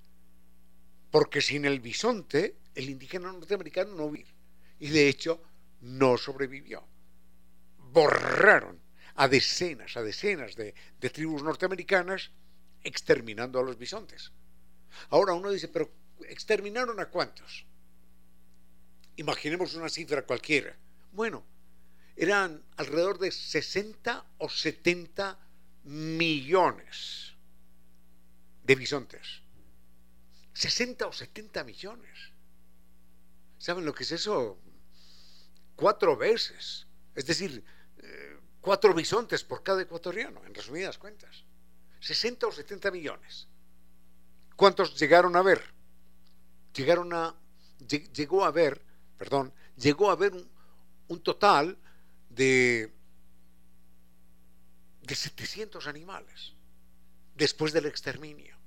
Porque 1.11 1.41
sin 1.41 1.65
el 1.65 1.79
bisonte, 1.79 2.55
el 2.75 2.89
indígena 2.89 3.31
norteamericano 3.31 3.93
no 3.95 4.09
vivía. 4.09 4.33
Y 4.79 4.89
de 4.89 5.09
hecho, 5.09 5.41
no 5.83 6.17
sobrevivió. 6.17 6.83
Borraron 7.77 8.79
a 9.15 9.27
decenas, 9.27 9.95
a 9.97 10.01
decenas 10.01 10.55
de, 10.55 10.73
tribus 11.11 11.43
norteamericanas 11.43 12.31
exterminando 12.83 13.59
a 13.59 13.63
los 13.63 13.77
bisontes. 13.77 14.31
Ahora 15.09 15.33
uno 15.33 15.51
dice, 15.51 15.67
pero 15.67 15.91
¿exterminaron 16.27 16.99
a 16.99 17.07
cuántos? 17.07 17.65
Imaginemos 19.17 19.75
una 19.75 19.89
cifra 19.89 20.23
cualquiera. 20.23 20.75
Bueno, 21.11 21.43
eran 22.15 22.63
alrededor 22.77 23.19
de 23.19 23.31
60 23.31 24.25
o 24.37 24.49
70 24.49 25.37
millones 25.83 27.33
de 28.63 28.75
bisontes. 28.75 29.41
60 30.53 31.07
o 31.07 31.13
70 31.13 31.63
millones. 31.63 32.17
¿Saben 33.57 33.85
lo 33.85 33.93
que 33.93 34.03
es 34.03 34.11
eso? 34.11 34.59
Cuatro 35.75 36.15
veces. 36.17 36.87
Es 37.15 37.25
decir, 37.25 37.63
eh, 37.97 38.37
cuatro 38.61 38.93
bisontes 38.93 39.43
por 39.43 39.63
cada 39.63 39.81
ecuatoriano, 39.81 40.43
en 40.45 40.53
resumidas 40.53 40.97
cuentas. 40.97 41.43
60 41.99 42.47
o 42.47 42.51
70 42.51 42.91
millones. 42.91 43.47
¿Cuántos 44.55 44.99
llegaron 44.99 45.35
a 45.35 45.41
ver? 45.41 45.61
Llegaron 46.73 47.13
a, 47.13 47.35
llegó 48.13 48.45
a 48.45 48.51
ver, 48.51 48.81
perdón, 49.17 49.53
llegó 49.77 50.09
a 50.09 50.13
haber 50.13 50.33
un, 50.33 51.21
total 51.21 51.77
de, 52.29 52.91
de 55.01 55.15
700 55.15 55.87
animales 55.87 56.53
después 57.35 57.73
del 57.73 57.85
exterminio. 57.85 58.57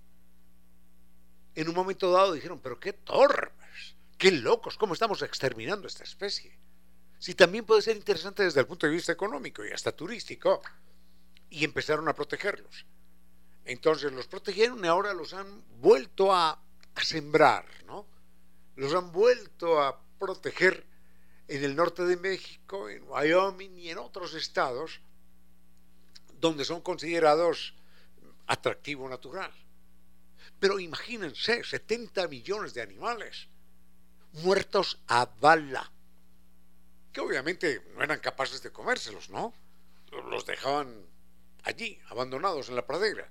En 1.54 1.68
un 1.68 1.74
momento 1.74 2.12
dado 2.12 2.32
dijeron, 2.32 2.60
pero 2.60 2.78
qué 2.78 2.92
torpes, 2.92 3.96
qué 4.18 4.30
locos, 4.30 4.76
cómo 4.76 4.94
estamos 4.94 5.22
exterminando 5.22 5.88
esta 5.88 6.04
especie. 6.04 6.58
Si 7.18 7.34
también 7.34 7.64
puede 7.64 7.82
ser 7.82 7.96
interesante 7.96 8.42
desde 8.42 8.60
el 8.60 8.66
punto 8.66 8.86
de 8.86 8.92
vista 8.92 9.12
económico 9.12 9.64
y 9.64 9.70
hasta 9.70 9.92
turístico. 9.92 10.62
Y 11.48 11.64
empezaron 11.64 12.08
a 12.08 12.14
protegerlos. 12.14 12.84
Entonces 13.64 14.12
los 14.12 14.26
protegieron 14.26 14.84
y 14.84 14.88
ahora 14.88 15.12
los 15.12 15.34
han 15.34 15.62
vuelto 15.80 16.32
a, 16.32 16.62
sembrar, 17.02 17.66
¿no? 17.86 18.06
Los 18.76 18.94
han 18.94 19.12
vuelto 19.12 19.82
a 19.82 20.00
proteger 20.18 20.86
en 21.48 21.62
el 21.62 21.76
norte 21.76 22.04
de 22.04 22.16
México, 22.16 22.88
en 22.88 23.02
Wyoming 23.08 23.76
y 23.76 23.90
en 23.90 23.98
otros 23.98 24.34
estados 24.34 25.00
donde 26.40 26.64
son 26.64 26.80
considerados 26.80 27.74
atractivo 28.46 29.08
natural. 29.08 29.52
Pero 30.58 30.78
imagínense, 30.78 31.62
70 31.62 32.28
millones 32.28 32.72
de 32.72 32.82
animales 32.82 33.48
muertos 34.32 35.00
a 35.08 35.26
bala, 35.26 35.90
que 37.16 37.22
obviamente 37.22 37.82
no 37.94 38.04
eran 38.04 38.18
capaces 38.18 38.62
de 38.62 38.70
comérselos, 38.70 39.30
¿no? 39.30 39.54
Los 40.28 40.44
dejaban 40.44 41.06
allí, 41.62 41.98
abandonados 42.10 42.68
en 42.68 42.76
la 42.76 42.86
pradera, 42.86 43.26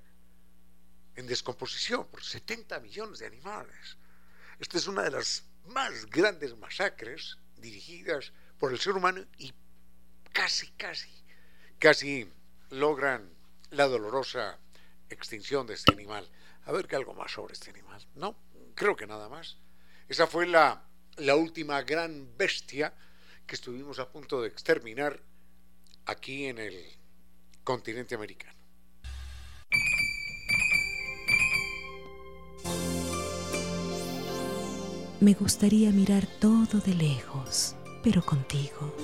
en 1.14 1.28
descomposición, 1.28 2.04
por 2.08 2.20
70 2.20 2.80
millones 2.80 3.20
de 3.20 3.26
animales. 3.26 3.96
Esta 4.58 4.78
es 4.78 4.88
una 4.88 5.04
de 5.04 5.12
las 5.12 5.44
más 5.66 6.06
grandes 6.06 6.56
masacres 6.56 7.38
dirigidas 7.58 8.32
por 8.58 8.72
el 8.72 8.80
ser 8.80 8.94
humano 8.94 9.24
y 9.38 9.54
casi, 10.32 10.72
casi, 10.72 11.22
casi 11.78 12.28
logran 12.70 13.32
la 13.70 13.86
dolorosa 13.86 14.58
extinción 15.10 15.64
de 15.68 15.74
este 15.74 15.92
animal. 15.92 16.28
A 16.64 16.72
ver 16.72 16.88
qué 16.88 16.96
algo 16.96 17.14
más 17.14 17.30
sobre 17.30 17.52
este 17.52 17.70
animal. 17.70 18.04
No, 18.16 18.36
creo 18.74 18.96
que 18.96 19.06
nada 19.06 19.28
más. 19.28 19.58
Esa 20.08 20.26
fue 20.26 20.48
la, 20.48 20.82
la 21.18 21.36
última 21.36 21.82
gran 21.82 22.36
bestia 22.36 22.92
que 23.46 23.54
estuvimos 23.54 23.98
a 23.98 24.10
punto 24.10 24.42
de 24.42 24.48
exterminar 24.48 25.22
aquí 26.04 26.46
en 26.46 26.58
el 26.58 26.74
continente 27.64 28.14
americano. 28.14 28.56
Me 35.20 35.32
gustaría 35.32 35.90
mirar 35.92 36.26
todo 36.40 36.80
de 36.80 36.94
lejos, 36.94 37.74
pero 38.04 38.24
contigo. 38.24 38.94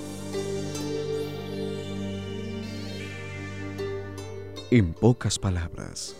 En 4.69 4.93
pocas 4.93 5.39
palabras, 5.39 6.15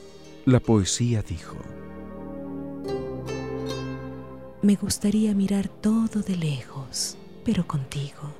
la 0.45 0.59
poesía 0.59 1.21
dijo, 1.21 1.57
Me 4.61 4.75
gustaría 4.75 5.33
mirar 5.33 5.67
todo 5.67 6.21
de 6.21 6.37
lejos, 6.37 7.17
pero 7.43 7.65
contigo. 7.67 8.31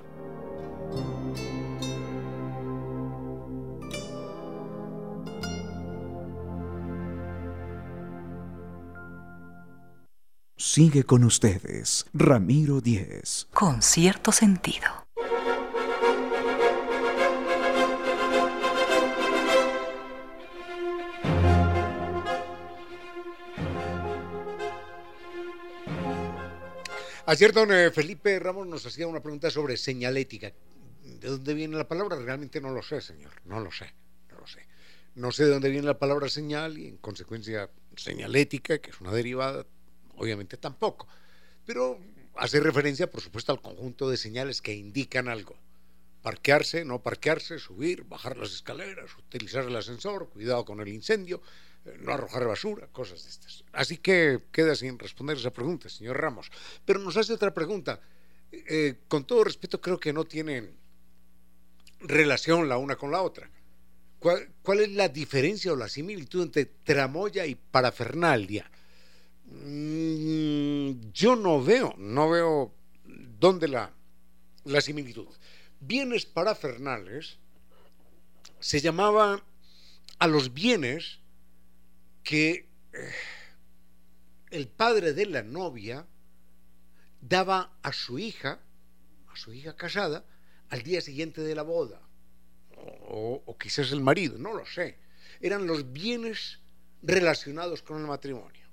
Sigue 10.57 11.03
con 11.03 11.23
ustedes, 11.23 12.07
Ramiro 12.13 12.81
Díez. 12.81 13.47
Con 13.53 13.81
cierto 13.81 14.31
sentido. 14.31 15.02
Ayer 27.33 27.51
don 27.51 27.73
eh, 27.73 27.89
Felipe 27.89 28.37
Ramos 28.37 28.67
nos 28.67 28.85
hacía 28.85 29.07
una 29.07 29.19
pregunta 29.19 29.49
sobre 29.49 29.75
señalética. 29.75 30.53
¿De 31.03 31.29
dónde 31.29 31.55
viene 31.55 31.75
la 31.75 31.87
palabra? 31.87 32.15
Realmente 32.15 32.61
no 32.61 32.69
lo 32.69 32.83
sé, 32.83 33.01
señor. 33.01 33.31
No 33.45 33.59
lo 33.59 33.71
sé. 33.71 33.91
No 34.29 34.37
lo 34.37 34.45
sé. 34.45 34.67
No 35.15 35.31
sé 35.31 35.45
de 35.45 35.49
dónde 35.49 35.71
viene 35.71 35.87
la 35.87 35.97
palabra 35.97 36.29
señal 36.29 36.77
y 36.77 36.85
en 36.85 36.97
consecuencia 36.97 37.71
señalética, 37.95 38.77
que 38.77 38.91
es 38.91 39.01
una 39.01 39.11
derivada 39.11 39.65
obviamente 40.15 40.57
tampoco. 40.57 41.07
Pero 41.65 41.97
hace 42.35 42.59
referencia, 42.59 43.09
por 43.09 43.21
supuesto, 43.21 43.51
al 43.51 43.63
conjunto 43.63 44.11
de 44.11 44.17
señales 44.17 44.61
que 44.61 44.75
indican 44.75 45.27
algo. 45.27 45.55
Parquearse, 46.21 46.85
no 46.85 47.01
parquearse, 47.01 47.57
subir, 47.57 48.03
bajar 48.03 48.37
las 48.37 48.53
escaleras, 48.53 49.09
utilizar 49.17 49.65
el 49.65 49.75
ascensor, 49.75 50.29
cuidado 50.29 50.65
con 50.65 50.81
el 50.81 50.89
incendio, 50.89 51.41
no 51.99 52.13
arrojar 52.13 52.45
basura, 52.47 52.87
cosas 52.87 53.23
de 53.23 53.29
estas. 53.29 53.63
Así 53.73 53.97
que 53.97 54.39
queda 54.51 54.75
sin 54.75 54.97
responder 54.97 55.37
esa 55.37 55.51
pregunta, 55.51 55.89
señor 55.89 56.19
Ramos. 56.19 56.51
Pero 56.85 56.99
nos 56.99 57.17
hace 57.17 57.33
otra 57.33 57.53
pregunta. 57.53 57.99
Eh, 58.51 58.99
con 59.07 59.25
todo 59.25 59.43
respeto, 59.43 59.81
creo 59.81 59.99
que 59.99 60.13
no 60.13 60.25
tienen 60.25 60.75
relación 61.99 62.69
la 62.69 62.77
una 62.77 62.95
con 62.95 63.11
la 63.11 63.21
otra. 63.21 63.49
¿Cuál, 64.19 64.49
¿Cuál, 64.61 64.79
es 64.81 64.91
la 64.91 65.09
diferencia 65.09 65.73
o 65.73 65.75
la 65.75 65.89
similitud 65.89 66.43
entre 66.43 66.65
tramoya 66.65 67.45
y 67.45 67.55
parafernalia? 67.55 68.69
Mm, 69.45 71.11
yo 71.11 71.35
no 71.35 71.61
veo, 71.61 71.93
no 71.97 72.29
veo 72.29 72.73
dónde 73.39 73.67
la, 73.67 73.91
la 74.63 74.81
similitud. 74.81 75.27
Bienes 75.81 76.25
parafernales 76.25 77.37
se 78.59 78.79
llamaba 78.79 79.43
a 80.19 80.27
los 80.27 80.53
bienes 80.53 81.19
que 82.23 82.69
eh, 82.93 83.11
el 84.51 84.67
padre 84.67 85.13
de 85.13 85.25
la 85.25 85.43
novia 85.43 86.05
daba 87.21 87.77
a 87.81 87.93
su 87.93 88.19
hija, 88.19 88.59
a 89.27 89.35
su 89.35 89.53
hija 89.53 89.75
casada, 89.75 90.25
al 90.69 90.83
día 90.83 91.01
siguiente 91.01 91.41
de 91.41 91.55
la 91.55 91.63
boda. 91.63 92.01
O, 92.75 93.57
quizás 93.59 93.91
el 93.91 94.01
marido, 94.01 94.37
no 94.37 94.53
lo 94.53 94.65
sé. 94.65 94.97
Eran 95.39 95.67
los 95.67 95.93
bienes 95.93 96.59
relacionados 97.01 97.81
con 97.81 97.99
el 98.01 98.07
matrimonio 98.07 98.63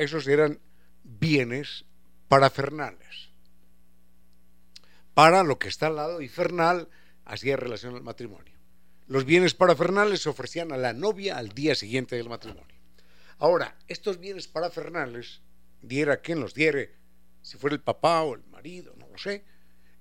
esos 0.00 0.26
eran 0.26 0.58
bienes 1.04 1.84
parafernales. 2.28 3.30
Para 5.12 5.42
lo 5.42 5.58
que 5.58 5.68
está 5.68 5.88
al 5.88 5.96
lado 5.96 6.22
y 6.22 6.28
fernal 6.28 6.88
hacía 7.26 7.56
relación 7.56 7.94
al 7.94 8.02
matrimonio. 8.02 8.54
Los 9.06 9.24
bienes 9.26 9.54
parafernales 9.54 10.22
se 10.22 10.30
ofrecían 10.30 10.72
a 10.72 10.78
la 10.78 10.94
novia 10.94 11.36
al 11.36 11.50
día 11.50 11.74
siguiente 11.74 12.16
del 12.16 12.30
matrimonio. 12.30 12.79
Ahora, 13.40 13.76
estos 13.88 14.18
bienes 14.18 14.46
parafernales, 14.46 15.40
diera 15.80 16.20
quien 16.20 16.40
los 16.40 16.54
diere, 16.54 16.94
si 17.42 17.56
fuera 17.56 17.74
el 17.74 17.82
papá 17.82 18.22
o 18.22 18.34
el 18.34 18.44
marido, 18.44 18.94
no 18.96 19.08
lo 19.08 19.18
sé, 19.18 19.44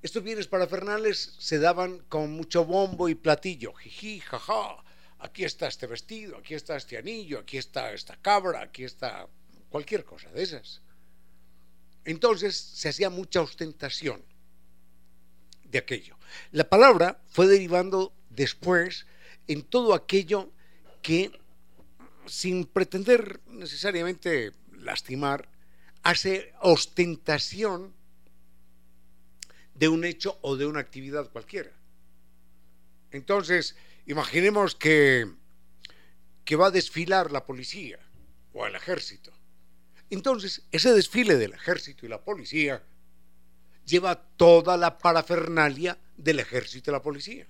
estos 0.02 0.23
bienes 0.23 0.47
parafernales 0.47 1.36
se 1.39 1.58
daban 1.58 1.99
con 2.10 2.32
mucho 2.32 2.65
bombo 2.65 3.10
y 3.10 3.15
platillo, 3.15 3.73
jiji, 3.73 4.19
jaja, 4.19 4.84
aquí 5.19 5.45
está 5.45 5.67
este 5.67 5.88
vestido, 5.88 6.38
aquí 6.38 6.54
está 6.54 6.75
este 6.75 6.97
anillo, 6.97 7.39
aquí 7.39 7.58
está 7.58 7.93
esta 7.93 8.17
cabra, 8.17 8.62
aquí 8.62 8.84
está 8.84 9.28
cualquier 9.69 10.04
cosa 10.04 10.30
de 10.32 10.43
esas. 10.43 10.82
Entonces 12.04 12.58
se 12.58 12.89
hacía 12.89 13.10
mucha 13.10 13.41
ostentación 13.41 14.21
de 15.63 15.78
aquello. 15.78 16.17
La 16.52 16.67
palabra 16.67 17.21
fue 17.28 17.47
derivando 17.47 18.13
después 18.30 19.06
en 19.47 19.63
todo 19.63 19.93
aquello 19.93 20.52
que, 21.02 21.32
sin 22.29 22.65
pretender 22.65 23.41
necesariamente 23.47 24.53
lastimar, 24.71 25.49
hace 26.03 26.53
ostentación 26.61 27.93
de 29.73 29.89
un 29.89 30.05
hecho 30.05 30.38
o 30.41 30.55
de 30.55 30.65
una 30.65 30.80
actividad 30.80 31.30
cualquiera. 31.30 31.71
Entonces, 33.11 33.75
imaginemos 34.05 34.75
que, 34.75 35.30
que 36.45 36.55
va 36.55 36.67
a 36.67 36.71
desfilar 36.71 37.32
la 37.32 37.45
policía 37.45 37.99
o 38.53 38.65
el 38.65 38.75
ejército 38.75 39.34
entonces, 40.09 40.63
ese 40.71 40.93
desfile 40.93 41.38
del 41.38 41.53
ejército 41.53 42.05
y 42.05 42.09
la 42.09 42.21
policía 42.21 42.82
lleva 43.86 44.15
toda 44.15 44.75
la 44.77 44.97
parafernalia 44.97 45.97
del 46.17 46.39
ejército 46.39 46.89
y 46.89 46.93
la 46.93 47.01
policía. 47.01 47.47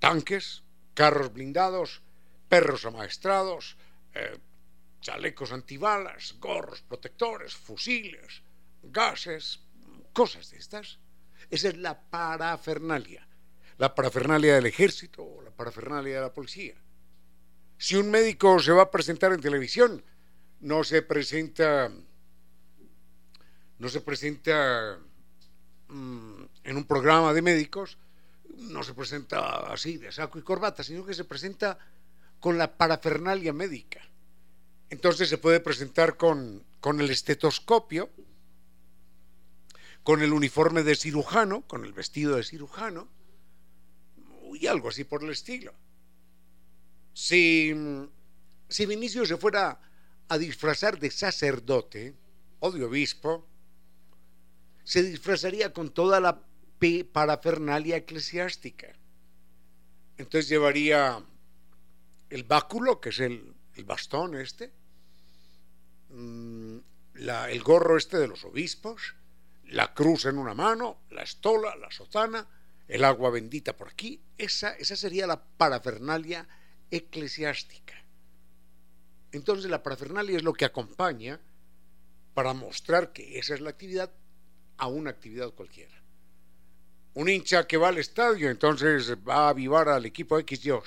Tanques, 0.00 0.62
carros 0.94 1.32
blindados, 1.32 2.02
perros 2.54 2.84
amaestrados, 2.84 3.76
eh, 4.14 4.38
chalecos 5.00 5.50
antibalas, 5.50 6.36
gorros 6.38 6.82
protectores, 6.82 7.52
fusiles, 7.52 8.44
gases, 8.80 9.58
cosas 10.12 10.52
de 10.52 10.58
estas. 10.58 11.00
Esa 11.50 11.68
es 11.70 11.76
la 11.76 12.00
parafernalia. 12.00 13.26
La 13.76 13.92
parafernalia 13.92 14.54
del 14.54 14.66
ejército 14.66 15.24
o 15.24 15.42
la 15.42 15.50
parafernalia 15.50 16.14
de 16.14 16.20
la 16.20 16.32
policía. 16.32 16.76
Si 17.76 17.96
un 17.96 18.08
médico 18.08 18.60
se 18.60 18.70
va 18.70 18.82
a 18.82 18.90
presentar 18.92 19.32
en 19.32 19.40
televisión, 19.40 20.04
no 20.60 20.84
se 20.84 21.02
presenta 21.02 21.90
no 23.80 23.88
se 23.88 24.00
presenta 24.00 24.96
mm, 25.88 26.42
en 26.62 26.76
un 26.76 26.84
programa 26.84 27.32
de 27.32 27.42
médicos, 27.42 27.98
no 28.56 28.84
se 28.84 28.94
presenta 28.94 29.72
así, 29.72 29.96
de 29.96 30.12
saco 30.12 30.38
y 30.38 30.42
corbata, 30.42 30.84
sino 30.84 31.04
que 31.04 31.14
se 31.14 31.24
presenta 31.24 31.78
con 32.44 32.58
la 32.58 32.76
parafernalia 32.76 33.54
médica. 33.54 34.02
Entonces 34.90 35.30
se 35.30 35.38
puede 35.38 35.60
presentar 35.60 36.18
con, 36.18 36.62
con 36.78 37.00
el 37.00 37.08
estetoscopio, 37.08 38.10
con 40.02 40.20
el 40.20 40.30
uniforme 40.30 40.82
de 40.82 40.94
cirujano, 40.94 41.62
con 41.62 41.86
el 41.86 41.94
vestido 41.94 42.36
de 42.36 42.42
cirujano, 42.42 43.08
y 44.60 44.66
algo 44.66 44.90
así 44.90 45.04
por 45.04 45.24
el 45.24 45.30
estilo. 45.30 45.72
Si, 47.14 47.72
si 48.68 48.84
Vinicio 48.84 49.24
se 49.24 49.38
fuera 49.38 49.80
a 50.28 50.36
disfrazar 50.36 50.98
de 50.98 51.10
sacerdote 51.10 52.14
o 52.60 52.70
de 52.70 52.84
obispo, 52.84 53.48
se 54.82 55.02
disfrazaría 55.02 55.72
con 55.72 55.94
toda 55.94 56.20
la 56.20 56.42
parafernalia 57.10 57.96
eclesiástica. 57.96 58.94
Entonces 60.18 60.50
llevaría 60.50 61.24
el 62.34 62.42
báculo, 62.42 63.00
que 63.00 63.10
es 63.10 63.20
el, 63.20 63.54
bastón 63.84 64.34
este, 64.34 64.72
mm, 66.08 66.78
el 67.14 67.62
gorro 67.62 67.96
este 67.96 68.18
de 68.18 68.26
los 68.26 68.44
obispos, 68.44 69.14
la 69.66 69.94
cruz 69.94 70.24
en 70.24 70.38
una 70.38 70.52
mano, 70.52 71.02
la 71.10 71.22
estola, 71.22 71.76
la 71.76 71.92
sotana, 71.92 72.44
el 72.88 73.04
agua 73.04 73.30
bendita 73.30 73.76
por 73.76 73.88
aquí. 73.88 74.20
Esa, 74.36 74.72
esa 74.72 74.96
sería 74.96 75.28
la 75.28 75.40
parafernalia 75.40 76.48
eclesiástica. 76.90 77.94
Entonces 79.30 79.70
la 79.70 79.84
parafernalia 79.84 80.36
es 80.36 80.42
lo 80.42 80.54
que 80.54 80.64
acompaña 80.64 81.40
para 82.34 82.52
mostrar 82.52 83.12
que 83.12 83.38
esa 83.38 83.54
es 83.54 83.60
la 83.60 83.70
actividad 83.70 84.12
a 84.78 84.88
una 84.88 85.10
actividad 85.10 85.52
cualquiera. 85.52 86.02
Un 87.14 87.28
hincha 87.28 87.68
que 87.68 87.76
va 87.76 87.90
al 87.90 87.98
estadio, 87.98 88.50
entonces 88.50 89.14
va 89.18 89.46
a 89.46 89.48
avivar 89.50 89.88
al 89.88 90.04
equipo 90.04 90.36
X, 90.40 90.66
Y 90.66 90.72
o 90.72 90.82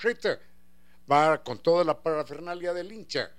va 1.09 1.43
con 1.43 1.59
toda 1.59 1.83
la 1.83 2.01
parafernalia 2.01 2.73
del 2.73 2.91
hincha, 2.91 3.31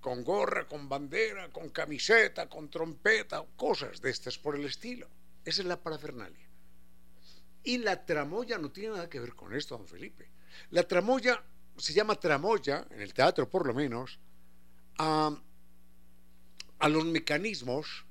con 0.00 0.24
gorra, 0.24 0.66
con 0.66 0.88
bandera, 0.88 1.50
con 1.50 1.70
camiseta, 1.70 2.48
con 2.48 2.70
trompeta, 2.70 3.44
cosas 3.56 4.00
de 4.00 4.10
estas 4.10 4.38
por 4.38 4.56
el 4.56 4.64
estilo. 4.64 5.08
Esa 5.44 5.62
es 5.62 5.68
la 5.68 5.80
parafernalia. 5.80 6.46
Y 7.64 7.78
la 7.78 8.04
tramoya 8.04 8.58
no 8.58 8.70
tiene 8.70 8.94
nada 8.94 9.08
que 9.08 9.20
ver 9.20 9.34
con 9.34 9.54
esto, 9.54 9.78
don 9.78 9.86
Felipe. 9.86 10.28
La 10.70 10.82
tramoya 10.82 11.42
se 11.76 11.92
llama 11.92 12.16
tramoya, 12.16 12.86
en 12.90 13.00
el 13.00 13.14
teatro 13.14 13.48
por 13.48 13.66
lo 13.66 13.74
menos, 13.74 14.18
a, 14.98 15.36
a 16.78 16.88
los 16.88 17.04
mecanismos 17.04 18.04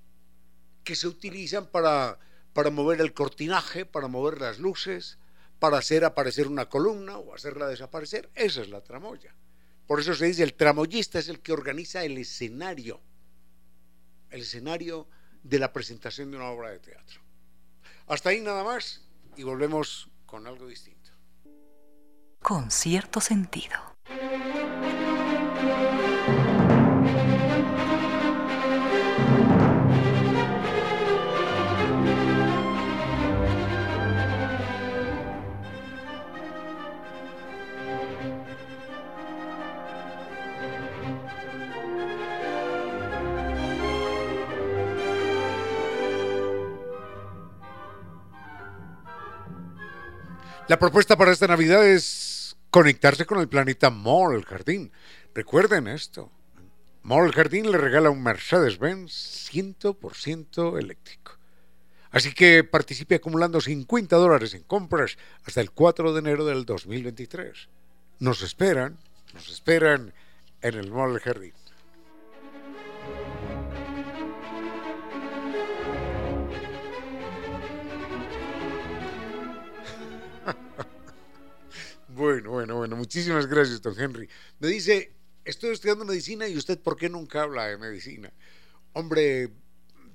que 0.83 0.95
se 0.95 1.07
utilizan 1.07 1.67
para, 1.67 2.19
para 2.53 2.69
mover 2.69 3.01
el 3.01 3.13
cortinaje, 3.13 3.85
para 3.85 4.07
mover 4.07 4.41
las 4.41 4.59
luces, 4.59 5.17
para 5.61 5.77
hacer 5.77 6.03
aparecer 6.03 6.47
una 6.47 6.67
columna 6.67 7.19
o 7.19 7.35
hacerla 7.35 7.67
desaparecer. 7.67 8.31
Esa 8.33 8.61
es 8.61 8.69
la 8.69 8.81
tramoya. 8.81 9.35
Por 9.85 9.99
eso 9.99 10.15
se 10.15 10.25
dice, 10.25 10.41
el 10.41 10.55
tramoyista 10.55 11.19
es 11.19 11.29
el 11.29 11.39
que 11.39 11.53
organiza 11.53 12.03
el 12.03 12.17
escenario, 12.17 12.99
el 14.31 14.41
escenario 14.41 15.07
de 15.43 15.59
la 15.59 15.71
presentación 15.71 16.31
de 16.31 16.37
una 16.37 16.49
obra 16.49 16.71
de 16.71 16.79
teatro. 16.79 17.21
Hasta 18.07 18.29
ahí 18.29 18.41
nada 18.41 18.63
más 18.63 19.07
y 19.37 19.43
volvemos 19.43 20.09
con 20.25 20.47
algo 20.47 20.65
distinto. 20.65 21.11
Con 22.41 22.71
cierto 22.71 23.21
sentido. 23.21 23.77
La 50.71 50.79
propuesta 50.79 51.17
para 51.17 51.33
esta 51.33 51.47
Navidad 51.47 51.85
es 51.85 52.55
conectarse 52.69 53.25
con 53.25 53.41
el 53.41 53.49
planeta 53.49 53.89
Mall, 53.89 54.45
jardín. 54.45 54.93
Recuerden 55.35 55.89
esto. 55.89 56.31
Mall 57.03 57.33
Jardín 57.33 57.69
le 57.69 57.77
regala 57.77 58.09
un 58.09 58.23
Mercedes-Benz 58.23 59.49
100% 59.51 60.79
eléctrico. 60.79 61.33
Así 62.09 62.33
que 62.33 62.63
participe 62.63 63.15
acumulando 63.15 63.59
50 63.59 64.15
dólares 64.15 64.53
en 64.53 64.63
compras 64.63 65.17
hasta 65.43 65.59
el 65.59 65.71
4 65.71 66.13
de 66.13 66.19
enero 66.19 66.45
del 66.45 66.63
2023. 66.63 67.67
Nos 68.19 68.41
esperan, 68.41 68.97
nos 69.33 69.49
esperan 69.49 70.13
en 70.61 70.75
el 70.75 70.89
Mall 70.89 71.19
Jardín. 71.19 71.51
Bueno, 82.13 82.51
bueno, 82.51 82.75
bueno, 82.75 82.97
muchísimas 82.97 83.47
gracias, 83.47 83.81
don 83.81 83.97
Henry. 83.97 84.27
Me 84.59 84.67
dice, 84.67 85.13
estoy 85.45 85.71
estudiando 85.71 86.03
medicina 86.03 86.45
y 86.45 86.57
usted, 86.57 86.77
¿por 86.77 86.97
qué 86.97 87.07
nunca 87.07 87.43
habla 87.43 87.67
de 87.67 87.77
medicina? 87.77 88.33
Hombre, 88.91 89.49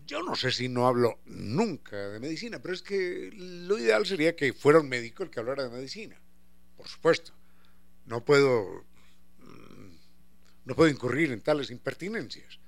yo 0.05 0.23
no 0.23 0.37
sé 0.37 0.51
si 0.53 0.69
no 0.69 0.87
hablo 0.87 1.21
nunca 1.25 1.97
de 2.09 2.21
medicina, 2.21 2.61
pero 2.61 2.75
es 2.75 2.83
que 2.83 3.31
lo 3.35 3.79
ideal 3.79 4.05
sería 4.05 4.37
que 4.37 4.53
fuera 4.53 4.81
un 4.81 4.91
médico 4.91 5.23
el 5.23 5.31
que 5.31 5.41
hablara 5.41 5.65
de 5.65 5.71
medicina. 5.71 6.21
Por 6.77 6.87
supuesto. 6.87 7.33
No 8.05 8.23
puedo. 8.23 8.85
No 10.67 10.77
puedo 10.77 10.91
incurrir 10.91 11.33
en 11.33 11.41
tales 11.41 11.71
impertinencias. 11.71 12.61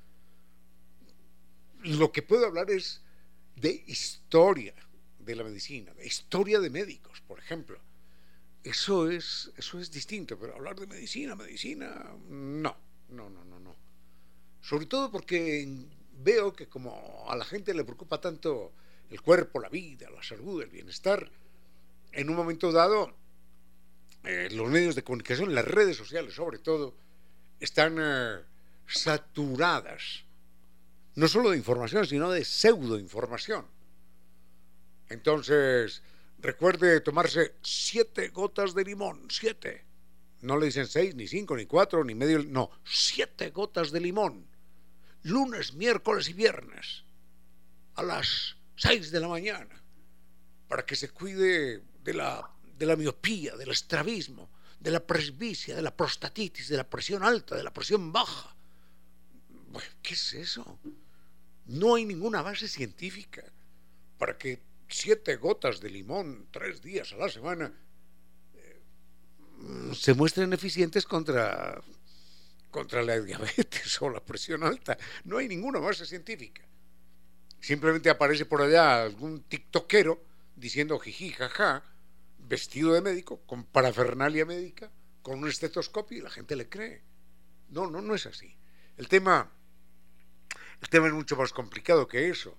Lo 1.82 2.12
que 2.12 2.22
puedo 2.22 2.46
hablar 2.46 2.70
es 2.70 3.02
de 3.56 3.84
historia 3.86 4.74
de 5.18 5.36
la 5.36 5.44
medicina, 5.44 5.92
de 5.92 6.06
historia 6.06 6.60
de 6.60 6.70
médicos, 6.70 7.20
por 7.20 7.38
ejemplo 7.38 7.78
eso 8.64 9.10
es, 9.10 9.50
eso 9.56 9.78
es 9.78 9.90
distinto, 9.90 10.38
pero 10.38 10.54
hablar 10.54 10.78
de 10.78 10.86
medicina, 10.86 11.34
medicina, 11.34 12.12
no, 12.28 12.76
no, 13.10 13.30
no, 13.30 13.44
no, 13.44 13.60
no. 13.60 13.76
Sobre 14.60 14.86
todo 14.86 15.10
porque 15.10 15.66
veo 16.22 16.52
que 16.52 16.66
como 16.68 17.26
a 17.28 17.36
la 17.36 17.44
gente 17.44 17.72
le 17.72 17.84
preocupa 17.84 18.20
tanto 18.20 18.72
el 19.10 19.22
cuerpo, 19.22 19.60
la 19.60 19.68
vida, 19.68 20.10
la 20.10 20.22
salud, 20.22 20.62
el 20.62 20.68
bienestar, 20.68 21.30
en 22.12 22.30
un 22.30 22.36
momento 22.36 22.72
dado, 22.72 23.14
eh, 24.24 24.48
los 24.52 24.68
medios 24.68 24.94
de 24.94 25.04
comunicación, 25.04 25.54
las 25.54 25.64
redes 25.64 25.96
sociales 25.96 26.34
sobre 26.34 26.58
todo, 26.58 26.94
están 27.60 27.96
eh, 28.00 28.40
saturadas, 28.86 30.24
no 31.14 31.28
solo 31.28 31.50
de 31.50 31.56
información, 31.56 32.06
sino 32.06 32.30
de 32.30 32.44
pseudoinformación. 32.44 33.66
Entonces, 35.08 36.02
recuerde 36.40 37.00
tomarse 37.00 37.56
siete 37.62 38.28
gotas 38.28 38.74
de 38.74 38.84
limón, 38.84 39.28
siete. 39.30 39.84
No 40.40 40.56
le 40.56 40.66
dicen 40.66 40.86
seis, 40.86 41.14
ni 41.14 41.26
cinco, 41.26 41.56
ni 41.56 41.66
cuatro, 41.66 42.04
ni 42.04 42.14
medio, 42.14 42.42
no, 42.44 42.70
siete 42.84 43.50
gotas 43.50 43.90
de 43.90 44.00
limón. 44.00 44.46
Lunes, 45.22 45.74
miércoles 45.74 46.28
y 46.28 46.32
viernes, 46.32 47.04
a 47.96 48.02
las 48.02 48.56
seis 48.76 49.10
de 49.10 49.20
la 49.20 49.28
mañana, 49.28 49.82
para 50.68 50.86
que 50.86 50.94
se 50.94 51.10
cuide 51.10 51.82
de 52.04 52.14
la, 52.14 52.48
miopía, 52.96 53.56
del 53.56 53.70
estrabismo, 53.70 54.48
de 54.78 54.92
la 54.92 55.04
presbicia, 55.04 55.74
de 55.74 55.82
la 55.82 55.96
prostatitis, 55.96 56.68
de 56.68 56.76
la 56.76 56.88
presión 56.88 57.24
alta, 57.24 57.56
de 57.56 57.64
la 57.64 57.72
presión 57.72 58.12
baja. 58.12 58.54
¿Qué 60.00 60.14
es 60.14 60.34
eso? 60.34 60.78
No 61.66 61.96
hay 61.96 62.04
ninguna 62.04 62.42
base 62.42 62.68
científica 62.68 63.42
para 64.16 64.38
que 64.38 64.67
siete 64.88 65.36
gotas 65.36 65.80
de 65.80 65.90
limón 65.90 66.48
tres 66.50 66.82
días 66.82 67.12
a 67.12 67.16
la 67.16 67.28
semana 67.28 67.72
eh, 68.54 68.80
se 69.94 70.14
muestren 70.14 70.52
eficientes 70.52 71.04
contra, 71.04 71.80
contra 72.70 73.02
la 73.02 73.20
diabetes 73.20 74.00
o 74.02 74.10
la 74.10 74.24
presión 74.24 74.62
alta. 74.64 74.96
No 75.24 75.38
hay 75.38 75.48
ninguna 75.48 75.78
base 75.78 76.06
científica. 76.06 76.62
Simplemente 77.60 78.08
aparece 78.08 78.46
por 78.46 78.62
allá 78.62 79.02
algún 79.02 79.42
tiktokero 79.42 80.22
diciendo 80.56 80.98
jiji, 80.98 81.32
jaja, 81.32 81.84
vestido 82.38 82.94
de 82.94 83.02
médico, 83.02 83.40
con 83.46 83.64
parafernalia 83.64 84.46
médica, 84.46 84.90
con 85.22 85.40
un 85.40 85.48
estetoscopio 85.48 86.18
y 86.18 86.22
la 86.22 86.30
gente 86.30 86.56
le 86.56 86.68
cree. 86.68 87.02
No, 87.68 87.90
no, 87.90 88.00
no 88.00 88.14
es 88.14 88.26
así. 88.26 88.56
El 88.96 89.08
tema, 89.08 89.50
el 90.80 90.88
tema 90.88 91.08
es 91.08 91.12
mucho 91.12 91.36
más 91.36 91.52
complicado 91.52 92.08
que 92.08 92.30
eso. 92.30 92.56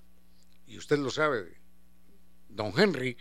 Y 0.67 0.77
usted 0.77 0.99
lo 0.99 1.09
sabe 1.09 1.58
don 2.49 2.73
Henry, 2.77 3.17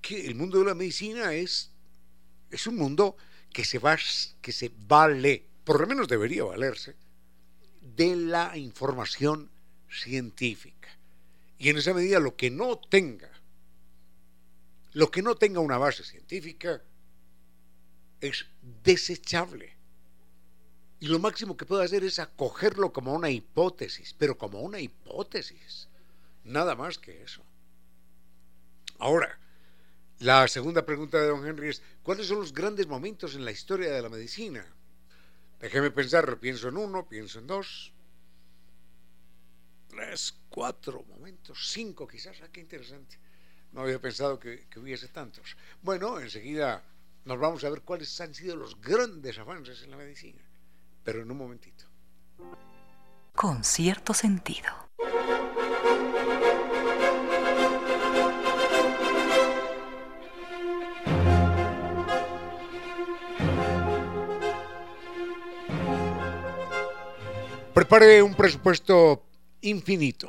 que 0.00 0.26
el 0.26 0.34
mundo 0.34 0.60
de 0.60 0.66
la 0.66 0.74
medicina 0.74 1.32
es, 1.34 1.70
es 2.50 2.66
un 2.66 2.76
mundo 2.76 3.16
que 3.52 3.64
se, 3.64 3.80
que 4.40 4.52
se 4.52 4.70
vale, 4.86 5.44
por 5.64 5.80
lo 5.80 5.86
menos 5.86 6.08
debería 6.08 6.44
valerse, 6.44 6.94
de 7.96 8.14
la 8.14 8.56
información 8.56 9.50
científica. 9.90 10.88
Y 11.58 11.70
en 11.70 11.78
esa 11.78 11.92
medida 11.92 12.20
lo 12.20 12.36
que 12.36 12.50
no 12.50 12.78
tenga 12.78 13.30
lo 14.98 15.10
que 15.10 15.22
no 15.22 15.36
tenga 15.36 15.60
una 15.60 15.78
base 15.78 16.02
científica 16.02 16.82
es 18.20 18.46
desechable. 18.82 19.76
Y 21.00 21.06
lo 21.06 21.18
máximo 21.18 21.56
que 21.56 21.66
puedo 21.66 21.82
hacer 21.82 22.02
es 22.02 22.18
acogerlo 22.18 22.92
como 22.92 23.14
una 23.14 23.30
hipótesis, 23.30 24.14
pero 24.18 24.36
como 24.36 24.60
una 24.60 24.80
hipótesis. 24.80 25.88
Nada 26.42 26.74
más 26.74 26.98
que 26.98 27.22
eso. 27.22 27.42
Ahora, 28.98 29.38
la 30.18 30.48
segunda 30.48 30.84
pregunta 30.84 31.20
de 31.20 31.28
don 31.28 31.46
Henry 31.46 31.68
es, 31.68 31.82
¿cuáles 32.02 32.26
son 32.26 32.40
los 32.40 32.52
grandes 32.52 32.86
momentos 32.86 33.34
en 33.34 33.44
la 33.44 33.52
historia 33.52 33.92
de 33.92 34.02
la 34.02 34.08
medicina? 34.08 34.66
Déjeme 35.60 35.90
pensar, 35.90 36.38
pienso 36.38 36.68
en 36.68 36.76
uno, 36.76 37.08
pienso 37.08 37.38
en 37.38 37.46
dos, 37.46 37.92
tres, 39.88 40.34
cuatro 40.48 41.04
momentos, 41.04 41.70
cinco 41.70 42.06
quizás, 42.06 42.36
ah, 42.42 42.48
qué 42.52 42.60
interesante. 42.60 43.18
No 43.72 43.82
había 43.82 44.00
pensado 44.00 44.38
que, 44.38 44.66
que 44.68 44.80
hubiese 44.80 45.08
tantos. 45.08 45.56
Bueno, 45.82 46.18
enseguida 46.18 46.82
nos 47.24 47.38
vamos 47.38 47.62
a 47.62 47.70
ver 47.70 47.82
cuáles 47.82 48.20
han 48.20 48.34
sido 48.34 48.56
los 48.56 48.80
grandes 48.80 49.38
avances 49.38 49.82
en 49.82 49.90
la 49.90 49.96
medicina, 49.96 50.42
pero 51.04 51.22
en 51.22 51.30
un 51.30 51.36
momentito. 51.36 51.84
Con 53.34 53.62
cierto 53.62 54.14
sentido. 54.14 54.88
Prepare 67.78 68.20
un 68.20 68.34
presupuesto 68.34 69.22
infinito 69.60 70.28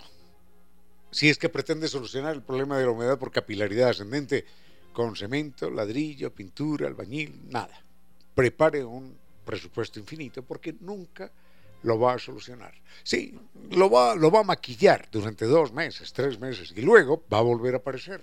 si 1.10 1.30
es 1.30 1.40
que 1.40 1.50
pretende 1.50 1.88
solucionar 1.88 2.36
el 2.36 2.44
problema 2.44 2.78
de 2.78 2.86
la 2.86 2.92
humedad 2.92 3.18
por 3.18 3.32
capilaridad 3.32 3.90
ascendente 3.90 4.46
con 4.94 5.16
cemento, 5.16 5.72
ladrillo, 5.72 6.32
pintura, 6.32 6.86
albañil, 6.86 7.50
nada. 7.50 7.84
Prepare 8.36 8.86
un 8.86 9.18
presupuesto 9.44 9.98
infinito 9.98 10.44
porque 10.44 10.76
nunca 10.80 11.32
lo 11.82 12.00
va 12.00 12.14
a 12.14 12.20
solucionar. 12.20 12.76
Sí, 13.02 13.34
lo 13.72 13.90
va, 13.90 14.14
lo 14.14 14.30
va 14.30 14.42
a 14.42 14.44
maquillar 14.44 15.10
durante 15.12 15.46
dos 15.46 15.74
meses, 15.74 16.14
tres 16.14 16.40
meses 16.40 16.72
y 16.76 16.82
luego 16.82 17.24
va 17.34 17.40
a 17.40 17.42
volver 17.42 17.74
a 17.74 17.78
aparecer. 17.78 18.22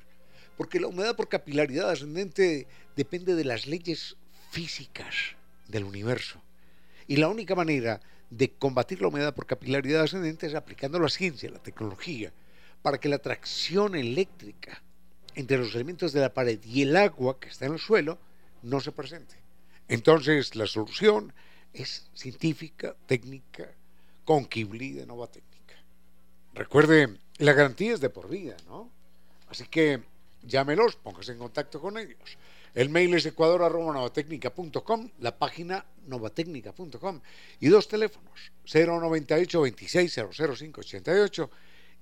Porque 0.56 0.78
la 0.78 0.86
humedad 0.86 1.16
por 1.16 1.28
capilaridad 1.28 1.90
ascendente 1.90 2.68
depende 2.94 3.34
de 3.34 3.44
las 3.44 3.66
leyes 3.66 4.16
físicas 4.52 5.34
del 5.66 5.82
universo. 5.82 6.40
Y 7.08 7.16
la 7.16 7.26
única 7.26 7.56
manera 7.56 8.00
de 8.30 8.52
combatir 8.52 9.00
la 9.00 9.08
humedad 9.08 9.34
por 9.34 9.46
capilaridad 9.46 10.02
ascendente 10.02 10.46
es 10.46 10.54
aplicando 10.54 10.98
la 10.98 11.08
ciencia, 11.08 11.50
la 11.50 11.62
tecnología, 11.62 12.32
para 12.82 12.98
que 12.98 13.08
la 13.08 13.18
tracción 13.18 13.94
eléctrica 13.94 14.82
entre 15.34 15.58
los 15.58 15.74
elementos 15.74 16.12
de 16.12 16.20
la 16.20 16.32
pared 16.32 16.58
y 16.64 16.82
el 16.82 16.96
agua 16.96 17.38
que 17.38 17.48
está 17.48 17.66
en 17.66 17.74
el 17.74 17.78
suelo 17.78 18.18
no 18.62 18.80
se 18.80 18.92
presente. 18.92 19.36
Entonces 19.88 20.56
la 20.56 20.66
solución 20.66 21.32
es 21.72 22.08
científica, 22.14 22.96
técnica, 23.06 23.68
con 24.24 24.46
Kibli 24.46 24.92
de 24.92 25.06
Nova 25.06 25.28
Técnica. 25.28 25.74
Recuerde, 26.54 27.16
la 27.38 27.52
garantía 27.52 27.94
es 27.94 28.00
de 28.00 28.10
por 28.10 28.28
vida, 28.28 28.56
¿no? 28.66 28.90
Así 29.48 29.66
que 29.66 30.02
llámelos, 30.42 30.96
póngase 30.96 31.32
en 31.32 31.38
contacto 31.38 31.80
con 31.80 31.98
ellos. 31.98 32.38
El 32.74 32.88
mail 32.88 33.14
es 33.14 33.26
ecuador.novatecnica.com, 33.26 35.10
la 35.20 35.38
página 35.38 35.84
novatecnica.com 36.06 37.20
y 37.60 37.68
dos 37.68 37.88
teléfonos, 37.88 38.52
098 38.64 39.60
26 39.60 40.14
00588 40.30 41.50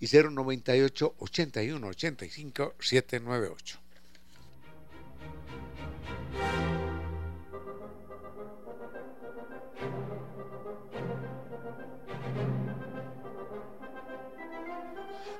y 0.00 0.06
098 0.06 1.14
81 1.18 1.86
85 1.86 2.74
798. 2.78 3.83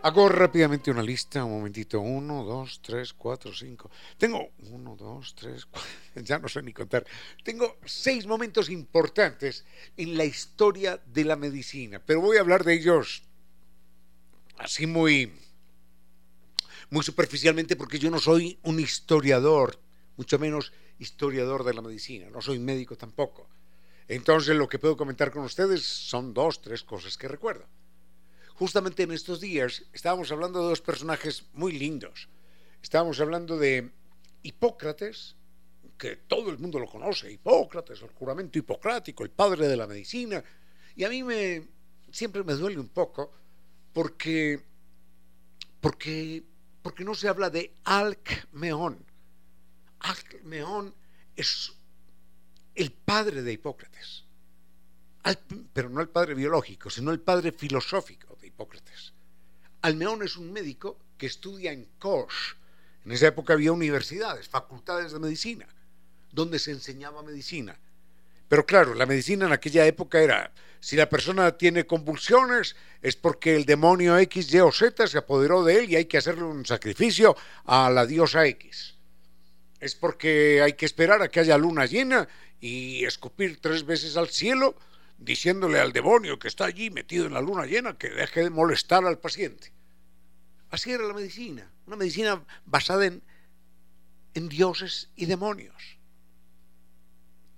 Hago 0.04 0.28
rápidamente 0.28 0.90
una 0.90 1.02
lista, 1.02 1.46
un 1.46 1.52
momentito. 1.52 1.98
Uno, 1.98 2.44
dos, 2.44 2.82
tres, 2.82 3.14
cuatro, 3.14 3.54
cinco. 3.54 3.90
Tengo 4.18 4.50
uno, 4.70 4.96
dos, 4.96 5.34
tres, 5.34 5.64
cuatro, 5.64 5.90
ya 6.16 6.38
no 6.38 6.46
sé 6.46 6.60
ni 6.60 6.74
contar. 6.74 7.06
Tengo 7.42 7.78
seis 7.86 8.26
momentos 8.26 8.68
importantes 8.68 9.64
en 9.96 10.18
la 10.18 10.26
historia 10.26 11.00
de 11.06 11.24
la 11.24 11.36
medicina, 11.36 12.02
pero 12.04 12.20
voy 12.20 12.36
a 12.36 12.40
hablar 12.40 12.64
de 12.64 12.74
ellos 12.74 13.22
así 14.58 14.86
muy, 14.86 15.32
muy 16.90 17.02
superficialmente 17.02 17.74
porque 17.74 17.98
yo 17.98 18.10
no 18.10 18.18
soy 18.18 18.58
un 18.62 18.80
historiador, 18.80 19.80
mucho 20.18 20.38
menos 20.38 20.74
historiador 20.98 21.64
de 21.64 21.72
la 21.72 21.80
medicina, 21.80 22.28
no 22.28 22.42
soy 22.42 22.58
médico 22.58 22.94
tampoco. 22.94 23.48
Entonces 24.06 24.54
lo 24.54 24.68
que 24.68 24.78
puedo 24.78 24.98
comentar 24.98 25.30
con 25.30 25.44
ustedes 25.44 25.82
son 25.82 26.34
dos, 26.34 26.60
tres 26.60 26.82
cosas 26.82 27.16
que 27.16 27.26
recuerdo. 27.26 27.64
Justamente 28.54 29.02
en 29.02 29.12
estos 29.12 29.40
días 29.40 29.84
estábamos 29.92 30.30
hablando 30.30 30.62
de 30.62 30.68
dos 30.68 30.80
personajes 30.80 31.44
muy 31.52 31.72
lindos. 31.72 32.28
Estábamos 32.82 33.18
hablando 33.20 33.58
de 33.58 33.90
Hipócrates, 34.42 35.36
que 35.98 36.16
todo 36.16 36.50
el 36.50 36.58
mundo 36.58 36.78
lo 36.78 36.86
conoce, 36.86 37.32
Hipócrates, 37.32 38.02
el 38.02 38.10
juramento 38.10 38.58
hipocrático, 38.58 39.24
el 39.24 39.30
padre 39.30 39.66
de 39.68 39.76
la 39.76 39.86
medicina, 39.86 40.42
y 40.94 41.04
a 41.04 41.08
mí 41.08 41.22
me 41.22 41.68
siempre 42.12 42.44
me 42.44 42.52
duele 42.54 42.78
un 42.78 42.88
poco 42.88 43.32
porque, 43.92 44.62
porque, 45.80 46.44
porque 46.80 47.04
no 47.04 47.14
se 47.14 47.28
habla 47.28 47.50
de 47.50 47.74
Alcmeón. 47.82 49.04
Alcmeón 49.98 50.94
es 51.34 51.72
el 52.76 52.92
padre 52.92 53.42
de 53.42 53.52
Hipócrates, 53.52 54.24
pero 55.72 55.88
no 55.88 56.00
el 56.00 56.08
padre 56.08 56.34
biológico, 56.34 56.88
sino 56.88 57.10
el 57.10 57.20
padre 57.20 57.50
filosófico 57.50 58.33
Hipócrates. 58.54 59.12
Almeón 59.82 60.22
es 60.22 60.36
un 60.36 60.52
médico 60.52 60.98
que 61.18 61.26
estudia 61.26 61.72
en 61.72 61.86
Koch. 61.98 62.56
En 63.04 63.12
esa 63.12 63.26
época 63.26 63.52
había 63.52 63.72
universidades, 63.72 64.48
facultades 64.48 65.12
de 65.12 65.18
medicina, 65.18 65.66
donde 66.30 66.58
se 66.58 66.70
enseñaba 66.70 67.22
medicina. 67.22 67.78
Pero 68.48 68.64
claro, 68.64 68.94
la 68.94 69.06
medicina 69.06 69.46
en 69.46 69.52
aquella 69.52 69.84
época 69.86 70.20
era, 70.20 70.52
si 70.78 70.94
la 70.94 71.08
persona 71.08 71.56
tiene 71.58 71.86
convulsiones, 71.86 72.76
es 73.02 73.16
porque 73.16 73.56
el 73.56 73.64
demonio 73.64 74.16
X, 74.18 74.54
Y 74.54 74.60
o 74.60 74.70
Z 74.70 75.06
se 75.08 75.18
apoderó 75.18 75.64
de 75.64 75.80
él 75.80 75.90
y 75.90 75.96
hay 75.96 76.04
que 76.04 76.18
hacerle 76.18 76.44
un 76.44 76.64
sacrificio 76.64 77.36
a 77.64 77.90
la 77.90 78.06
diosa 78.06 78.46
X. 78.46 78.94
Es 79.80 79.96
porque 79.96 80.62
hay 80.62 80.74
que 80.74 80.86
esperar 80.86 81.20
a 81.22 81.28
que 81.28 81.40
haya 81.40 81.58
luna 81.58 81.86
llena 81.86 82.28
y 82.60 83.04
escupir 83.04 83.60
tres 83.60 83.84
veces 83.84 84.16
al 84.16 84.28
cielo 84.28 84.76
diciéndole 85.24 85.80
al 85.80 85.92
demonio 85.92 86.38
que 86.38 86.48
está 86.48 86.66
allí 86.66 86.90
metido 86.90 87.26
en 87.26 87.34
la 87.34 87.40
luna 87.40 87.66
llena 87.66 87.96
que 87.96 88.10
deje 88.10 88.42
de 88.42 88.50
molestar 88.50 89.04
al 89.04 89.18
paciente. 89.18 89.72
Así 90.70 90.90
era 90.92 91.04
la 91.04 91.14
medicina, 91.14 91.70
una 91.86 91.96
medicina 91.96 92.44
basada 92.66 93.06
en, 93.06 93.22
en 94.34 94.48
dioses 94.48 95.10
y 95.16 95.26
demonios. 95.26 95.98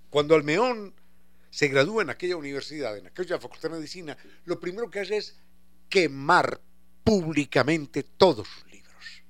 Cuando 0.09 0.35
Almeón 0.35 0.93
se 1.49 1.67
gradúa 1.67 2.03
en 2.03 2.09
aquella 2.09 2.37
universidad, 2.37 2.97
en 2.97 3.07
aquella 3.07 3.39
facultad 3.39 3.69
de 3.69 3.77
medicina, 3.77 4.17
lo 4.45 4.59
primero 4.59 4.89
que 4.89 4.99
hace 4.99 5.17
es 5.17 5.35
quemar 5.89 6.61
públicamente 7.03 8.03
todos 8.03 8.47
sus 8.47 8.71
libros. 8.71 9.23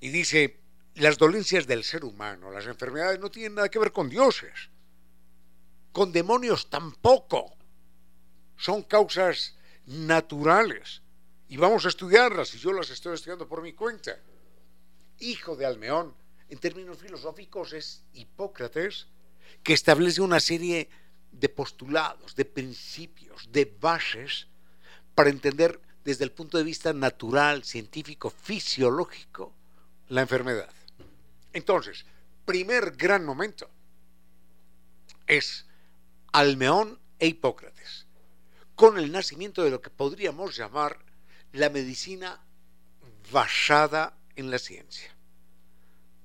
Y 0.00 0.10
dice, 0.10 0.60
las 0.96 1.16
dolencias 1.16 1.66
del 1.66 1.84
ser 1.84 2.04
humano, 2.04 2.50
las 2.50 2.66
enfermedades 2.66 3.18
no 3.20 3.30
tienen 3.30 3.54
nada 3.54 3.70
que 3.70 3.78
ver 3.78 3.92
con 3.92 4.08
dioses, 4.08 4.71
con 5.92 6.12
demonios 6.12 6.68
tampoco, 6.70 7.54
son 8.56 8.82
causas 8.82 9.56
naturales 9.86 11.02
y 11.48 11.56
vamos 11.56 11.84
a 11.84 11.88
estudiarlas 11.88 12.54
y 12.54 12.58
yo 12.58 12.72
las 12.72 12.90
estoy 12.90 13.14
estudiando 13.14 13.46
por 13.46 13.62
mi 13.62 13.74
cuenta. 13.74 14.18
Hijo 15.18 15.54
de 15.54 15.66
Almeón, 15.66 16.14
en 16.48 16.58
términos 16.58 16.98
filosóficos 16.98 17.72
es 17.72 18.02
Hipócrates, 18.14 19.06
que 19.62 19.74
establece 19.74 20.20
una 20.20 20.40
serie 20.40 20.88
de 21.30 21.48
postulados, 21.48 22.34
de 22.34 22.44
principios, 22.44 23.50
de 23.52 23.64
bases 23.80 24.48
para 25.14 25.30
entender 25.30 25.80
desde 26.04 26.24
el 26.24 26.32
punto 26.32 26.58
de 26.58 26.64
vista 26.64 26.92
natural, 26.92 27.64
científico, 27.64 28.30
fisiológico, 28.30 29.52
la 30.08 30.22
enfermedad. 30.22 30.72
Entonces, 31.52 32.04
primer 32.44 32.96
gran 32.96 33.24
momento 33.24 33.68
es 35.26 35.66
Almeón 36.32 36.98
e 37.18 37.26
Hipócrates, 37.26 38.06
con 38.74 38.98
el 38.98 39.12
nacimiento 39.12 39.62
de 39.62 39.70
lo 39.70 39.80
que 39.80 39.90
podríamos 39.90 40.56
llamar 40.56 40.98
la 41.52 41.68
medicina 41.68 42.40
basada 43.30 44.16
en 44.34 44.50
la 44.50 44.58
ciencia. 44.58 45.14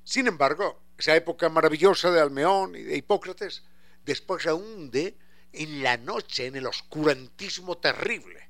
Sin 0.04 0.28
embargo, 0.28 0.82
esa 0.98 1.16
época 1.16 1.50
maravillosa 1.50 2.10
de 2.10 2.22
Almeón 2.22 2.76
y 2.76 2.84
de 2.84 2.96
Hipócrates 2.96 3.64
después 4.06 4.44
se 4.44 4.54
hunde 4.54 5.18
en 5.52 5.84
la 5.84 5.98
noche, 5.98 6.46
en 6.46 6.56
el 6.56 6.66
oscurantismo 6.66 7.78
terrible 7.78 8.50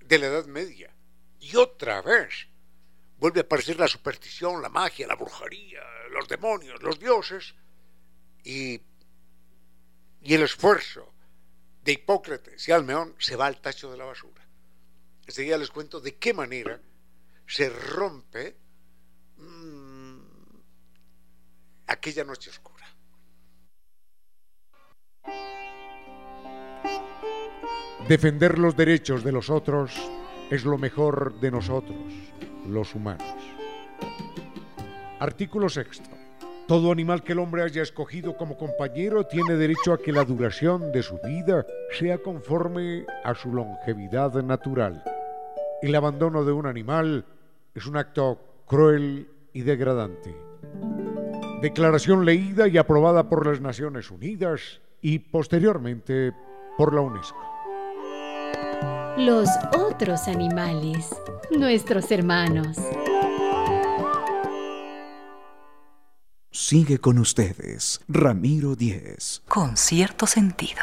de 0.00 0.18
la 0.18 0.26
Edad 0.26 0.46
Media. 0.46 0.92
Y 1.38 1.56
otra 1.56 2.02
vez 2.02 2.48
vuelve 3.18 3.40
a 3.40 3.44
aparecer 3.44 3.78
la 3.78 3.86
superstición, 3.86 4.60
la 4.60 4.68
magia, 4.68 5.06
la 5.06 5.14
brujería, 5.14 5.80
los 6.10 6.26
demonios, 6.28 6.82
los 6.82 6.98
dioses 6.98 7.54
y, 8.44 8.80
y 10.22 10.34
el 10.34 10.42
esfuerzo 10.42 11.12
de 11.82 11.92
Hipócrates 11.92 12.68
y 12.68 12.72
Almeón 12.72 13.14
se 13.18 13.36
va 13.36 13.46
al 13.46 13.60
tacho 13.60 13.90
de 13.90 13.98
la 13.98 14.04
basura. 14.04 14.46
Este 15.26 15.42
día 15.42 15.58
les 15.58 15.70
cuento 15.70 16.00
de 16.00 16.16
qué 16.16 16.32
manera 16.32 16.80
se 17.46 17.68
rompe 17.68 18.56
mmm, 19.36 20.20
aquella 21.86 22.24
noche 22.24 22.50
oscura. 22.50 22.86
Defender 28.08 28.58
los 28.58 28.76
derechos 28.76 29.24
de 29.24 29.32
los 29.32 29.48
otros 29.48 29.92
es 30.50 30.64
lo 30.64 30.76
mejor 30.76 31.40
de 31.40 31.50
nosotros, 31.50 32.12
los 32.66 32.94
humanos. 32.94 33.34
Artículo 35.20 35.68
sexto. 35.68 36.21
Todo 36.68 36.92
animal 36.92 37.22
que 37.22 37.32
el 37.32 37.40
hombre 37.40 37.62
haya 37.62 37.82
escogido 37.82 38.36
como 38.36 38.56
compañero 38.56 39.24
tiene 39.26 39.54
derecho 39.54 39.92
a 39.92 39.98
que 39.98 40.12
la 40.12 40.24
duración 40.24 40.92
de 40.92 41.02
su 41.02 41.18
vida 41.18 41.66
sea 41.98 42.18
conforme 42.18 43.04
a 43.24 43.34
su 43.34 43.52
longevidad 43.52 44.32
natural. 44.42 45.02
El 45.82 45.94
abandono 45.94 46.44
de 46.44 46.52
un 46.52 46.66
animal 46.66 47.24
es 47.74 47.86
un 47.86 47.96
acto 47.96 48.38
cruel 48.66 49.28
y 49.52 49.62
degradante. 49.62 50.34
Declaración 51.60 52.24
leída 52.24 52.68
y 52.68 52.78
aprobada 52.78 53.28
por 53.28 53.46
las 53.46 53.60
Naciones 53.60 54.10
Unidas 54.10 54.80
y 55.00 55.18
posteriormente 55.18 56.32
por 56.78 56.94
la 56.94 57.00
UNESCO. 57.00 57.38
Los 59.18 59.48
otros 59.76 60.26
animales, 60.28 61.10
nuestros 61.50 62.10
hermanos. 62.10 62.78
Sigue 66.54 66.98
con 66.98 67.18
ustedes, 67.18 68.02
Ramiro 68.08 68.76
Díez. 68.76 69.40
Con 69.48 69.78
cierto 69.78 70.26
sentido. 70.26 70.82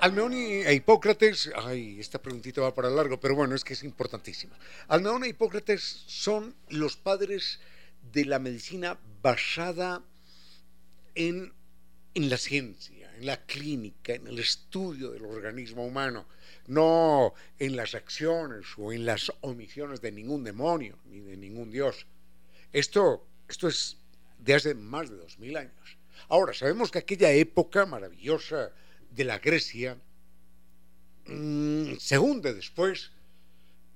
Almeón 0.00 0.32
e 0.34 0.72
Hipócrates, 0.72 1.50
ay, 1.56 1.98
esta 1.98 2.22
preguntita 2.22 2.60
va 2.60 2.76
para 2.76 2.90
largo, 2.90 3.18
pero 3.18 3.34
bueno, 3.34 3.56
es 3.56 3.64
que 3.64 3.72
es 3.72 3.82
importantísima. 3.82 4.56
Almeón 4.86 5.24
e 5.24 5.30
Hipócrates 5.30 6.04
son 6.06 6.54
los 6.68 6.96
padres 6.96 7.58
de 8.12 8.24
la 8.24 8.38
medicina 8.38 9.00
basada 9.20 10.04
en, 11.16 11.52
en 12.14 12.30
la 12.30 12.36
ciencia, 12.36 12.95
en 13.16 13.26
la 13.26 13.44
clínica, 13.44 14.14
en 14.14 14.26
el 14.26 14.38
estudio 14.38 15.10
del 15.10 15.24
organismo 15.24 15.86
humano, 15.86 16.26
no 16.66 17.34
en 17.58 17.76
las 17.76 17.94
acciones 17.94 18.66
o 18.76 18.92
en 18.92 19.06
las 19.06 19.32
omisiones 19.40 20.00
de 20.00 20.12
ningún 20.12 20.44
demonio 20.44 20.98
ni 21.06 21.20
de 21.20 21.36
ningún 21.36 21.70
dios. 21.70 22.06
Esto, 22.72 23.26
esto 23.48 23.68
es 23.68 23.96
de 24.38 24.54
hace 24.54 24.74
más 24.74 25.08
de 25.08 25.16
dos 25.16 25.38
mil 25.38 25.56
años. 25.56 25.96
Ahora, 26.28 26.52
sabemos 26.52 26.90
que 26.90 26.98
aquella 26.98 27.30
época 27.32 27.86
maravillosa, 27.86 28.72
de 29.10 29.24
la 29.24 29.38
Grecia 29.38 29.96
mmm, 31.26 31.94
se 31.98 32.18
hunde 32.18 32.52
después 32.52 33.12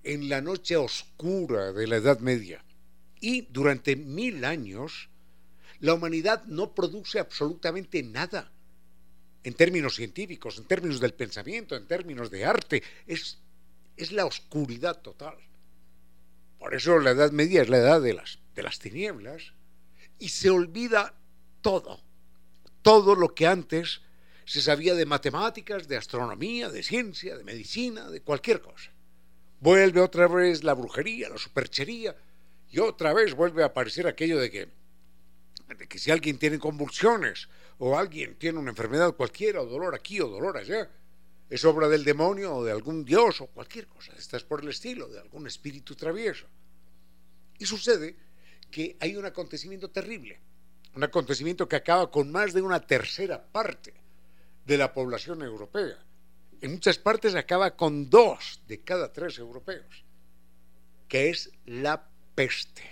en 0.03 0.31
la 0.31 0.41
noche 0.41 0.77
oscura 0.77 1.73
de 1.73 1.87
la 1.87 1.97
Edad 1.97 2.21
Media. 2.21 2.65
Y 3.21 3.43
durante 3.43 3.97
mil 3.97 4.45
años 4.47 5.11
la 5.81 5.95
humanidad 5.95 6.45
no 6.45 6.75
produce 6.75 7.19
absolutamente 7.19 8.03
nada 8.03 8.51
en 9.43 9.55
términos 9.55 9.95
científicos, 9.97 10.59
en 10.59 10.65
términos 10.65 11.01
del 11.01 11.15
pensamiento, 11.15 11.77
en 11.77 11.87
términos 11.87 12.31
de 12.31 12.45
arte. 12.45 12.83
Es, 13.07 13.39
es 13.97 14.13
la 14.13 14.27
oscuridad 14.27 15.01
total. 15.01 15.37
Por 16.59 16.75
eso 16.75 16.99
la 16.99 17.13
Edad 17.13 17.33
Media 17.33 17.63
es 17.63 17.69
la 17.69 17.79
edad 17.79 18.01
de 18.03 18.15
las, 18.15 18.39
de 18.55 18.63
las 18.63 18.79
tinieblas 18.79 19.55
y 20.19 20.29
se 20.29 20.51
olvida 20.51 21.15
todo, 21.63 22.01
todo 22.83 23.15
lo 23.15 23.35
que 23.35 23.47
antes 23.47 24.03
se 24.45 24.61
sabía 24.61 24.95
de 24.95 25.07
matemáticas, 25.07 25.89
de 25.89 25.97
astronomía, 25.97 26.69
de 26.69 26.83
ciencia, 26.83 27.37
de 27.37 27.45
medicina, 27.45 28.11
de 28.11 28.21
cualquier 28.21 28.61
cosa. 28.61 28.91
Vuelve 29.61 30.01
otra 30.01 30.27
vez 30.27 30.65
la 30.65 30.75
brujería, 30.75 31.29
la 31.29 31.39
superchería, 31.39 32.17
y 32.69 32.79
otra 32.79 33.13
vez 33.13 33.35
vuelve 33.35 33.63
a 33.63 33.67
aparecer 33.67 34.07
aquello 34.07 34.39
de 34.39 34.51
que, 34.51 34.69
de 35.77 35.89
que 35.89 35.99
si 35.99 36.11
alguien 36.11 36.39
tiene 36.39 36.59
convulsiones 36.59 37.49
o 37.83 37.97
alguien 37.97 38.37
tiene 38.37 38.59
una 38.59 38.71
enfermedad 38.71 39.17
cualquiera, 39.17 39.63
o 39.63 39.67
dolor 39.67 39.95
aquí 39.95 40.21
o 40.21 40.29
dolor 40.29 40.59
allá, 40.59 40.89
es 41.49 41.65
obra 41.65 41.89
del 41.89 42.05
demonio 42.05 42.57
o 42.57 42.65
de 42.65 42.71
algún 42.71 43.05
dios 43.07 43.41
o 43.41 43.47
cualquier 43.47 43.87
cosa, 43.87 44.13
estás 44.19 44.45
por 44.45 44.61
el 44.61 44.69
estilo, 44.69 45.09
de 45.09 45.19
algún 45.19 45.47
espíritu 45.47 45.97
travieso. 45.97 46.47
Y 47.59 47.65
sucede 47.65 48.17
que 48.71 48.99
hay 49.01 49.17
un 49.17 49.25
acontecimiento 49.25 49.91
terrible, 49.91 50.39
un 50.95 51.05
acontecimiento 51.05 51.67
que 51.67 51.77
acaba 51.77 52.11
con 52.11 52.31
más 52.31 52.53
de 52.53 52.61
una 52.61 52.87
tercera 52.87 53.43
parte 53.43 53.95
de 54.67 54.77
la 54.77 54.93
población 54.93 55.43
europea. 55.43 55.99
En 56.61 56.73
muchas 56.73 56.99
partes 56.99 57.35
acaba 57.35 57.77
con 57.77 58.11
dos 58.11 58.61
de 58.69 58.81
cada 58.81 59.11
tres 59.11 59.39
europeos, 59.39 60.05
que 61.09 61.31
es 61.31 61.51
la 61.65 62.07
peste. 62.35 62.85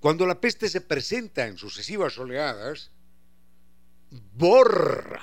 Cuando 0.00 0.26
la 0.26 0.40
peste 0.40 0.70
se 0.70 0.80
presenta 0.80 1.46
en 1.46 1.58
sucesivas 1.58 2.16
oleadas, 2.16 2.90
borra 4.10 5.22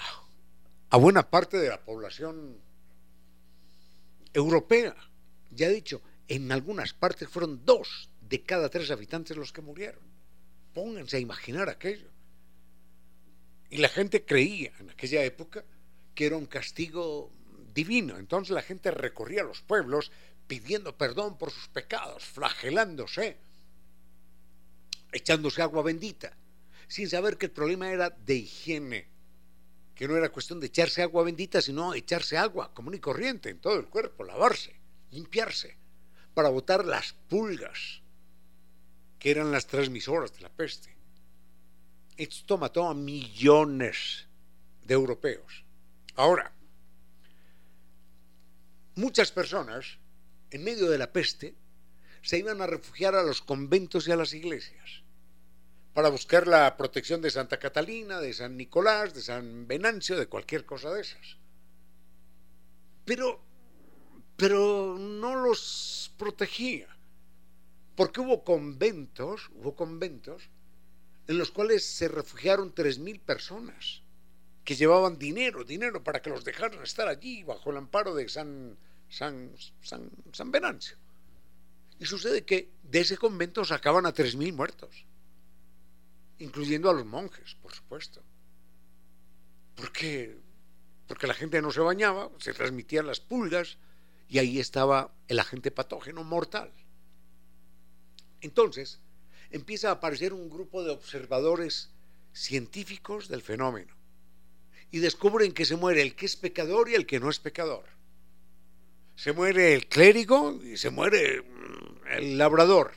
a 0.89 0.97
buena 0.97 1.29
parte 1.29 1.57
de 1.57 1.69
la 1.69 1.83
población 1.83 2.57
europea. 4.33 4.95
Ya 5.51 5.67
he 5.67 5.73
dicho, 5.73 6.01
en 6.27 6.51
algunas 6.51 6.93
partes 6.93 7.29
fueron 7.29 7.65
dos 7.65 8.09
de 8.21 8.43
cada 8.43 8.69
tres 8.69 8.91
habitantes 8.91 9.37
los 9.37 9.51
que 9.51 9.61
murieron. 9.61 10.01
Pónganse 10.73 11.17
a 11.17 11.21
imaginar 11.21 11.69
aquello. 11.69 12.09
Y 13.69 13.77
la 13.77 13.89
gente 13.89 14.23
creía 14.23 14.71
en 14.79 14.89
aquella 14.89 15.23
época 15.23 15.63
que 16.15 16.25
era 16.25 16.37
un 16.37 16.45
castigo 16.45 17.31
divino. 17.73 18.17
Entonces 18.17 18.51
la 18.51 18.61
gente 18.61 18.91
recorría 18.91 19.43
los 19.43 19.61
pueblos 19.61 20.11
pidiendo 20.47 20.97
perdón 20.97 21.37
por 21.37 21.51
sus 21.51 21.67
pecados, 21.67 22.23
flagelándose, 22.23 23.37
echándose 25.11 25.61
agua 25.61 25.83
bendita, 25.83 26.35
sin 26.87 27.09
saber 27.09 27.37
que 27.37 27.47
el 27.47 27.51
problema 27.51 27.89
era 27.89 28.09
de 28.09 28.35
higiene, 28.35 29.07
que 29.93 30.07
no 30.07 30.15
era 30.15 30.29
cuestión 30.29 30.59
de 30.59 30.67
echarse 30.67 31.01
agua 31.01 31.23
bendita, 31.23 31.61
sino 31.61 31.93
echarse 31.93 32.37
agua 32.37 32.73
común 32.73 32.93
y 32.93 32.99
corriente 32.99 33.49
en 33.49 33.59
todo 33.59 33.75
el 33.75 33.87
cuerpo, 33.87 34.23
lavarse, 34.23 34.79
limpiarse, 35.11 35.77
para 36.33 36.49
botar 36.49 36.85
las 36.85 37.13
pulgas, 37.27 38.01
que 39.19 39.31
eran 39.31 39.51
las 39.51 39.67
transmisoras 39.67 40.33
de 40.33 40.41
la 40.41 40.49
peste. 40.49 40.95
Esto 42.15 42.57
mató 42.57 42.87
a 42.87 42.93
millones 42.93 44.27
de 44.83 44.93
europeos. 44.93 45.65
Ahora, 46.15 46.51
muchas 48.95 49.31
personas, 49.31 49.97
en 50.51 50.63
medio 50.63 50.89
de 50.89 50.97
la 50.97 51.11
peste, 51.11 51.55
se 52.21 52.37
iban 52.37 52.61
a 52.61 52.67
refugiar 52.67 53.15
a 53.15 53.23
los 53.23 53.41
conventos 53.41 54.07
y 54.07 54.11
a 54.11 54.15
las 54.15 54.33
iglesias 54.33 55.03
para 55.97 56.09
buscar 56.09 56.45
la 56.45 56.77
protección 56.77 57.23
de 57.23 57.31
Santa 57.31 57.57
Catalina, 57.57 58.19
de 58.19 58.31
San 58.31 58.55
Nicolás, 58.55 59.15
de 59.15 59.21
San 59.23 59.67
Venancio, 59.67 60.15
de 60.15 60.27
cualquier 60.27 60.63
cosa 60.63 60.93
de 60.93 61.01
esas. 61.01 61.37
Pero, 63.03 63.41
pero 64.35 64.95
no 64.99 65.35
los 65.37 66.13
protegía, 66.15 66.87
porque 67.95 68.21
hubo 68.21 68.43
conventos, 68.43 69.49
hubo 69.55 69.75
conventos 69.75 70.51
en 71.27 71.39
los 71.39 71.49
cuales 71.49 71.83
se 71.83 72.07
refugiaron 72.07 72.75
3.000 72.75 73.19
personas 73.19 74.03
que 74.63 74.75
llevaban 74.75 75.17
dinero, 75.17 75.63
dinero 75.63 76.03
para 76.03 76.21
que 76.21 76.29
los 76.29 76.45
dejaran 76.45 76.83
estar 76.83 77.07
allí 77.07 77.41
bajo 77.41 77.71
el 77.71 77.77
amparo 77.77 78.13
de 78.13 78.29
San, 78.29 78.77
San, 79.09 79.51
San, 79.81 80.11
San 80.31 80.51
Venancio. 80.51 80.95
Y 81.97 82.05
sucede 82.05 82.45
que 82.45 82.69
de 82.83 82.99
ese 82.99 83.17
convento 83.17 83.65
sacaban 83.65 84.05
a 84.05 84.13
3.000 84.13 84.53
muertos, 84.53 85.07
incluyendo 86.39 86.89
a 86.89 86.93
los 86.93 87.05
monjes, 87.05 87.55
por 87.55 87.73
supuesto. 87.73 88.21
Porque, 89.75 90.37
porque 91.07 91.27
la 91.27 91.33
gente 91.33 91.61
no 91.61 91.71
se 91.71 91.81
bañaba, 91.81 92.29
se 92.39 92.53
transmitían 92.53 93.07
las 93.07 93.19
pulgas 93.19 93.77
y 94.27 94.39
ahí 94.39 94.59
estaba 94.59 95.13
el 95.27 95.39
agente 95.39 95.71
patógeno 95.71 96.23
mortal. 96.23 96.71
Entonces, 98.41 98.99
empieza 99.51 99.89
a 99.89 99.93
aparecer 99.93 100.33
un 100.33 100.49
grupo 100.49 100.83
de 100.83 100.91
observadores 100.91 101.91
científicos 102.33 103.27
del 103.27 103.41
fenómeno 103.41 103.95
y 104.91 104.99
descubren 104.99 105.53
que 105.53 105.65
se 105.65 105.75
muere 105.75 106.01
el 106.01 106.15
que 106.15 106.25
es 106.25 106.35
pecador 106.35 106.89
y 106.89 106.95
el 106.95 107.05
que 107.05 107.19
no 107.19 107.29
es 107.29 107.39
pecador. 107.39 107.85
Se 109.15 109.33
muere 109.33 109.73
el 109.73 109.87
clérigo 109.87 110.59
y 110.63 110.77
se 110.77 110.91
muere 110.91 111.41
mm, 111.41 112.07
el 112.11 112.37
labrador. 112.37 112.93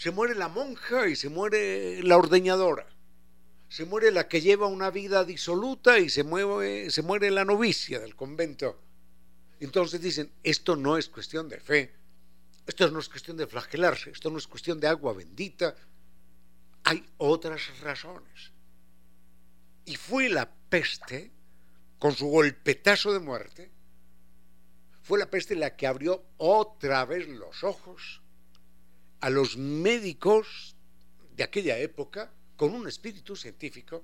Se 0.00 0.10
muere 0.12 0.34
la 0.34 0.48
monja 0.48 1.08
y 1.08 1.14
se 1.14 1.28
muere 1.28 2.02
la 2.02 2.16
ordeñadora. 2.16 2.86
Se 3.68 3.84
muere 3.84 4.10
la 4.10 4.28
que 4.28 4.40
lleva 4.40 4.66
una 4.66 4.90
vida 4.90 5.26
disoluta 5.26 5.98
y 5.98 6.08
se, 6.08 6.22
muere 6.24 7.30
la 7.30 7.44
novicia 7.44 8.00
del 8.00 8.16
convento. 8.16 8.80
Entonces 9.60 10.00
dicen, 10.00 10.32
esto 10.42 10.74
no 10.74 10.96
es 10.96 11.10
cuestión 11.10 11.50
de 11.50 11.60
fe, 11.60 11.94
esto 12.66 12.90
no 12.90 12.98
es 12.98 13.10
cuestión 13.10 13.36
de 13.36 13.46
flagelarse, 13.46 14.08
esto 14.08 14.30
no 14.30 14.38
es 14.38 14.46
cuestión 14.46 14.80
de 14.80 14.88
agua 14.88 15.12
bendita, 15.12 15.76
hay 16.84 17.06
otras 17.18 17.60
razones. 17.80 18.52
Y 19.84 19.96
fue 19.96 20.30
la 20.30 20.50
peste, 20.50 21.30
con 21.98 22.14
su 22.14 22.26
golpetazo 22.28 23.12
de 23.12 23.18
muerte, 23.20 23.70
fue 25.02 25.18
la 25.18 25.26
peste 25.26 25.56
la 25.56 25.76
que 25.76 25.86
abrió 25.86 26.24
otra 26.38 27.04
vez 27.04 27.28
los 27.28 27.62
ojos 27.64 28.22
a 29.20 29.30
los 29.30 29.56
médicos 29.56 30.74
de 31.36 31.44
aquella 31.44 31.78
época 31.78 32.32
con 32.56 32.74
un 32.74 32.88
espíritu 32.88 33.36
científico 33.36 34.02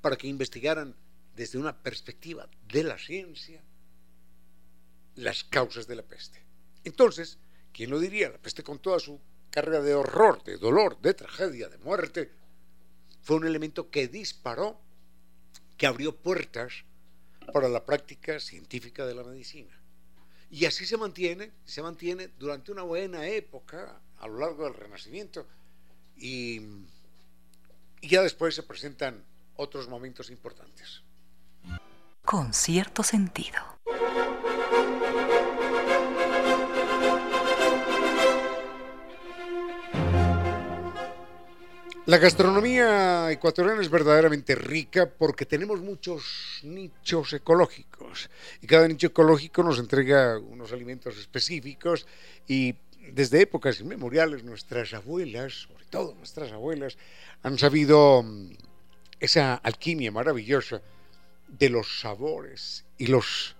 para 0.00 0.16
que 0.16 0.28
investigaran 0.28 0.94
desde 1.34 1.58
una 1.58 1.76
perspectiva 1.76 2.48
de 2.66 2.82
la 2.84 2.98
ciencia 2.98 3.60
las 5.16 5.44
causas 5.44 5.86
de 5.86 5.96
la 5.96 6.02
peste. 6.02 6.42
Entonces, 6.84 7.38
¿quién 7.72 7.90
lo 7.90 7.98
diría? 7.98 8.30
La 8.30 8.38
peste 8.38 8.62
con 8.62 8.78
toda 8.78 8.98
su 9.00 9.20
carga 9.50 9.80
de 9.80 9.94
horror, 9.94 10.42
de 10.44 10.58
dolor, 10.58 11.00
de 11.00 11.14
tragedia, 11.14 11.68
de 11.68 11.78
muerte, 11.78 12.30
fue 13.22 13.36
un 13.36 13.46
elemento 13.46 13.90
que 13.90 14.06
disparó, 14.06 14.80
que 15.76 15.86
abrió 15.86 16.14
puertas 16.14 16.84
para 17.52 17.68
la 17.68 17.84
práctica 17.84 18.38
científica 18.38 19.06
de 19.06 19.14
la 19.14 19.24
medicina. 19.24 19.76
Y 20.50 20.64
así 20.64 20.86
se 20.86 20.96
mantiene, 20.96 21.50
se 21.64 21.82
mantiene 21.82 22.28
durante 22.38 22.72
una 22.72 22.82
buena 22.82 23.26
época 23.26 24.00
a 24.18 24.28
lo 24.28 24.38
largo 24.38 24.64
del 24.64 24.74
Renacimiento. 24.74 25.46
Y, 26.16 26.60
y 28.00 28.08
ya 28.08 28.22
después 28.22 28.54
se 28.54 28.62
presentan 28.62 29.22
otros 29.56 29.88
momentos 29.88 30.30
importantes. 30.30 31.02
Con 32.24 32.52
cierto 32.52 33.02
sentido. 33.02 33.60
La 42.06 42.18
gastronomía 42.18 43.32
ecuatoriana 43.32 43.82
es 43.82 43.90
verdaderamente 43.90 44.54
rica 44.54 45.10
porque 45.10 45.44
tenemos 45.44 45.80
muchos 45.80 46.60
nichos 46.62 47.32
ecológicos. 47.32 48.30
Y 48.62 48.68
cada 48.68 48.86
nicho 48.86 49.08
ecológico 49.08 49.64
nos 49.64 49.80
entrega 49.80 50.38
unos 50.38 50.70
alimentos 50.70 51.18
específicos 51.18 52.06
y 52.46 52.76
desde 53.10 53.42
épocas 53.42 53.80
inmemoriales 53.80 54.44
nuestras 54.44 54.94
abuelas, 54.94 55.66
sobre 55.66 55.84
todo 55.86 56.14
nuestras 56.14 56.52
abuelas, 56.52 56.96
han 57.42 57.58
sabido 57.58 58.22
mm, 58.22 58.52
esa 59.18 59.56
alquimia 59.56 60.12
maravillosa 60.12 60.80
de 61.48 61.70
los 61.70 61.98
sabores 61.98 62.84
y 62.98 63.08
los 63.08 63.56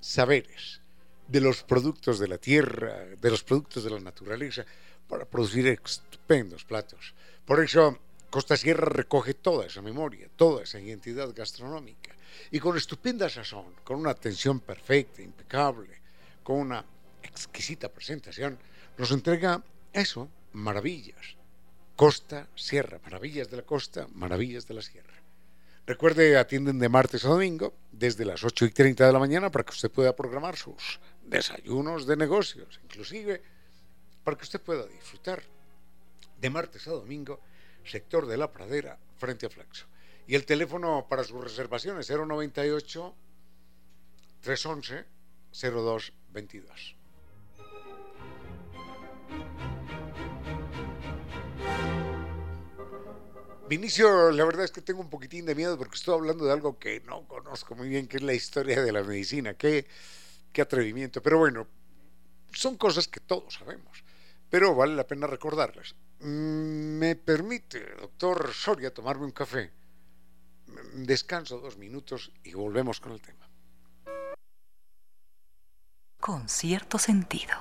saberes, 0.00 0.80
de 1.26 1.40
los 1.40 1.64
productos 1.64 2.20
de 2.20 2.28
la 2.28 2.38
tierra, 2.38 3.04
de 3.20 3.30
los 3.30 3.42
productos 3.42 3.82
de 3.82 3.90
la 3.90 3.98
naturaleza, 3.98 4.64
para 5.10 5.26
producir 5.26 5.66
estupendos 5.66 6.64
platos. 6.64 7.14
Por 7.44 7.62
eso 7.62 7.98
Costa 8.30 8.56
Sierra 8.56 8.88
recoge 8.88 9.34
toda 9.34 9.66
esa 9.66 9.82
memoria, 9.82 10.30
toda 10.36 10.62
esa 10.62 10.78
identidad 10.80 11.34
gastronómica 11.34 12.14
y 12.52 12.60
con 12.60 12.76
estupenda 12.76 13.28
sazón, 13.28 13.74
con 13.82 13.98
una 13.98 14.10
atención 14.10 14.60
perfecta, 14.60 15.20
impecable, 15.20 16.00
con 16.44 16.58
una 16.58 16.84
exquisita 17.22 17.88
presentación, 17.88 18.56
nos 18.96 19.10
entrega 19.10 19.62
eso, 19.92 20.30
maravillas. 20.52 21.36
Costa, 21.96 22.48
Sierra, 22.54 23.00
maravillas 23.02 23.50
de 23.50 23.56
la 23.58 23.62
costa, 23.62 24.06
maravillas 24.14 24.66
de 24.66 24.74
la 24.74 24.82
sierra. 24.82 25.20
Recuerde, 25.86 26.38
atienden 26.38 26.78
de 26.78 26.88
martes 26.88 27.24
a 27.24 27.28
domingo 27.28 27.74
desde 27.90 28.24
las 28.24 28.44
8 28.44 28.64
y 28.66 28.70
30 28.70 29.06
de 29.06 29.12
la 29.12 29.18
mañana 29.18 29.50
para 29.50 29.64
que 29.64 29.72
usted 29.72 29.90
pueda 29.90 30.14
programar 30.14 30.56
sus 30.56 31.00
desayunos 31.26 32.06
de 32.06 32.16
negocios, 32.16 32.80
inclusive 32.84 33.42
para 34.30 34.38
que 34.38 34.44
usted 34.44 34.60
pueda 34.60 34.86
disfrutar 34.86 35.42
de 36.40 36.50
martes 36.50 36.86
a 36.86 36.92
domingo, 36.92 37.40
sector 37.84 38.28
de 38.28 38.36
la 38.36 38.52
pradera, 38.52 38.96
frente 39.18 39.46
a 39.46 39.50
Flaxo. 39.50 39.86
Y 40.28 40.36
el 40.36 40.46
teléfono 40.46 41.08
para 41.08 41.24
sus 41.24 41.42
reservaciones 41.42 42.08
098 42.08 43.12
311 44.40 45.04
0222. 45.50 46.96
Vinicio, 53.68 54.30
la 54.30 54.44
verdad 54.44 54.64
es 54.64 54.70
que 54.70 54.80
tengo 54.80 55.00
un 55.00 55.10
poquitín 55.10 55.44
de 55.44 55.56
miedo 55.56 55.76
porque 55.76 55.96
estoy 55.96 56.14
hablando 56.14 56.44
de 56.44 56.52
algo 56.52 56.78
que 56.78 57.00
no 57.00 57.26
conozco 57.26 57.74
muy 57.74 57.88
bien, 57.88 58.06
que 58.06 58.18
es 58.18 58.22
la 58.22 58.34
historia 58.34 58.80
de 58.80 58.92
la 58.92 59.02
medicina. 59.02 59.54
Qué, 59.54 59.88
qué 60.52 60.62
atrevimiento. 60.62 61.20
Pero 61.20 61.38
bueno, 61.38 61.66
son 62.52 62.76
cosas 62.76 63.08
que 63.08 63.18
todos 63.18 63.54
sabemos 63.54 64.04
pero 64.50 64.74
vale 64.74 64.94
la 64.96 65.06
pena 65.06 65.26
recordarlas. 65.26 65.94
¿Me 66.20 67.14
permite, 67.16 67.94
doctor 67.94 68.52
Soria, 68.52 68.92
tomarme 68.92 69.24
un 69.24 69.30
café? 69.30 69.72
Descanso 70.94 71.58
dos 71.58 71.78
minutos 71.78 72.32
y 72.42 72.52
volvemos 72.52 73.00
con 73.00 73.12
el 73.12 73.20
tema. 73.20 73.48
Con 76.18 76.48
cierto 76.48 76.98
sentido. 76.98 77.54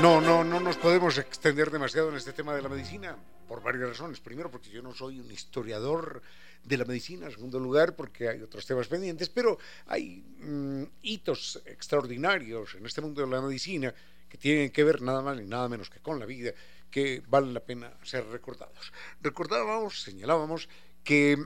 No, 0.00 0.20
no, 0.20 0.44
no 0.44 0.60
nos 0.60 0.76
podemos 0.76 1.16
extender 1.16 1.70
demasiado 1.70 2.10
en 2.10 2.16
este 2.16 2.34
tema 2.34 2.54
de 2.54 2.62
la 2.62 2.68
medicina 2.68 3.16
por 3.48 3.62
varias 3.62 3.88
razones. 3.88 4.20
Primero, 4.20 4.50
porque 4.50 4.70
yo 4.70 4.82
no 4.82 4.94
soy 4.94 5.20
un 5.20 5.30
historiador 5.30 6.22
de 6.66 6.76
la 6.76 6.84
medicina. 6.84 7.26
En 7.26 7.32
segundo 7.32 7.58
lugar, 7.58 7.94
porque 7.94 8.28
hay 8.28 8.42
otros 8.42 8.66
temas 8.66 8.88
pendientes, 8.88 9.28
pero 9.28 9.58
hay 9.86 10.24
mm, 10.40 10.82
hitos 11.02 11.62
extraordinarios 11.64 12.74
en 12.74 12.84
este 12.86 13.00
mundo 13.00 13.22
de 13.22 13.28
la 13.28 13.40
medicina 13.40 13.94
que 14.28 14.36
tienen 14.36 14.70
que 14.70 14.84
ver 14.84 15.02
nada 15.02 15.22
más 15.22 15.36
ni 15.36 15.46
nada 15.46 15.68
menos 15.68 15.88
que 15.88 16.00
con 16.00 16.18
la 16.18 16.26
vida, 16.26 16.52
que 16.90 17.22
valen 17.28 17.54
la 17.54 17.60
pena 17.60 17.92
ser 18.02 18.26
recordados. 18.26 18.92
Recordábamos, 19.20 20.02
señalábamos, 20.02 20.68
que 21.04 21.36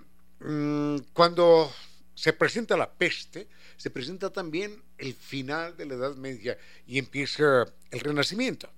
mm, 0.40 0.96
cuando 1.12 1.70
se 2.14 2.32
presenta 2.32 2.76
la 2.76 2.90
peste, 2.90 3.48
se 3.76 3.90
presenta 3.90 4.30
también 4.30 4.82
el 4.98 5.14
final 5.14 5.76
de 5.76 5.86
la 5.86 5.94
Edad 5.94 6.16
Media 6.16 6.58
y 6.86 6.98
empieza 6.98 7.66
el 7.90 8.00
Renacimiento. 8.00 8.70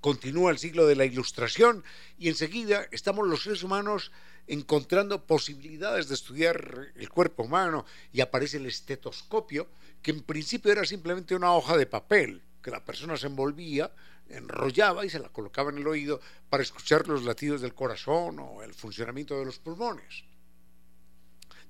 Continúa 0.00 0.50
el 0.50 0.58
siglo 0.58 0.86
de 0.86 0.96
la 0.96 1.06
Ilustración 1.06 1.82
y 2.18 2.28
enseguida 2.28 2.86
estamos 2.90 3.26
los 3.26 3.44
seres 3.44 3.62
humanos 3.62 4.12
encontrando 4.46 5.26
posibilidades 5.26 6.08
de 6.08 6.14
estudiar 6.14 6.92
el 6.94 7.08
cuerpo 7.08 7.44
humano 7.44 7.84
y 8.12 8.20
aparece 8.20 8.58
el 8.58 8.66
estetoscopio, 8.66 9.68
que 10.02 10.10
en 10.10 10.22
principio 10.22 10.72
era 10.72 10.84
simplemente 10.84 11.34
una 11.34 11.52
hoja 11.54 11.76
de 11.76 11.86
papel 11.86 12.42
que 12.62 12.70
la 12.70 12.84
persona 12.84 13.16
se 13.16 13.26
envolvía, 13.26 13.92
enrollaba 14.28 15.04
y 15.04 15.10
se 15.10 15.18
la 15.18 15.28
colocaba 15.28 15.70
en 15.70 15.78
el 15.78 15.86
oído 15.86 16.20
para 16.48 16.62
escuchar 16.62 17.06
los 17.06 17.24
latidos 17.24 17.60
del 17.60 17.74
corazón 17.74 18.38
o 18.38 18.62
el 18.62 18.74
funcionamiento 18.74 19.38
de 19.38 19.44
los 19.44 19.58
pulmones. 19.58 20.24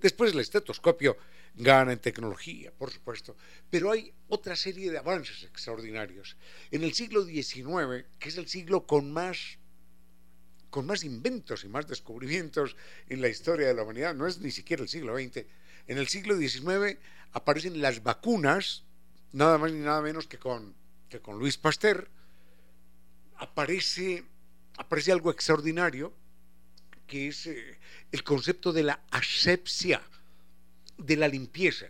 Después 0.00 0.32
el 0.32 0.40
estetoscopio 0.40 1.16
gana 1.54 1.92
en 1.92 1.98
tecnología, 1.98 2.72
por 2.76 2.90
supuesto, 2.90 3.36
pero 3.70 3.90
hay 3.90 4.12
otra 4.28 4.56
serie 4.56 4.90
de 4.90 4.98
avances 4.98 5.42
extraordinarios. 5.44 6.36
En 6.70 6.82
el 6.82 6.94
siglo 6.94 7.24
XIX, 7.24 8.04
que 8.18 8.28
es 8.28 8.38
el 8.38 8.48
siglo 8.48 8.86
con 8.86 9.12
más 9.12 9.58
con 10.74 10.86
más 10.86 11.04
inventos 11.04 11.62
y 11.62 11.68
más 11.68 11.86
descubrimientos 11.86 12.74
en 13.08 13.20
la 13.20 13.28
historia 13.28 13.68
de 13.68 13.74
la 13.74 13.84
humanidad, 13.84 14.12
no 14.12 14.26
es 14.26 14.40
ni 14.40 14.50
siquiera 14.50 14.82
el 14.82 14.88
siglo 14.88 15.16
XX. 15.16 15.46
En 15.86 15.98
el 15.98 16.08
siglo 16.08 16.36
XIX 16.36 16.98
aparecen 17.30 17.80
las 17.80 18.02
vacunas, 18.02 18.82
nada 19.30 19.56
más 19.56 19.70
ni 19.70 19.78
nada 19.78 20.02
menos 20.02 20.26
que 20.26 20.36
con, 20.36 20.74
que 21.08 21.20
con 21.20 21.38
Luis 21.38 21.58
Pasteur. 21.58 22.08
Aparece, 23.36 24.24
aparece 24.76 25.12
algo 25.12 25.30
extraordinario 25.30 26.12
que 27.06 27.28
es 27.28 27.46
eh, 27.46 27.78
el 28.10 28.24
concepto 28.24 28.72
de 28.72 28.82
la 28.82 29.00
asepsia, 29.12 30.02
de 30.98 31.16
la 31.16 31.28
limpieza. 31.28 31.86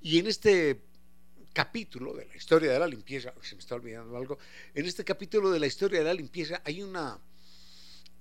Y 0.00 0.18
en 0.18 0.28
este 0.28 0.80
capítulo 1.52 2.14
de 2.14 2.24
la 2.24 2.36
historia 2.36 2.72
de 2.72 2.78
la 2.78 2.88
limpieza, 2.88 3.34
se 3.42 3.54
me 3.54 3.60
está 3.60 3.74
olvidando 3.74 4.16
algo, 4.16 4.38
en 4.74 4.86
este 4.86 5.04
capítulo 5.04 5.50
de 5.50 5.60
la 5.60 5.66
historia 5.66 5.98
de 5.98 6.06
la 6.06 6.14
limpieza 6.14 6.62
hay 6.64 6.82
una, 6.82 7.18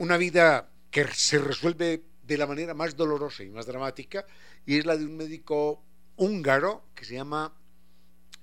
una 0.03 0.17
vida 0.17 0.69
que 0.91 1.07
se 1.07 1.39
resuelve 1.39 2.03
de 2.23 2.37
la 2.37 2.45
manera 2.45 2.73
más 2.73 2.95
dolorosa 2.95 3.43
y 3.43 3.49
más 3.49 3.65
dramática, 3.65 4.25
y 4.65 4.77
es 4.77 4.85
la 4.85 4.97
de 4.97 5.05
un 5.05 5.15
médico 5.15 5.81
húngaro 6.17 6.89
que 6.93 7.05
se 7.05 7.15
llama 7.15 7.53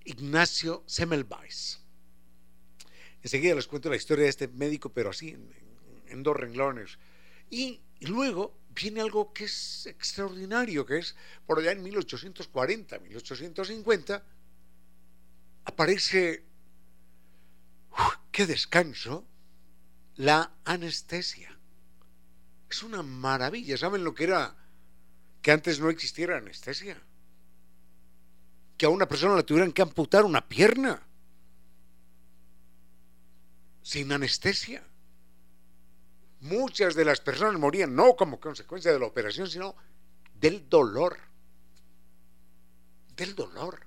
Ignacio 0.05 0.83
Semmelweis. 0.87 1.81
Enseguida 3.23 3.55
les 3.55 3.67
cuento 3.67 3.91
la 3.91 3.97
historia 3.97 4.25
de 4.25 4.31
este 4.31 4.49
médico, 4.49 4.91
pero 4.91 5.11
así, 5.11 5.37
en 6.09 6.23
dos 6.23 6.37
renglones. 6.37 6.99
Y, 7.51 7.83
luego 8.01 8.57
viene 8.71 9.03
algo 9.03 9.35
que 9.35 9.45
es 9.45 9.85
extraordinario, 9.85 10.87
que 10.87 10.99
es 10.99 11.15
por 11.47 11.59
allá 11.59 11.73
en 11.73 11.83
1840, 11.83 12.99
1850, 13.01 14.25
aparece 15.67 16.45
qué 18.33 18.47
descanso, 18.47 19.27
la 20.21 20.53
anestesia. 20.67 21.59
Es 22.69 22.83
una 22.83 23.03
maravilla. 23.03 23.79
¿Saben 23.79 24.05
lo 24.05 24.15
que 24.15 24.25
era 24.25 24.55
que 25.41 25.51
antes 25.51 25.81
no 25.81 25.89
existiera 25.89 26.37
anestesia? 26.37 27.03
Que 28.77 28.85
a 28.85 28.91
una 28.91 29.09
persona 29.09 29.35
le 29.35 29.45
tuvieran 29.45 29.73
que 29.73 29.81
amputar 29.81 30.27
una 30.27 30.47
pierna 30.47 31.01
sin 33.83 34.13
anestesia. 34.13 34.85
Muchas 36.41 36.95
de 36.95 37.07
las 37.07 37.21
personas 37.21 37.59
morían 37.59 37.95
no 37.95 38.15
como 38.15 38.41
consecuencia 38.41 38.93
de 38.93 38.99
la 38.99 39.07
operación, 39.07 39.49
sino 39.49 39.75
del 40.35 40.69
dolor. 40.69 41.17
Del 43.17 43.35
dolor. 43.35 43.87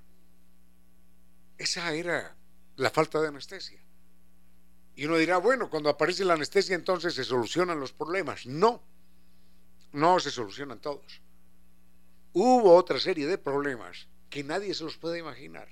Esa 1.60 1.94
era 1.94 2.36
la 2.76 2.90
falta 2.90 3.22
de 3.22 3.28
anestesia. 3.28 3.84
Y 4.96 5.06
uno 5.06 5.18
dirá, 5.18 5.38
bueno, 5.38 5.70
cuando 5.70 5.90
aparece 5.90 6.24
la 6.24 6.34
anestesia 6.34 6.76
entonces 6.76 7.16
se 7.16 7.24
solucionan 7.24 7.80
los 7.80 7.92
problemas. 7.92 8.46
No, 8.46 8.84
no 9.92 10.20
se 10.20 10.32
solucionan 10.32 10.80
todos. 10.80 11.22
Hubo 12.34 12.76
otra 12.76 13.00
serie 13.00 13.28
de 13.28 13.38
problemas 13.38 14.08
que 14.30 14.44
nadie 14.44 14.74
se 14.74 14.84
los 14.84 14.98
puede 14.98 15.20
imaginar. 15.20 15.68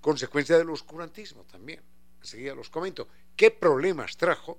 Consecuencia 0.00 0.58
del 0.58 0.70
oscurantismo 0.70 1.44
también. 1.44 1.82
Enseguida 2.20 2.54
los 2.54 2.70
comento. 2.70 3.08
¿Qué 3.36 3.50
problemas 3.50 4.16
trajo 4.16 4.58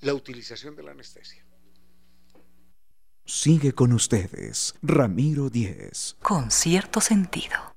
la 0.00 0.14
utilización 0.14 0.74
de 0.76 0.82
la 0.82 0.90
anestesia? 0.92 1.44
Sigue 3.24 3.72
con 3.72 3.92
ustedes, 3.92 4.74
Ramiro 4.80 5.50
Díez. 5.50 6.16
Con 6.22 6.50
cierto 6.50 7.00
sentido. 7.00 7.76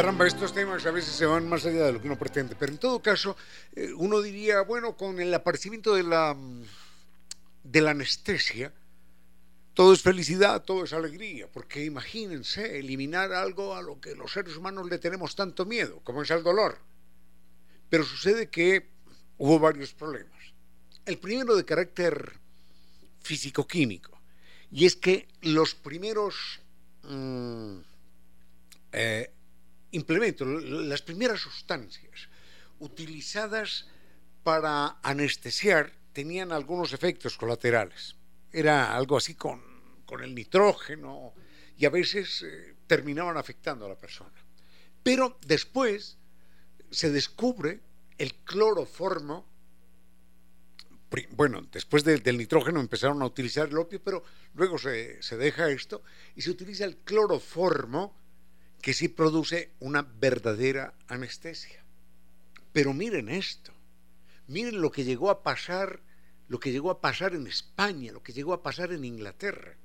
Caramba, 0.00 0.26
estos 0.26 0.54
temas 0.54 0.86
a 0.86 0.92
veces 0.92 1.12
se 1.12 1.26
van 1.26 1.46
más 1.46 1.66
allá 1.66 1.84
de 1.84 1.92
lo 1.92 2.00
que 2.00 2.06
uno 2.06 2.18
pretende, 2.18 2.56
pero 2.58 2.72
en 2.72 2.78
todo 2.78 3.02
caso, 3.02 3.36
eh, 3.76 3.92
uno 3.94 4.22
diría, 4.22 4.62
bueno, 4.62 4.96
con 4.96 5.20
el 5.20 5.34
aparecimiento 5.34 5.94
de 5.94 6.04
la, 6.04 6.34
de 7.64 7.80
la 7.82 7.90
anestesia, 7.90 8.72
todo 9.74 9.92
es 9.92 10.00
felicidad, 10.00 10.62
todo 10.62 10.84
es 10.84 10.94
alegría, 10.94 11.48
porque 11.52 11.84
imagínense 11.84 12.78
eliminar 12.78 13.34
algo 13.34 13.74
a 13.74 13.82
lo 13.82 14.00
que 14.00 14.14
los 14.14 14.32
seres 14.32 14.56
humanos 14.56 14.88
le 14.88 14.98
tenemos 14.98 15.36
tanto 15.36 15.66
miedo, 15.66 16.00
como 16.02 16.22
es 16.22 16.30
el 16.30 16.42
dolor. 16.42 16.78
Pero 17.90 18.02
sucede 18.02 18.48
que 18.48 18.88
hubo 19.36 19.58
varios 19.58 19.92
problemas. 19.92 20.40
El 21.04 21.18
primero 21.18 21.54
de 21.54 21.66
carácter 21.66 22.38
físico-químico, 23.20 24.18
y 24.72 24.86
es 24.86 24.96
que 24.96 25.28
los 25.42 25.74
primeros 25.74 26.60
mm, 27.02 27.80
eh, 28.92 29.30
implementos, 29.92 30.46
las 30.64 31.02
primeras 31.02 31.40
sustancias 31.40 32.28
utilizadas 32.78 33.86
para 34.42 34.98
anestesiar 35.02 35.92
tenían 36.12 36.52
algunos 36.52 36.92
efectos 36.92 37.36
colaterales. 37.36 38.16
Era 38.52 38.94
algo 38.96 39.16
así 39.16 39.34
con, 39.34 39.62
el 40.20 40.34
nitrógeno 40.34 41.34
y 41.76 41.86
a 41.86 41.90
veces 41.90 42.42
eh, 42.42 42.74
terminaban 42.86 43.36
afectando 43.36 43.86
a 43.86 43.88
la 43.88 43.96
persona. 43.96 44.34
Pero 45.04 45.38
después 45.46 46.18
se 46.90 47.10
descubre 47.10 47.80
el 48.18 48.34
cloroformo. 48.34 49.48
Bueno, 51.30 51.62
después 51.70 52.02
del 52.04 52.36
nitrógeno 52.36 52.80
empezaron 52.80 53.22
a 53.22 53.26
utilizar 53.26 53.68
el 53.68 53.78
opio, 53.78 54.02
pero 54.02 54.24
luego 54.54 54.78
se, 54.78 55.22
se 55.22 55.36
deja 55.36 55.70
esto 55.70 56.02
y 56.34 56.42
se 56.42 56.50
utiliza 56.50 56.84
el 56.84 56.98
cloroformo 56.98 58.16
que 58.80 58.94
sí 58.94 59.08
produce 59.08 59.70
una 59.80 60.02
verdadera 60.02 60.94
anestesia. 61.08 61.84
Pero 62.72 62.92
miren 62.94 63.28
esto, 63.28 63.72
miren 64.46 64.80
lo 64.80 64.90
que 64.90 65.04
llegó 65.04 65.30
a 65.30 65.42
pasar, 65.42 66.00
lo 66.48 66.60
que 66.60 66.72
llegó 66.72 66.90
a 66.90 67.00
pasar 67.00 67.34
en 67.34 67.46
España, 67.46 68.12
lo 68.12 68.22
que 68.22 68.32
llegó 68.32 68.52
a 68.52 68.62
pasar 68.62 68.92
en 68.92 69.04
Inglaterra, 69.04 69.76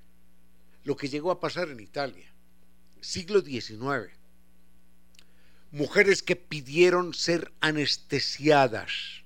lo 0.83 0.95
que 0.95 1.09
llegó 1.09 1.31
a 1.31 1.39
pasar 1.39 1.69
en 1.69 1.79
Italia, 1.79 2.31
siglo 3.01 3.41
XIX. 3.41 4.13
Mujeres 5.71 6.23
que 6.23 6.35
pidieron 6.35 7.13
ser 7.13 7.51
anestesiadas 7.59 9.23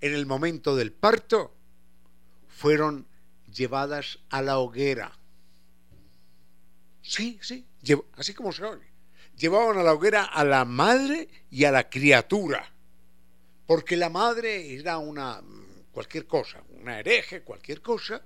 en 0.00 0.14
el 0.14 0.26
momento 0.26 0.76
del 0.76 0.92
parto 0.92 1.54
fueron 2.48 3.06
llevadas 3.52 4.18
a 4.30 4.42
la 4.42 4.58
hoguera. 4.58 5.19
Sí, 7.10 7.40
sí, 7.42 7.66
así 8.12 8.34
como 8.34 8.52
se 8.52 8.62
oye. 8.62 8.86
Llevaban 9.36 9.76
a 9.78 9.82
la 9.82 9.94
hoguera 9.94 10.22
a 10.22 10.44
la 10.44 10.64
madre 10.64 11.28
y 11.50 11.64
a 11.64 11.72
la 11.72 11.90
criatura, 11.90 12.72
porque 13.66 13.96
la 13.96 14.10
madre 14.10 14.76
era 14.76 14.98
una 14.98 15.42
cualquier 15.90 16.28
cosa, 16.28 16.62
una 16.68 17.00
hereje, 17.00 17.42
cualquier 17.42 17.82
cosa, 17.82 18.22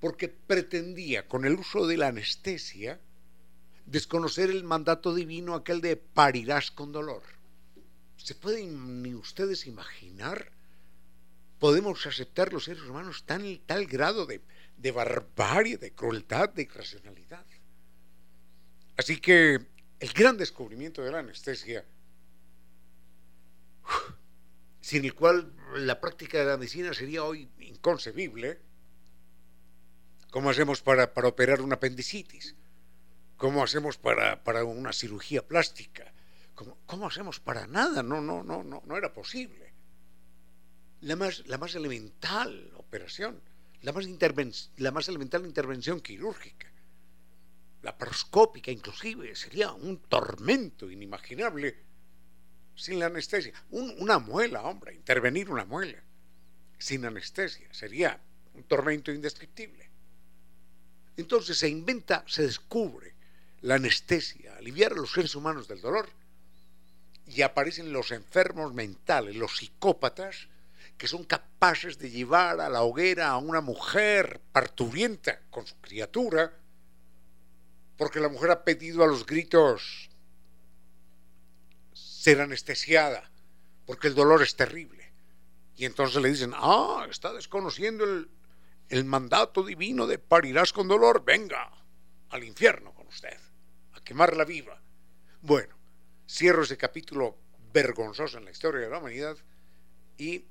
porque 0.00 0.30
pretendía 0.30 1.28
con 1.28 1.44
el 1.44 1.52
uso 1.52 1.86
de 1.86 1.98
la 1.98 2.06
anestesia 2.06 2.98
desconocer 3.84 4.48
el 4.48 4.64
mandato 4.64 5.14
divino 5.14 5.54
aquel 5.54 5.82
de 5.82 5.98
parirás 5.98 6.70
con 6.70 6.92
dolor. 6.92 7.24
¿Se 8.16 8.34
pueden 8.34 9.02
ni 9.02 9.14
ustedes 9.14 9.66
imaginar? 9.66 10.50
¿Podemos 11.58 12.06
aceptar 12.06 12.54
los 12.54 12.64
seres 12.64 12.84
humanos 12.84 13.24
tan, 13.26 13.44
tal 13.66 13.84
grado 13.84 14.24
de, 14.24 14.40
de 14.78 14.92
barbarie, 14.92 15.76
de 15.76 15.92
crueldad, 15.92 16.48
de 16.48 16.62
irracionalidad? 16.62 17.44
Así 18.96 19.20
que 19.20 19.60
el 20.00 20.12
gran 20.12 20.36
descubrimiento 20.36 21.02
de 21.02 21.10
la 21.10 21.18
anestesia, 21.18 21.84
sin 24.80 25.04
el 25.04 25.14
cual 25.14 25.52
la 25.76 26.00
práctica 26.00 26.38
de 26.38 26.44
la 26.44 26.56
medicina 26.56 26.94
sería 26.94 27.24
hoy 27.24 27.50
inconcebible, 27.60 28.60
¿cómo 30.30 30.50
hacemos 30.50 30.80
para, 30.82 31.12
operar 31.24 31.60
una 31.60 31.76
apendicitis? 31.76 32.54
¿Cómo 33.36 33.64
hacemos 33.64 33.98
para, 33.98 34.64
una 34.64 34.92
cirugía 34.92 35.46
plástica? 35.46 36.12
¿Cómo, 36.86 37.08
hacemos 37.08 37.40
para 37.40 37.66
nada? 37.66 38.02
No, 38.02 38.20
no, 38.20 38.44
no, 38.44 38.62
no, 38.62 38.82
no 38.86 38.96
era 38.96 39.12
posible. 39.12 39.72
La 41.00 41.16
más, 41.16 41.46
la 41.48 41.58
más 41.58 41.74
elemental 41.74 42.70
operación, 42.76 43.40
la 43.82 43.92
más, 43.92 44.06
la 44.76 44.90
más 44.92 45.08
elemental 45.08 45.44
intervención 45.44 46.00
quirúrgica 46.00 46.73
la 47.84 47.96
paroscópica 47.96 48.70
inclusive, 48.70 49.36
sería 49.36 49.70
un 49.72 49.98
tormento 49.98 50.90
inimaginable 50.90 51.76
sin 52.74 52.98
la 52.98 53.06
anestesia. 53.06 53.52
una 53.70 54.18
muela, 54.18 54.62
hombre, 54.62 54.94
intervenir 54.94 55.50
una 55.50 55.66
muela 55.66 56.02
sin 56.78 57.04
anestesia 57.04 57.68
sería 57.72 58.18
un 58.54 58.64
tormento 58.64 59.12
indescriptible. 59.12 59.88
Entonces 61.16 61.58
se 61.58 61.68
inventa, 61.68 62.24
se 62.26 62.42
descubre 62.42 63.14
la 63.60 63.76
anestesia, 63.76 64.56
aliviar 64.56 64.92
a 64.92 64.96
los 64.96 65.12
seres 65.12 65.34
humanos 65.34 65.68
del 65.68 65.80
dolor 65.80 66.08
y 67.26 67.42
aparecen 67.42 67.92
los 67.92 68.10
enfermos 68.10 68.72
mentales, 68.72 69.36
los 69.36 69.58
psicópatas, 69.58 70.48
que 70.96 71.06
son 71.06 71.24
capaces 71.24 71.98
de 71.98 72.10
llevar 72.10 72.60
a 72.60 72.68
la 72.68 72.82
hoguera 72.82 73.28
a 73.28 73.36
una 73.36 73.60
mujer 73.60 74.40
parturienta 74.52 75.40
con 75.50 75.66
su 75.66 75.76
criatura, 75.80 76.52
porque 77.96 78.20
la 78.20 78.28
mujer 78.28 78.50
ha 78.50 78.64
pedido 78.64 79.04
a 79.04 79.06
los 79.06 79.26
gritos 79.26 80.10
ser 81.92 82.40
anestesiada, 82.40 83.30
porque 83.86 84.08
el 84.08 84.14
dolor 84.14 84.42
es 84.42 84.56
terrible. 84.56 85.12
Y 85.76 85.84
entonces 85.84 86.20
le 86.22 86.30
dicen, 86.30 86.52
ah, 86.54 87.06
está 87.10 87.32
desconociendo 87.32 88.04
el, 88.88 89.04
mandato 89.04 89.64
divino 89.64 90.06
de 90.06 90.18
parirás 90.18 90.72
con 90.72 90.88
dolor, 90.88 91.24
venga 91.24 91.70
al 92.30 92.44
infierno 92.44 92.94
con 92.94 93.06
usted, 93.06 93.38
a 93.92 94.00
quemarla 94.00 94.44
viva. 94.44 94.80
Bueno, 95.42 95.76
cierro 96.28 96.62
ese 96.62 96.76
capítulo 96.76 97.38
vergonzoso 97.72 98.38
en 98.38 98.44
la 98.44 98.52
historia 98.52 98.82
de 98.82 98.90
la 98.90 98.98
humanidad 98.98 99.36
y 100.16 100.44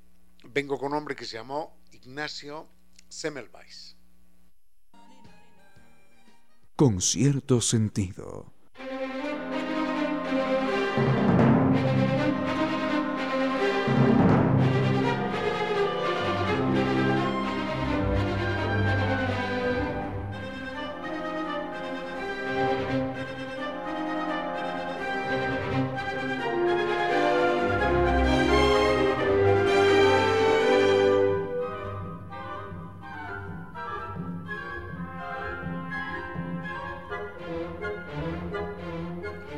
vengo 0.44 0.78
con 0.78 0.92
un 0.92 0.98
hombre 0.98 1.16
que 1.16 1.24
se 1.24 1.36
llamó 1.36 1.78
Ignacio 1.90 2.68
Semmelweis 3.08 3.96
con 6.76 7.00
cierto 7.00 7.60
sentido. 7.60 8.53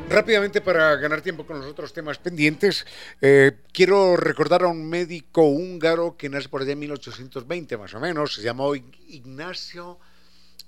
Rápidamente, 0.09 0.61
para 0.61 0.95
ganar 0.97 1.21
tiempo 1.21 1.45
con 1.45 1.59
los 1.59 1.67
otros 1.67 1.93
temas 1.93 2.19
pendientes, 2.19 2.87
eh, 3.21 3.59
quiero 3.73 4.17
recordar 4.17 4.63
a 4.63 4.69
un 4.69 4.89
médico 4.89 5.43
húngaro 5.43 6.17
que 6.17 6.29
nace 6.29 6.49
por 6.49 6.63
allá 6.63 6.73
en 6.73 6.79
1820, 6.79 7.77
más 7.77 7.93
o 7.93 8.01
menos, 8.01 8.35
se 8.35 8.43
llamó 8.43 8.75
Ignacio 8.77 9.99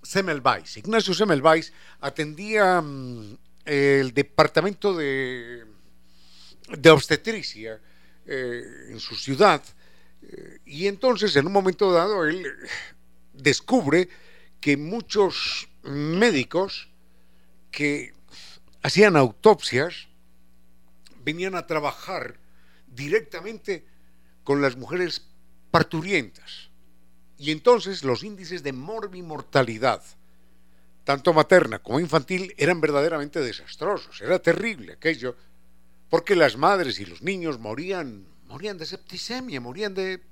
Semmelweis. 0.02 0.76
Ignacio 0.78 1.14
Semmelweis 1.14 1.72
atendía 2.00 2.80
mm, 2.80 3.38
el 3.64 4.12
departamento 4.12 4.92
de, 4.96 5.64
de 6.76 6.90
obstetricia 6.90 7.80
eh, 8.26 8.88
en 8.90 8.98
su 8.98 9.14
ciudad, 9.14 9.62
eh, 10.22 10.58
y 10.66 10.88
entonces, 10.88 11.36
en 11.36 11.46
un 11.46 11.52
momento 11.52 11.92
dado, 11.92 12.24
él 12.24 12.44
descubre 13.32 14.08
que 14.60 14.76
muchos 14.76 15.68
médicos 15.84 16.88
que 17.70 18.17
hacían 18.82 19.16
autopsias, 19.16 20.08
venían 21.24 21.54
a 21.54 21.66
trabajar 21.66 22.38
directamente 22.86 23.84
con 24.44 24.62
las 24.62 24.76
mujeres 24.76 25.26
parturientas. 25.70 26.70
Y 27.36 27.52
entonces 27.52 28.02
los 28.02 28.24
índices 28.24 28.62
de 28.62 28.72
morbimortalidad, 28.72 30.02
tanto 31.04 31.32
materna 31.32 31.78
como 31.78 32.00
infantil, 32.00 32.54
eran 32.56 32.80
verdaderamente 32.80 33.40
desastrosos. 33.40 34.20
Era 34.20 34.38
terrible 34.38 34.94
aquello, 34.94 35.36
porque 36.10 36.34
las 36.34 36.56
madres 36.56 36.98
y 36.98 37.06
los 37.06 37.22
niños 37.22 37.58
morían, 37.58 38.26
morían 38.46 38.78
de 38.78 38.86
septicemia, 38.86 39.60
morían 39.60 39.94
de, 39.94 40.22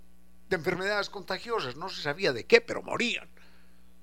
de 0.49 0.57
enfermedades 0.57 1.11
contagiosas, 1.11 1.77
no 1.77 1.89
se 1.89 2.03
sabía 2.03 2.33
de 2.33 2.45
qué, 2.45 2.61
pero 2.61 2.83
morían. 2.83 3.29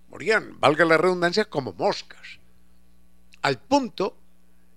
Morían, 0.10 0.60
valga 0.60 0.86
la 0.86 0.98
redundancia, 0.98 1.46
como 1.46 1.74
moscas. 1.74 2.40
Al 3.42 3.60
punto 3.60 4.23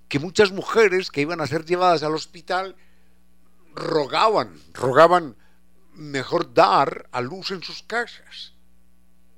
que 0.09 0.19
muchas 0.19 0.53
mujeres 0.53 1.11
que 1.11 1.21
iban 1.21 1.41
a 1.41 1.47
ser 1.47 1.65
llevadas 1.65 2.03
al 2.03 2.15
hospital 2.15 2.77
rogaban, 3.75 4.59
rogaban 4.73 5.37
mejor 5.93 6.53
dar 6.55 7.09
a 7.13 7.21
luz 7.21 7.51
en 7.51 7.63
sus 7.63 7.83
casas, 7.83 8.55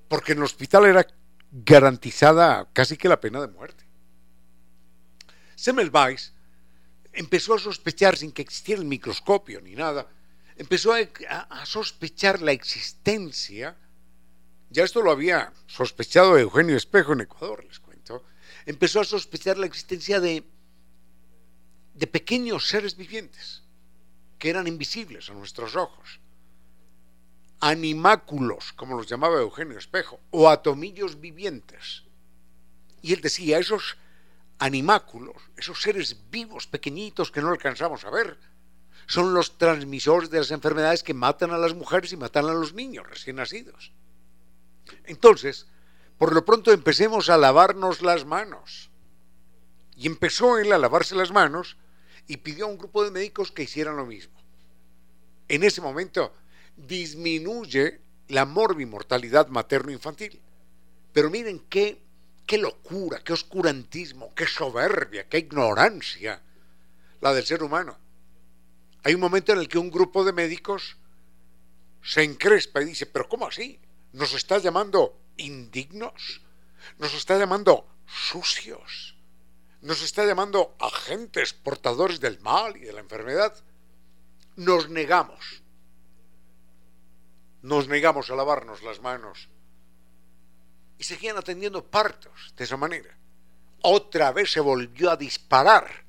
porque 0.09 0.33
en 0.33 0.39
el 0.39 0.45
hospital 0.45 0.87
era 0.87 1.07
garantizada 1.51 2.69
casi 2.73 2.97
que 2.97 3.09
la 3.09 3.21
pena 3.21 3.41
de 3.41 3.49
muerte. 3.49 3.85
Semmelweis 5.55 6.35
empezó 7.13 7.55
a 7.55 7.59
sospechar, 7.59 8.17
sin 8.17 8.33
que 8.33 8.43
existiera 8.43 8.81
el 8.81 8.87
microscopio 8.87 9.61
ni 9.61 9.75
nada, 9.75 10.09
empezó 10.57 10.93
a, 10.93 11.67
sospechar 11.67 12.43
la 12.43 12.53
existencia, 12.53 13.77
ya 14.71 14.85
esto 14.85 15.03
lo 15.03 15.11
había 15.11 15.53
sospechado 15.67 16.37
Eugenio 16.37 16.77
Espejo 16.77 17.13
en 17.13 17.23
Ecuador, 17.23 17.65
les 17.65 17.81
cuento, 17.81 18.25
empezó 18.67 19.01
a 19.01 19.05
sospechar 19.05 19.57
la 19.57 19.67
existencia 19.67 20.21
de 20.21 20.45
de 21.99 22.07
pequeños 22.07 22.69
seres 22.69 22.97
vivientes 22.97 23.63
que 24.39 24.51
eran 24.51 24.69
invisibles 24.69 25.31
a 25.31 25.35
nuestros 25.35 25.75
ojos. 25.75 26.21
Animáculos, 27.61 28.73
como 28.73 28.97
los 28.97 29.09
llamaba 29.09 29.41
Eugenio 29.41 29.79
Espejo, 29.79 30.21
o 30.31 30.49
atomillos 30.49 31.21
vivientes. 31.21 32.05
Y 33.03 33.13
él 33.15 33.21
decía, 33.21 33.59
esos 33.59 33.97
animáculos, 34.61 35.37
esos 35.57 35.83
seres 35.83 36.17
vivos 36.31 36.69
pequeñitos 36.69 37.33
que 37.33 37.41
no 37.41 37.49
alcanzamos 37.49 38.05
a 38.05 38.11
ver, 38.11 38.39
son 39.09 39.35
los 39.35 39.59
transmisores 39.59 40.31
de 40.31 40.39
las 40.39 40.53
enfermedades 40.53 41.03
que 41.03 41.15
matan 41.15 41.51
a 41.51 41.59
las 41.59 41.75
mujeres 41.75 42.13
y 42.13 42.17
matan 42.17 42.45
a 42.47 42.55
los 42.55 42.75
niños 42.75 43.09
recién 43.09 43.37
nacidos. 43.37 43.91
Entonces, 45.05 45.67
por 46.17 46.33
lo 46.33 46.45
pronto 46.45 46.71
empecemos 46.71 47.29
a 47.29 47.39
lavarnos 47.39 48.03
las 48.03 48.25
manos. 48.25 48.91
Y 49.97 50.07
empezó 50.07 50.59
él 50.59 50.73
a 50.73 50.79
lavarse 50.79 51.17
las 51.17 51.33
manos 51.33 51.77
y 52.29 52.37
pidió 52.37 52.67
a 52.67 52.69
un 52.69 52.79
grupo 52.79 53.03
de 53.03 53.11
médicos 53.11 53.51
que 53.51 53.65
hicieran 53.65 53.97
lo 53.97 54.07
mismo. 54.07 54.39
En 55.49 55.65
ese 55.65 55.81
momento 55.81 56.33
disminuye 56.77 58.01
la 58.29 58.45
morbimortalidad 58.45 59.49
materno-infantil. 59.49 60.41
Pero 61.13 61.31
miren 61.31 61.61
qué, 61.71 62.01
qué 62.47 62.59
locura, 62.59 63.21
qué 63.25 63.33
oscurantismo, 63.33 64.35
qué 64.35 64.47
soberbia, 64.47 65.29
qué 65.29 65.39
ignorancia 65.39 66.41
la 67.21 67.33
del 67.33 67.45
ser 67.45 67.63
humano. 67.63 67.99
Hay 69.03 69.15
un 69.15 69.21
momento 69.21 69.53
en 69.53 69.59
el 69.59 69.69
que 69.69 69.79
un 69.79 69.91
grupo 69.91 70.25
de 70.25 70.33
médicos 70.33 70.97
se 72.03 72.23
encrespa 72.23 72.83
y 72.83 72.87
dice, 72.87 73.07
pero 73.07 73.29
¿cómo 73.29 73.47
así? 73.47 73.81
¿Nos 74.13 74.35
está 74.35 74.59
llamando 74.59 75.19
indignos? 75.37 76.43
¿Nos 76.99 77.15
está 77.15 77.39
llamando 77.39 77.87
sucios? 78.07 79.18
Nos 79.81 80.03
está 80.03 80.25
llamando 80.25 80.75
agentes 80.81 81.53
portadores 81.53 82.21
del 82.21 82.41
mal 82.41 82.77
y 82.77 82.81
de 82.81 82.93
la 82.93 83.01
enfermedad, 83.01 83.55
nos 84.57 84.89
negamos. 84.89 85.63
Nos 87.63 87.89
negamos 87.89 88.31
a 88.31 88.37
lavarnos 88.37 88.83
las 88.83 89.01
manos. 89.01 89.49
Y 90.99 91.05
seguían 91.05 91.37
atendiendo 91.37 91.85
partos 91.85 92.55
de 92.57 92.65
esa 92.65 92.77
manera. 92.77 93.17
Otra 93.83 94.33
vez 94.33 94.51
se 94.51 94.61
volvió 94.61 95.11
a 95.11 95.17
disparar 95.17 96.05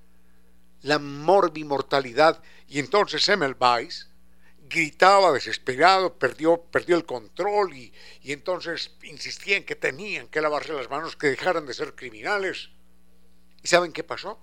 la 0.82 0.98
morbimortalidad 0.98 2.42
y 2.68 2.80
entonces 2.80 3.24
Semmelweis 3.24 4.10
gritaba 4.68 5.32
desesperado, 5.32 6.18
perdió, 6.18 6.62
perdió 6.62 6.96
el 6.96 7.06
control 7.06 7.76
y, 7.76 7.94
y 8.22 8.32
entonces 8.32 8.96
insistía 9.04 9.58
en 9.58 9.66
que 9.66 9.76
tenían 9.76 10.28
que 10.28 10.42
lavarse 10.42 10.74
las 10.74 10.90
manos, 10.90 11.16
que 11.16 11.28
dejaran 11.28 11.66
de 11.66 11.74
ser 11.74 11.96
criminales. 11.96 12.70
¿Y 13.64 13.68
saben 13.68 13.92
qué 13.92 14.04
pasó? 14.04 14.40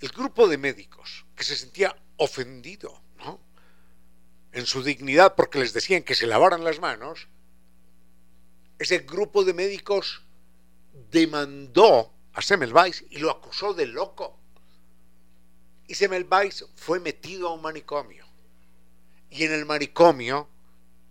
El 0.00 0.08
grupo 0.08 0.48
de 0.48 0.58
médicos 0.58 1.24
que 1.36 1.44
se 1.44 1.56
sentía 1.56 1.96
ofendido 2.16 3.00
¿no? 3.18 3.40
en 4.52 4.66
su 4.66 4.82
dignidad 4.82 5.34
porque 5.34 5.58
les 5.58 5.72
decían 5.72 6.02
que 6.02 6.14
se 6.14 6.26
lavaran 6.26 6.64
las 6.64 6.80
manos, 6.80 7.28
ese 8.78 8.98
grupo 8.98 9.44
de 9.44 9.54
médicos 9.54 10.22
demandó 11.10 12.12
a 12.32 12.42
Semmelweis 12.42 13.04
y 13.10 13.18
lo 13.18 13.30
acusó 13.30 13.74
de 13.74 13.86
loco. 13.86 14.38
Y 15.86 15.94
Semmelweis 15.94 16.64
fue 16.74 16.98
metido 16.98 17.48
a 17.48 17.54
un 17.54 17.62
manicomio. 17.62 18.26
Y 19.30 19.44
en 19.44 19.52
el 19.52 19.66
manicomio, 19.66 20.48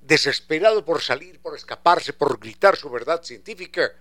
desesperado 0.02 0.84
por 0.84 1.02
salir, 1.02 1.40
por 1.40 1.56
escaparse, 1.56 2.14
por 2.14 2.40
gritar 2.40 2.76
su 2.76 2.90
verdad 2.90 3.24
científica, 3.24 3.92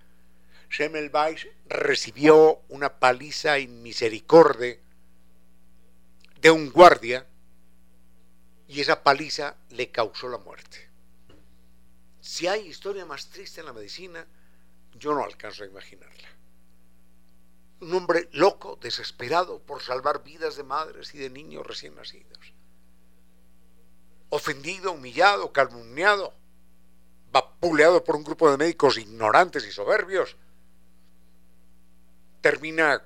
Semmelweis 0.71 1.49
recibió 1.67 2.61
una 2.69 2.97
paliza 2.97 3.59
inmisericordia 3.59 4.77
de 6.39 6.49
un 6.49 6.71
guardia 6.71 7.27
y 8.69 8.79
esa 8.79 9.03
paliza 9.03 9.57
le 9.71 9.91
causó 9.91 10.29
la 10.29 10.37
muerte. 10.37 10.89
Si 12.21 12.47
hay 12.47 12.67
historia 12.67 13.05
más 13.05 13.27
triste 13.27 13.59
en 13.59 13.65
la 13.65 13.73
medicina, 13.73 14.25
yo 14.93 15.13
no 15.13 15.25
alcanzo 15.25 15.65
a 15.65 15.67
imaginarla. 15.67 16.29
Un 17.81 17.93
hombre 17.93 18.29
loco, 18.31 18.77
desesperado 18.81 19.59
por 19.59 19.81
salvar 19.81 20.23
vidas 20.23 20.55
de 20.55 20.63
madres 20.63 21.13
y 21.13 21.17
de 21.17 21.29
niños 21.29 21.67
recién 21.67 21.95
nacidos. 21.95 22.53
Ofendido, 24.29 24.93
humillado, 24.93 25.51
calumniado, 25.51 26.33
vapuleado 27.29 28.05
por 28.05 28.15
un 28.15 28.23
grupo 28.23 28.49
de 28.49 28.55
médicos 28.55 28.97
ignorantes 28.97 29.65
y 29.65 29.71
soberbios 29.71 30.37
termina 32.41 33.01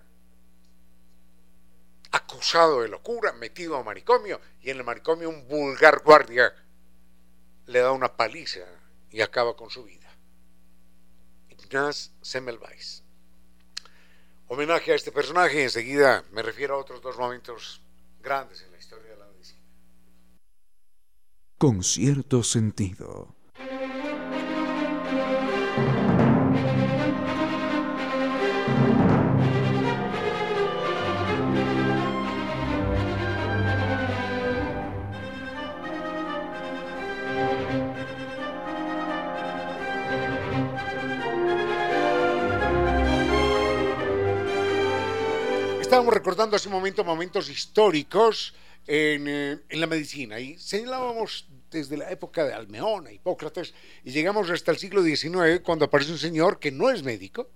acusado 2.11 2.81
de 2.81 2.88
locura, 2.88 3.33
metido 3.33 3.75
a 3.75 3.83
manicomio, 3.83 4.39
y 4.61 4.69
en 4.69 4.77
el 4.77 4.83
manicomio 4.83 5.29
un 5.29 5.47
vulgar 5.47 6.01
guardia 6.03 6.53
le 7.65 7.79
da 7.79 7.91
una 7.91 8.15
paliza 8.15 8.65
y 9.11 9.21
acaba 9.21 9.55
con 9.55 9.69
su 9.69 9.83
vida. 9.83 10.09
Ignaz 11.49 12.11
Semmelweis. 12.21 13.03
Homenaje 14.47 14.91
a 14.91 14.95
este 14.95 15.11
personaje 15.11 15.63
enseguida 15.63 16.23
me 16.31 16.41
refiero 16.41 16.75
a 16.75 16.77
otros 16.77 17.01
dos 17.01 17.17
momentos 17.17 17.81
grandes 18.21 18.61
en 18.61 18.71
la 18.71 18.77
historia 18.77 19.11
de 19.11 19.17
la 19.17 19.25
medicina. 19.25 19.61
Con 21.57 21.83
cierto 21.83 22.43
sentido. 22.43 23.34
Estábamos 45.95 46.13
recordando 46.13 46.57
hace 46.57 46.67
un 46.67 46.73
momento 46.73 47.05
momentos 47.05 47.49
históricos 47.49 48.53
en, 48.85 49.29
eh, 49.29 49.59
en, 49.69 49.79
la 49.79 49.87
medicina 49.87 50.37
y 50.41 50.57
señalábamos 50.57 51.47
desde 51.71 51.95
la 51.95 52.11
época 52.11 52.43
de 52.43 52.53
Almeón, 52.53 53.09
Hipócrates, 53.09 53.73
y 54.03 54.11
llegamos 54.11 54.49
hasta 54.49 54.71
el 54.71 54.77
siglo 54.77 55.01
XIX 55.01 55.61
cuando 55.63 55.85
aparece 55.85 56.11
un 56.11 56.17
señor 56.17 56.59
que 56.59 56.69
no 56.69 56.89
es 56.89 57.01
médico, 57.01 57.49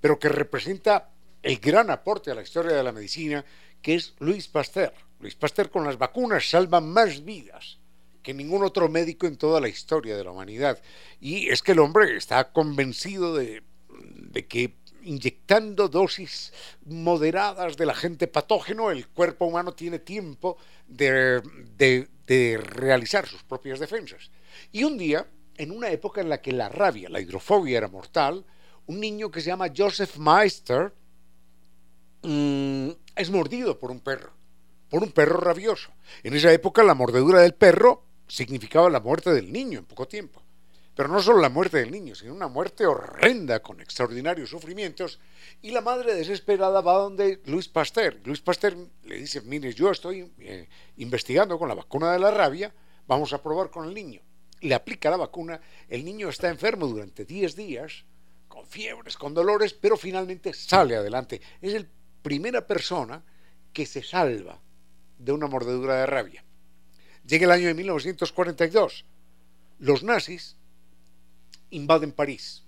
pero 0.00 0.18
que 0.18 0.28
representa 0.28 1.12
el 1.40 1.58
gran 1.58 1.88
aporte 1.88 2.32
a 2.32 2.34
la 2.34 2.42
historia 2.42 2.72
de 2.72 2.82
la 2.82 2.90
medicina, 2.90 3.44
que 3.80 3.94
es 3.94 4.14
Luis 4.18 4.48
Pasteur. 4.48 4.92
Luis 5.20 5.36
Pasteur 5.36 5.70
con 5.70 5.84
las 5.84 5.96
vacunas 5.96 6.50
salva 6.50 6.80
más 6.80 7.24
vidas 7.24 7.78
que 8.24 8.34
ningún 8.34 8.64
otro 8.64 8.88
médico 8.88 9.28
en 9.28 9.36
toda 9.36 9.60
la 9.60 9.68
historia 9.68 10.16
de 10.16 10.24
la 10.24 10.32
humanidad. 10.32 10.82
Y 11.20 11.48
es 11.48 11.62
que 11.62 11.72
el 11.72 11.78
hombre 11.78 12.16
está 12.16 12.50
convencido 12.50 13.36
de, 13.36 13.62
de 14.32 14.46
que 14.48 14.74
inyectando 15.04 15.88
dosis 15.88 16.52
moderadas 16.86 17.76
del 17.76 17.90
agente 17.90 18.26
patógeno, 18.26 18.90
el 18.90 19.08
cuerpo 19.08 19.46
humano 19.46 19.74
tiene 19.74 19.98
tiempo 19.98 20.56
de, 20.86 21.42
realizar 22.58 23.26
sus 23.26 23.42
propias 23.42 23.78
defensas. 23.78 24.30
Y 24.72 24.84
un 24.84 24.98
día, 24.98 25.26
en 25.56 25.70
una 25.70 25.90
época 25.90 26.20
en 26.20 26.28
la 26.28 26.40
que 26.40 26.52
la 26.52 26.68
rabia, 26.68 27.08
la 27.08 27.20
hidrofobia 27.20 27.78
era 27.78 27.88
mortal, 27.88 28.44
un 28.86 29.00
niño 29.00 29.30
que 29.30 29.40
se 29.40 29.48
llama 29.48 29.72
Joseph 29.74 30.16
Meister 30.16 30.92
mm, 32.22 32.90
es 33.16 33.30
mordido 33.30 33.78
por 33.78 33.90
un 33.90 34.00
perro, 34.00 34.32
por 34.88 35.02
un 35.02 35.12
perro 35.12 35.38
rabioso. 35.38 35.90
En 36.22 36.34
esa 36.34 36.52
época 36.52 36.82
la 36.82 36.94
mordedura 36.94 37.40
del 37.40 37.54
perro 37.54 38.04
significaba 38.26 38.90
la 38.90 39.00
muerte 39.00 39.32
del 39.32 39.52
niño 39.52 39.78
en 39.78 39.84
poco 39.84 40.06
tiempo. 40.06 40.43
Pero 40.94 41.08
no 41.08 41.20
solo 41.20 41.40
la 41.40 41.48
muerte 41.48 41.78
del 41.78 41.90
niño, 41.90 42.14
sino 42.14 42.32
una 42.32 42.46
muerte 42.46 42.86
horrenda 42.86 43.60
con 43.60 43.80
extraordinarios 43.80 44.50
sufrimientos. 44.50 45.18
Y 45.60 45.72
la 45.72 45.80
madre 45.80 46.14
desesperada 46.14 46.80
va 46.80 46.94
donde 46.94 47.40
Luis 47.46 47.68
Pasteur. 47.68 48.20
Luis 48.24 48.40
Pasteur 48.40 48.76
le 49.02 49.16
dice, 49.16 49.40
mire, 49.40 49.72
yo 49.72 49.90
estoy 49.90 50.32
eh, 50.38 50.68
investigando 50.98 51.58
con 51.58 51.68
la 51.68 51.74
vacuna 51.74 52.12
de 52.12 52.20
la 52.20 52.30
rabia, 52.30 52.72
vamos 53.08 53.32
a 53.32 53.42
probar 53.42 53.70
con 53.70 53.88
el 53.88 53.94
niño. 53.94 54.20
Le 54.60 54.74
aplica 54.74 55.10
la 55.10 55.16
vacuna, 55.16 55.60
el 55.88 56.04
niño 56.04 56.28
está 56.28 56.48
enfermo 56.48 56.86
durante 56.86 57.24
10 57.24 57.56
días, 57.56 58.04
con 58.46 58.64
fiebres, 58.64 59.16
con 59.16 59.34
dolores, 59.34 59.74
pero 59.74 59.96
finalmente 59.96 60.54
sale 60.54 60.94
adelante. 60.94 61.40
Es 61.60 61.74
la 61.74 61.86
primera 62.22 62.64
persona 62.64 63.24
que 63.72 63.84
se 63.84 64.02
salva 64.02 64.60
de 65.18 65.32
una 65.32 65.48
mordedura 65.48 65.96
de 65.96 66.06
rabia. 66.06 66.44
Llega 67.26 67.46
el 67.46 67.50
año 67.50 67.66
de 67.66 67.74
1942. 67.74 69.04
Los 69.80 70.04
nazis 70.04 70.56
invaden 71.70 72.12
París. 72.12 72.62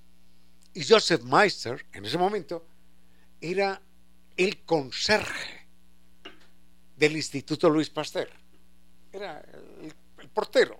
Y 0.74 0.84
Joseph 0.84 1.22
Meister, 1.22 1.86
en 1.92 2.05
ese 2.05 2.18
momento, 2.18 2.66
era 3.40 3.80
el 4.36 4.64
conserje 4.64 5.66
del 6.97 7.16
Instituto 7.16 7.70
Luis 7.70 7.90
Pasteur. 7.90 8.28
Era 9.12 9.40
el, 9.82 9.94
portero. 10.28 10.78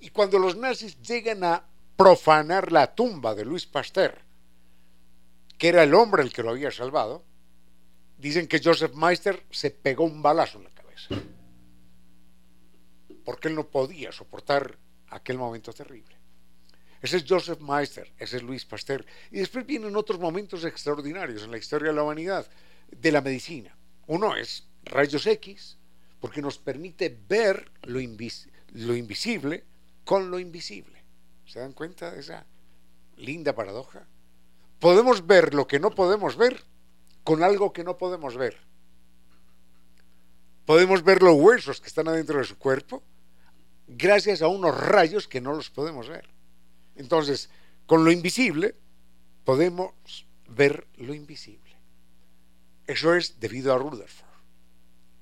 Y 0.00 0.08
cuando 0.08 0.38
los 0.38 0.56
nazis 0.56 1.02
llegan 1.02 1.44
a 1.44 1.62
profanar 1.96 2.72
la 2.72 2.94
tumba 2.94 3.34
de 3.34 3.44
Luis 3.44 3.66
Pasteur, 3.66 4.16
que 5.58 5.68
era 5.68 5.82
el 5.82 5.92
hombre 5.92 6.22
el 6.22 6.32
que 6.32 6.42
lo 6.42 6.50
había 6.50 6.70
salvado, 6.70 7.24
dicen 8.16 8.48
que 8.48 8.60
Joseph 8.62 8.94
Meister 8.94 9.44
se 9.50 9.70
pegó 9.70 10.04
un 10.04 10.22
balazo 10.22 10.58
en 10.58 10.64
la 10.64 10.70
cabeza. 10.70 11.14
Porque 13.24 13.48
él 13.48 13.54
no 13.54 13.66
podía 13.66 14.12
soportar 14.12 14.78
aquel 15.10 15.36
momento 15.36 15.72
terrible. 15.74 16.16
Ese 17.00 17.18
es 17.18 17.24
Joseph 17.28 17.60
Meister, 17.60 18.10
ese 18.18 18.38
es 18.38 18.42
Luis 18.42 18.64
Pasteur. 18.64 19.04
Y 19.30 19.38
después 19.38 19.64
vienen 19.64 19.96
otros 19.96 20.18
momentos 20.18 20.64
extraordinarios 20.64 21.44
en 21.44 21.50
la 21.50 21.58
historia 21.58 21.88
de 21.88 21.94
la 21.94 22.02
humanidad, 22.02 22.48
de 22.90 23.12
la 23.12 23.20
medicina. 23.20 23.76
Uno 24.06 24.36
es 24.36 24.64
rayos 24.84 25.26
X, 25.26 25.76
porque 26.20 26.42
nos 26.42 26.58
permite 26.58 27.16
ver 27.28 27.70
lo, 27.82 28.00
lo 28.72 28.96
invisible 28.96 29.64
con 30.04 30.30
lo 30.30 30.38
invisible. 30.38 31.02
¿Se 31.46 31.60
dan 31.60 31.72
cuenta 31.72 32.10
de 32.10 32.20
esa 32.20 32.44
linda 33.16 33.54
paradoja? 33.54 34.06
Podemos 34.80 35.26
ver 35.26 35.54
lo 35.54 35.66
que 35.66 35.80
no 35.80 35.90
podemos 35.90 36.36
ver 36.36 36.62
con 37.24 37.42
algo 37.42 37.72
que 37.72 37.84
no 37.84 37.96
podemos 37.98 38.36
ver. 38.36 38.56
Podemos 40.64 41.02
ver 41.02 41.22
los 41.22 41.34
huesos 41.34 41.80
que 41.80 41.88
están 41.88 42.08
adentro 42.08 42.38
de 42.38 42.44
su 42.44 42.58
cuerpo 42.58 43.02
gracias 43.86 44.42
a 44.42 44.48
unos 44.48 44.78
rayos 44.78 45.26
que 45.26 45.40
no 45.40 45.52
los 45.54 45.70
podemos 45.70 46.08
ver. 46.08 46.28
Entonces, 46.98 47.48
con 47.86 48.04
lo 48.04 48.10
invisible 48.10 48.74
podemos 49.44 49.94
ver 50.48 50.86
lo 50.96 51.14
invisible. 51.14 51.76
Eso 52.86 53.14
es 53.14 53.40
debido 53.40 53.72
a 53.72 53.78
Rutherford. 53.78 54.28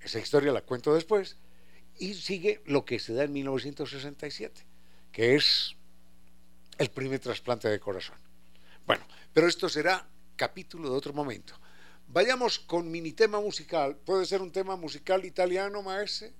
Esa 0.00 0.18
historia 0.18 0.52
la 0.52 0.62
cuento 0.62 0.94
después 0.94 1.36
y 1.98 2.14
sigue 2.14 2.62
lo 2.66 2.84
que 2.84 2.98
se 2.98 3.12
da 3.14 3.24
en 3.24 3.32
1967, 3.32 4.66
que 5.12 5.36
es 5.36 5.76
el 6.78 6.90
primer 6.90 7.20
trasplante 7.20 7.68
de 7.68 7.80
corazón. 7.80 8.18
Bueno, 8.86 9.04
pero 9.32 9.48
esto 9.48 9.68
será 9.68 10.08
capítulo 10.36 10.90
de 10.90 10.96
otro 10.96 11.12
momento. 11.12 11.54
Vayamos 12.08 12.58
con 12.58 12.90
mini 12.90 13.12
tema 13.12 13.40
musical. 13.40 13.96
¿Puede 13.96 14.26
ser 14.26 14.42
un 14.42 14.52
tema 14.52 14.76
musical 14.76 15.24
italiano, 15.24 15.82
maese? 15.82 16.32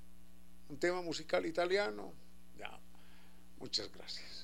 ¿Un 0.69 0.79
tema 0.79 1.03
musical 1.03 1.45
italiano? 1.45 2.13
Ya. 2.57 2.79
Muchas 3.59 3.91
gracias. 3.93 4.36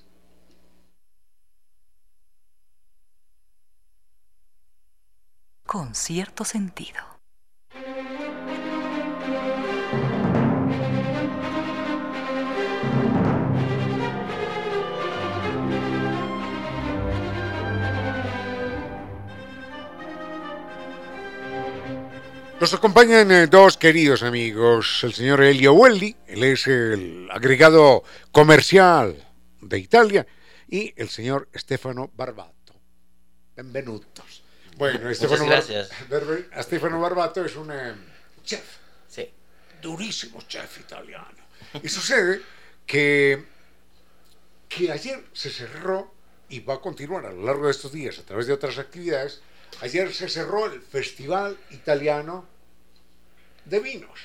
Con 5.72 5.94
cierto 5.94 6.44
sentido. 6.44 7.00
Nos 22.60 22.74
acompañan 22.74 23.32
eh, 23.32 23.46
dos 23.46 23.78
queridos 23.78 24.22
amigos, 24.22 25.00
el 25.04 25.14
señor 25.14 25.40
Elio 25.40 25.72
Welli, 25.72 26.14
él 26.26 26.44
es 26.44 26.66
el 26.66 27.30
agregado 27.30 28.04
comercial 28.30 29.26
de 29.62 29.78
Italia, 29.78 30.26
y 30.68 30.92
el 30.98 31.08
señor 31.08 31.48
Stefano 31.56 32.10
Barbato. 32.14 32.74
Benvenutos. 33.56 34.41
Bueno, 34.82 35.10
Estefano. 35.10 35.46
Stefano 36.60 37.00
Barbato 37.00 37.44
es 37.44 37.54
un 37.54 37.70
eh, 37.70 37.94
chef. 38.44 38.64
Sí. 39.08 39.30
Durísimo 39.80 40.42
chef 40.48 40.80
italiano. 40.80 41.38
Y 41.80 41.88
sucede 41.88 42.42
que, 42.84 43.44
que 44.68 44.90
ayer 44.90 45.22
se 45.32 45.50
cerró 45.50 46.12
y 46.48 46.58
va 46.58 46.74
a 46.74 46.80
continuar 46.80 47.26
a 47.26 47.30
lo 47.30 47.44
largo 47.44 47.66
de 47.66 47.70
estos 47.70 47.92
días 47.92 48.18
a 48.18 48.22
través 48.22 48.48
de 48.48 48.54
otras 48.54 48.76
actividades. 48.78 49.40
Ayer 49.82 50.12
se 50.12 50.28
cerró 50.28 50.66
el 50.66 50.80
Festival 50.82 51.56
Italiano 51.70 52.48
de 53.64 53.78
Vinos. 53.78 54.18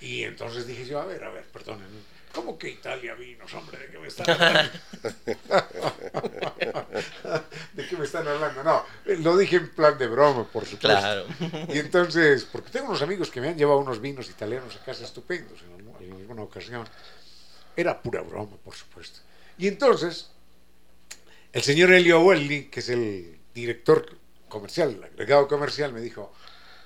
Y 0.00 0.22
entonces 0.22 0.64
dije 0.64 0.86
yo, 0.86 1.00
a 1.00 1.06
ver, 1.06 1.24
a 1.24 1.30
ver, 1.30 1.42
perdonen, 1.46 1.88
¿Cómo 2.34 2.58
que 2.58 2.70
Italia 2.70 3.14
vinos, 3.14 3.54
hombre? 3.54 3.78
¿De 3.78 3.86
qué 3.86 3.98
me 3.98 4.08
están 4.08 4.28
hablando? 4.28 4.72
¿De 7.74 7.86
qué 7.86 7.96
me 7.96 8.04
están 8.04 8.26
hablando? 8.26 8.64
No, 8.64 8.84
lo 9.04 9.36
dije 9.36 9.54
en 9.56 9.70
plan 9.70 9.96
de 9.96 10.08
broma, 10.08 10.42
por 10.44 10.66
supuesto. 10.66 10.88
Claro. 10.88 11.26
Y 11.72 11.78
entonces, 11.78 12.44
porque 12.44 12.70
tengo 12.70 12.88
unos 12.88 13.02
amigos 13.02 13.30
que 13.30 13.40
me 13.40 13.50
han 13.50 13.56
llevado 13.56 13.78
unos 13.78 14.00
vinos 14.00 14.28
italianos 14.28 14.74
a 14.74 14.84
casa 14.84 15.04
estupendos 15.04 15.60
en, 15.62 16.12
alguna 16.12 16.42
ocasión. 16.42 16.88
Era 17.76 18.02
pura 18.02 18.22
broma, 18.22 18.56
por 18.64 18.74
supuesto. 18.74 19.20
Y 19.56 19.68
entonces, 19.68 20.30
el 21.52 21.62
señor 21.62 21.92
Elio 21.92 22.20
Welli, 22.20 22.64
que 22.64 22.80
es 22.80 22.88
el 22.88 23.38
director 23.54 24.18
comercial, 24.48 24.90
el 24.90 25.04
agregado 25.04 25.46
comercial, 25.46 25.92
me 25.92 26.00
dijo, 26.00 26.32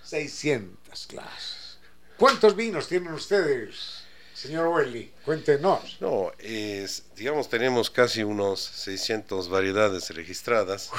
600 0.04 1.06
clases. 1.06 1.78
¿Cuántos 2.18 2.54
vinos 2.54 2.86
tienen 2.86 3.14
ustedes? 3.14 4.07
Señor 4.40 4.68
Welly, 4.68 5.10
cuéntenos. 5.24 5.96
No, 6.00 6.30
es, 6.38 7.02
digamos, 7.16 7.48
tenemos 7.48 7.90
casi 7.90 8.22
unos 8.22 8.60
600 8.60 9.48
variedades 9.48 10.10
registradas. 10.10 10.90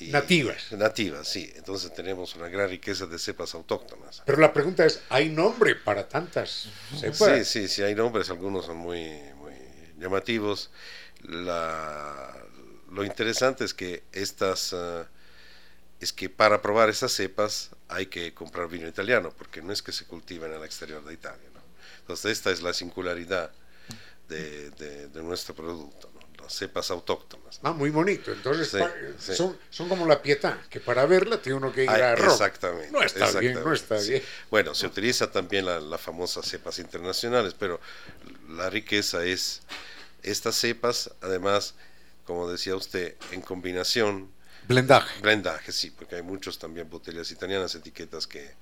nativas. 0.00 0.72
Nativas, 0.72 1.28
sí. 1.28 1.52
Entonces 1.56 1.92
tenemos 1.92 2.34
una 2.34 2.48
gran 2.48 2.70
riqueza 2.70 3.04
de 3.04 3.18
cepas 3.18 3.54
autóctonas. 3.54 4.22
Pero 4.24 4.38
la 4.38 4.50
pregunta 4.50 4.86
es, 4.86 5.02
¿hay 5.10 5.28
nombre 5.28 5.74
para 5.74 6.08
tantas 6.08 6.68
cepas? 6.98 7.46
Sí, 7.46 7.66
sí, 7.66 7.68
sí, 7.68 7.82
hay 7.82 7.94
nombres, 7.94 8.30
algunos 8.30 8.64
son 8.64 8.78
muy, 8.78 9.10
muy 9.36 9.52
llamativos. 9.98 10.70
La, 11.24 12.34
lo 12.90 13.04
interesante 13.04 13.64
es 13.64 13.74
que 13.74 14.04
estas... 14.12 14.72
Ah, 14.72 15.06
es 16.00 16.12
que 16.12 16.28
para 16.28 16.62
probar 16.62 16.88
esas 16.88 17.12
cepas 17.12 17.70
hay 17.88 18.06
que 18.06 18.34
comprar 18.34 18.68
vino 18.68 18.88
italiano, 18.88 19.32
porque 19.36 19.62
no 19.62 19.72
es 19.72 19.82
que 19.82 19.92
se 19.92 20.04
cultiva 20.04 20.48
en 20.48 20.54
el 20.54 20.64
exterior 20.64 21.04
de 21.04 21.14
Italia. 21.14 21.51
Entonces 22.12 22.38
esta 22.38 22.50
es 22.50 22.60
la 22.60 22.74
singularidad 22.74 23.50
de, 24.28 25.08
nuestro 25.14 25.54
producto, 25.54 26.10
las 26.42 26.52
cepas 26.52 26.90
autóctonas. 26.90 27.58
Ah, 27.62 27.72
muy 27.72 27.88
bonito. 27.88 28.32
Entonces 28.32 28.68
Son, 29.18 29.56
son, 29.70 29.88
como 29.88 30.06
la 30.06 30.20
pietà, 30.20 30.62
que 30.68 30.78
para 30.80 31.06
verla 31.06 31.40
tiene 31.40 31.56
uno 31.56 31.72
que 31.72 31.84
ir 31.84 31.90
a 31.90 32.14
Roma. 32.14 32.32
Exactamente. 32.32 32.90
No 32.90 33.02
está 33.02 33.30
bien, 33.40 33.62
no 33.64 33.72
está 33.72 33.98
bien. 33.98 34.22
Bueno, 34.50 34.74
se 34.74 34.86
utiliza 34.86 35.30
también 35.30 35.64
la, 35.64 35.80
la 35.80 35.96
famosa 35.96 36.42
cepas 36.42 36.78
internacionales, 36.78 37.54
pero 37.58 37.80
la 38.50 38.68
riqueza 38.68 39.24
es 39.24 39.62
estas 40.22 40.54
cepas, 40.56 41.10
además, 41.22 41.74
como 42.26 42.50
decía 42.50 42.76
usted, 42.76 43.16
en 43.30 43.40
combinación 43.40 44.30
Blendaje. 44.68 45.20
Blendaje, 45.20 45.72
sí, 45.72 45.90
porque 45.90 46.16
hay 46.16 46.22
muchos 46.22 46.58
también 46.58 46.88
botellas 46.88 47.30
italianas, 47.30 47.74
etiquetas 47.74 48.26
que 48.26 48.54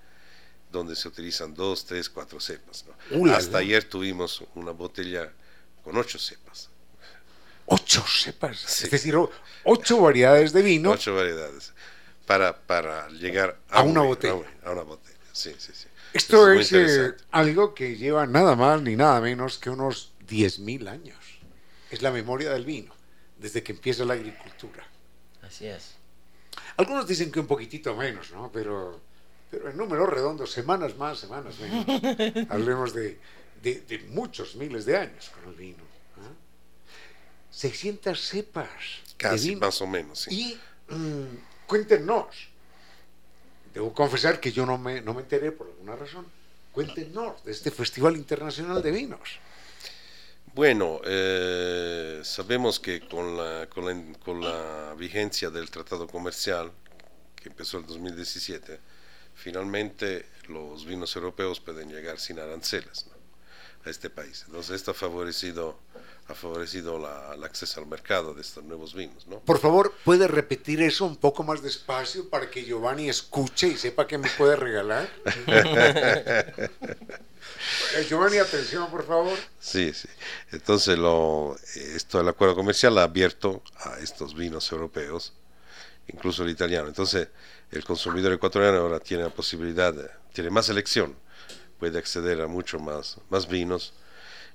donde 0.71 0.97
se 0.97 1.09
utilizan 1.09 1.55
dos, 1.55 1.85
tres, 1.85 2.09
cuatro 2.09 2.41
cepas. 2.41 2.85
¿no? 3.11 3.33
Hasta 3.33 3.59
ayer 3.59 3.85
tuvimos 3.85 4.45
una 4.55 4.73
botella 4.73 5.33
con 5.83 5.97
ocho 5.97 6.19
cepas. 6.19 6.69
Ocho 7.67 8.05
cepas, 8.07 8.83
es 8.83 8.91
decir, 8.91 9.15
ocho 9.65 10.01
variedades 10.01 10.53
de 10.53 10.63
vino. 10.63 10.91
Ocho 10.91 11.15
variedades 11.15 11.73
para, 12.31 12.57
para 12.57 13.09
llegar 13.09 13.59
a, 13.69 13.83
una 13.83 14.03
botella. 14.03 14.35
A 14.65 14.71
una 14.71 14.83
botella, 14.83 15.19
sí, 15.33 15.53
sí, 15.59 15.73
sí. 15.75 15.89
Esto 16.13 16.53
es, 16.53 16.73
eh, 16.73 17.15
algo 17.33 17.75
que 17.75 17.97
lleva 17.97 18.25
nada 18.27 18.55
más 18.55 18.83
ni 18.83 18.95
nada 18.95 19.21
menos 19.21 19.59
que 19.59 19.69
unos 19.69 20.13
10.000 20.29 20.89
años. 20.89 21.19
Es 21.91 22.03
la 22.03 22.13
memoria 22.13 22.53
del 22.53 22.65
vino, 22.65 22.95
desde 23.37 23.65
que 23.65 23.73
empieza 23.73 24.05
la 24.05 24.15
agricultura. 24.15 24.87
Así 25.43 25.67
es. 25.67 25.95
Algunos 26.77 27.09
dicen 27.09 27.33
que 27.33 27.41
un 27.41 27.49
poquitito 27.49 27.97
menos, 27.97 28.31
¿no? 28.31 28.51
Pero, 28.53 29.01
pero 29.51 29.70
en 29.70 29.77
números 29.77 30.09
redondos, 30.09 30.51
semanas 30.51 30.97
más, 30.97 31.18
semanas 31.18 31.56
menos. 31.59 32.47
Hablemos 32.51 32.94
de, 32.94 33.18
de, 33.62 33.98
muchos 34.09 34.55
miles 34.56 34.85
de 34.86 34.97
años 34.97 35.31
con 35.31 35.52
el 35.52 35.56
vino. 35.56 35.90
600 37.51 38.12
¿ah? 38.12 38.22
cepas. 38.22 38.68
Casi, 39.16 39.56
más 39.56 39.81
o 39.82 39.86
menos, 39.86 40.20
sí. 40.20 40.59
Y 40.89 40.94
mm, 40.94 41.66
cuéntenos. 41.66 42.48
Debo 43.74 43.93
confesar 43.93 44.40
que 44.40 44.51
yo 44.51 44.66
no 44.66 44.78
me, 44.78 45.01
no 45.01 45.14
me 45.14 45.22
enteré 45.22 45.52
por 45.52 45.66
alguna 45.68 45.97
razón. 45.97 46.27
Cuéntenos 46.72 47.44
de 47.44 47.52
este 47.52 47.70
Festival 47.70 48.16
Internacional 48.16 48.82
de 48.82 48.90
Vinos. 48.90 49.39
Bueno, 50.55 51.01
eh, 51.05 52.20
sabemos 52.24 52.81
que 52.81 53.06
con 53.09 53.36
la, 53.36 53.68
con, 53.68 53.86
la, 53.86 54.18
con 54.18 54.40
la, 54.40 54.94
vigencia 54.97 55.51
del 55.51 55.70
tratado 55.70 56.09
comercial, 56.09 56.72
que 57.36 57.48
empezó 57.48 57.78
en 57.78 57.86
2017, 57.86 58.81
finalmente 59.41 60.27
los 60.49 60.85
vinos 60.85 61.15
europeos 61.17 61.61
pueden 61.61 61.91
llegar 61.91 62.19
sin 62.19 62.39
aranceles 62.39 63.07
a 63.85 63.91
este 63.91 64.11
país. 64.11 64.45
Entonces 64.47 64.77
esto 64.77 64.91
ha 64.91 64.95
favorecido, 64.95 65.79
ha 66.29 66.35
favorecido 66.35 66.99
la, 66.99 67.33
el 67.35 67.43
acceso 67.45 67.81
al 67.81 67.87
mercado 67.87 68.35
de 68.35 68.43
estos 68.43 68.62
nuevos 68.65 68.95
vinos. 68.95 69.27
¿no? 69.27 69.41
Por 69.41 69.59
favor, 69.59 69.95
¿puede 70.05 70.29
repetir 70.29 70.83
eso 70.83 71.07
un 71.07 71.17
poco 71.17 71.43
más 71.43 71.62
despacio 71.62 72.29
para 72.29 72.51
que 72.51 72.65
Giovanni 72.65 73.09
escuche 73.09 73.69
y 73.69 73.77
sepa 73.79 74.07
que 74.07 74.19
me 74.19 74.29
puede 74.31 74.57
regalar? 74.57 75.09
Giovanni, 78.09 78.39
atención, 78.39 78.91
por 78.91 79.07
favor. 79.07 79.39
Sí, 79.59 79.93
sí. 79.95 80.09
Entonces, 80.53 80.99
lo, 80.99 81.57
esto 81.75 82.19
del 82.19 82.29
acuerdo 82.29 82.55
comercial 82.55 82.99
ha 82.99 83.05
abierto 83.05 83.62
a 83.77 83.99
estos 83.99 84.35
vinos 84.35 84.71
europeos, 84.73 85.33
incluso 86.09 86.43
el 86.43 86.51
italiano. 86.51 86.89
Entonces, 86.89 87.29
el 87.71 87.85
consumidor 87.85 88.33
ecuatoriano 88.33 88.79
ahora 88.79 89.01
tiene 89.01 89.25
la 89.25 89.31
posibilidad, 89.31 89.95
tiene 90.33 90.51
más 90.51 90.69
elección, 90.69 91.17
puede 91.79 91.99
acceder 91.99 92.41
a 92.41 92.47
mucho 92.47 92.79
más, 92.79 93.19
más 93.29 93.49
vinos 93.49 93.95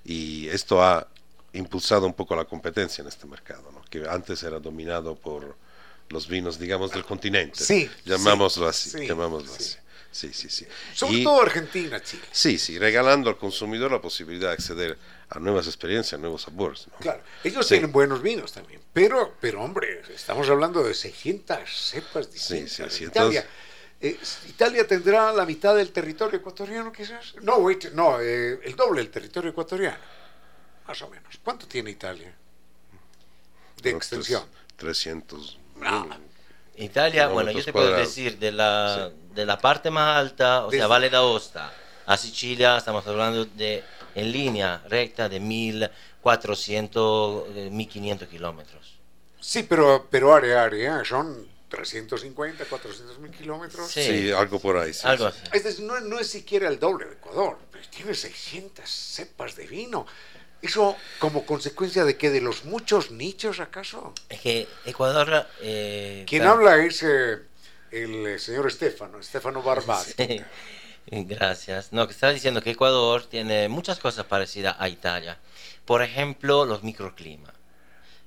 y 0.03 0.47
esto 0.49 0.83
ha 0.83 1.07
impulsado 1.53 2.05
un 2.05 2.13
poco 2.13 2.35
la 2.35 2.45
competencia 2.45 3.01
en 3.01 3.07
este 3.07 3.25
mercado, 3.25 3.71
¿no? 3.71 3.81
que 3.89 4.07
antes 4.07 4.43
era 4.43 4.59
dominado 4.59 5.15
por 5.15 5.55
los 6.09 6.27
vinos, 6.27 6.59
digamos, 6.59 6.91
del 6.91 7.03
continente. 7.03 7.63
Sí. 7.63 7.89
Llamámoslo 8.05 8.67
así. 8.67 9.07
llamámoslo 9.07 9.51
así. 9.53 9.77
Sí, 10.15 10.31
sí, 10.31 10.49
sí. 10.49 10.65
Sobre 10.93 11.23
todo 11.23 11.41
Argentina, 11.41 12.01
Chile. 12.01 12.23
Sí, 12.31 12.57
sí, 12.57 12.79
regalando 12.79 13.29
al 13.29 13.37
consumidor 13.37 13.91
la 13.91 13.99
posibilidad 13.99 14.47
de 14.47 14.53
acceder 14.53 14.97
a 15.27 15.39
nuevas 15.39 15.67
experiencias, 15.67 16.21
nuevos 16.21 16.43
sabores. 16.43 16.87
Claro, 17.01 17.21
ellos 17.43 17.67
tienen 17.67 17.91
buenos 17.91 18.21
vinos 18.21 18.53
también, 18.53 18.79
pero, 18.93 19.35
pero 19.41 19.61
hombre, 19.61 20.03
estamos 20.15 20.49
hablando 20.49 20.81
de 20.83 20.93
600 20.93 21.59
cepas 21.69 22.31
distintas. 22.31 22.71
Sí, 22.71 22.83
sí, 22.83 22.97
sí. 22.99 23.03
Italia, 23.03 23.45
eh, 23.99 24.17
Italia 24.47 24.87
tendrá 24.87 25.33
la 25.33 25.45
mitad 25.45 25.75
del 25.75 25.91
territorio 25.91 26.39
ecuatoriano, 26.39 26.93
quizás. 26.93 27.35
No, 27.41 27.57
wait, 27.57 27.91
no, 27.91 28.21
eh, 28.21 28.61
el 28.63 28.73
doble 28.73 29.01
del 29.01 29.11
territorio 29.11 29.51
ecuatoriano, 29.51 29.99
más 30.87 31.01
o 31.01 31.09
menos. 31.09 31.37
¿Cuánto 31.43 31.67
tiene 31.67 31.91
Italia 31.91 32.33
de 33.83 33.89
extensión? 33.89 34.45
300. 34.77 35.59
Italia, 36.77 37.27
bueno, 37.27 37.51
yo 37.51 37.63
te 37.63 37.71
puedo 37.71 37.95
decir, 37.95 38.37
de 38.37 38.51
la, 38.51 39.09
de 39.33 39.45
la 39.45 39.57
parte 39.57 39.89
más 39.89 40.17
alta, 40.17 40.65
o 40.65 40.71
sea, 40.71 40.87
Valle 40.87 41.09
d'Aosta, 41.09 41.71
a 42.05 42.17
Sicilia, 42.17 42.75
estamos 42.77 43.07
hablando 43.07 43.45
de, 43.45 43.81
en 44.13 44.29
línea 44.31 44.83
recta, 44.87 45.29
de 45.29 45.39
1400, 45.39 47.49
1500 47.71 48.27
eh, 48.27 48.31
kilómetros. 48.31 48.99
Sí, 49.39 49.63
pero, 49.63 50.05
pero 50.09 50.33
área, 50.33 50.63
área, 50.63 50.99
¿eh? 51.01 51.05
son 51.05 51.47
350, 51.69 52.65
400 52.65 53.19
mil 53.19 53.31
kilómetros. 53.31 53.89
Sí. 53.91 54.31
algo 54.31 54.59
por 54.59 54.77
ahí. 54.77 54.91
algo 55.03 55.27
así. 55.27 55.39
Es 55.51 55.63
decir, 55.63 55.85
no, 55.85 55.99
no, 56.01 56.19
es 56.19 56.27
siquiera 56.27 56.67
el 56.67 56.79
doble 56.79 57.05
de 57.05 57.13
Ecuador, 57.13 57.57
tiene 57.95 58.13
600 58.13 58.89
cepas 58.89 59.55
de 59.55 59.67
vino. 59.67 60.05
¿Eso 60.65 60.97
como 61.19 61.45
consecuencia 61.45 62.05
de 62.05 62.17
que 62.17 62.31
de 62.31 62.41
los 62.41 62.65
muchos 62.65 63.11
nichos 63.11 63.59
acaso? 63.59 64.13
Es 64.29 64.41
que 64.41 64.67
Ecuador... 64.85 65.45
Eh, 65.61 66.25
Quien 66.27 66.41
habla 66.41 66.77
es 66.77 67.03
eh, 67.03 67.37
el 67.91 68.25
eh, 68.25 68.39
señor 68.39 68.65
Estefano, 68.65 69.19
Estefano 69.19 69.61
Barbat. 69.61 70.07
Gracias. 71.05 71.93
No, 71.93 72.07
que 72.07 72.13
estaba 72.13 72.33
diciendo 72.33 72.63
que 72.63 72.71
Ecuador 72.71 73.27
tiene 73.27 73.69
muchas 73.69 73.99
cosas 73.99 74.25
parecidas 74.25 74.75
a 74.79 74.89
Italia. 74.89 75.37
Por 75.85 76.01
ejemplo, 76.01 76.65
los 76.65 76.81
microclimas. 76.81 77.53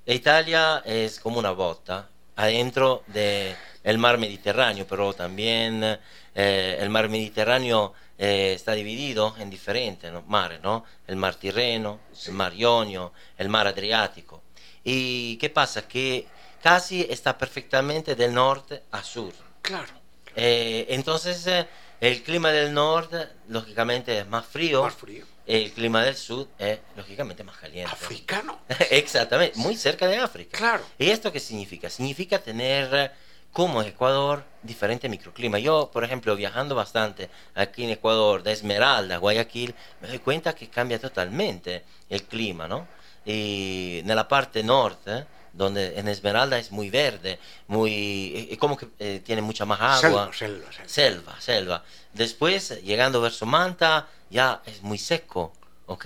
Italia 0.05 0.81
es 0.85 1.19
como 1.19 1.39
una 1.39 1.51
bota 1.51 2.07
adentro 2.37 3.03
del 3.07 3.97
mar 3.97 4.17
Mediterráneo, 4.17 4.87
pero 4.87 5.13
también 5.13 5.99
el 6.33 6.89
mar 6.89 7.09
Mediterráneo 7.09 7.93
eh, 8.21 8.51
está 8.53 8.73
dividido 8.73 9.33
en 9.39 9.49
diferentes 9.49 10.11
mares, 10.27 10.59
¿no? 10.61 10.83
El 11.07 11.15
mar 11.15 11.35
Tirreno, 11.35 12.01
el 12.27 12.33
mar 12.33 12.53
Ionio, 12.53 13.13
el 13.37 13.47
mar 13.47 13.65
Adriático. 13.65 14.43
¿Y 14.83 15.37
qué 15.37 15.49
pasa? 15.49 15.87
Que 15.87 16.27
casi 16.61 17.07
está 17.09 17.37
perfectamente 17.37 18.15
del 18.15 18.33
norte 18.33 18.83
a 18.91 19.01
sur. 19.03 19.31
Claro. 19.61 19.93
Eh, 20.35 20.87
entonces, 20.89 21.47
eh, 21.47 21.65
el 22.01 22.21
clima 22.21 22.51
del 22.51 22.73
norte, 22.73 23.29
lógicamente, 23.47 24.19
es 24.19 24.27
más 24.27 24.45
frío. 24.45 24.83
Más 24.83 24.95
frío. 24.95 25.25
El 25.47 25.71
clima 25.71 26.03
del 26.03 26.17
sur 26.17 26.49
es, 26.57 26.77
lógicamente, 26.97 27.45
más 27.45 27.55
caliente. 27.55 27.89
Africano. 27.89 28.59
Exactamente, 28.91 29.57
muy 29.57 29.77
cerca 29.77 30.07
de 30.09 30.17
África. 30.17 30.57
Claro. 30.57 30.83
¿Y 30.97 31.09
esto 31.09 31.31
qué 31.31 31.39
significa? 31.39 31.89
Significa 31.89 32.37
tener 32.39 33.13
como 33.51 33.81
Ecuador, 33.81 34.43
diferente 34.63 35.09
microclima. 35.09 35.59
Yo, 35.59 35.89
por 35.91 36.03
ejemplo, 36.03 36.35
viajando 36.35 36.75
bastante 36.75 37.29
aquí 37.55 37.83
en 37.83 37.91
Ecuador, 37.91 38.43
de 38.43 38.51
Esmeralda 38.51 39.17
Guayaquil, 39.17 39.73
me 40.01 40.07
doy 40.07 40.19
cuenta 40.19 40.53
que 40.53 40.69
cambia 40.69 40.99
totalmente 40.99 41.83
el 42.09 42.23
clima, 42.23 42.67
¿no? 42.67 42.87
Y 43.25 43.99
en 43.99 44.15
la 44.15 44.27
parte 44.27 44.63
norte, 44.63 45.25
donde 45.53 45.99
en 45.99 46.07
Esmeralda 46.07 46.57
es 46.57 46.71
muy 46.71 46.89
verde, 46.89 47.39
muy, 47.67 48.55
como 48.59 48.77
que 48.77 48.87
eh, 48.99 49.21
tiene 49.25 49.41
mucha 49.41 49.65
más 49.65 50.03
agua. 50.03 50.31
Selva, 50.33 50.67
selva, 50.85 51.41
selva. 51.41 51.83
Después, 52.13 52.81
llegando 52.83 53.25
a 53.25 53.45
Manta, 53.45 54.07
ya 54.29 54.61
es 54.65 54.81
muy 54.83 54.97
seco, 54.97 55.53
¿ok? 55.87 56.05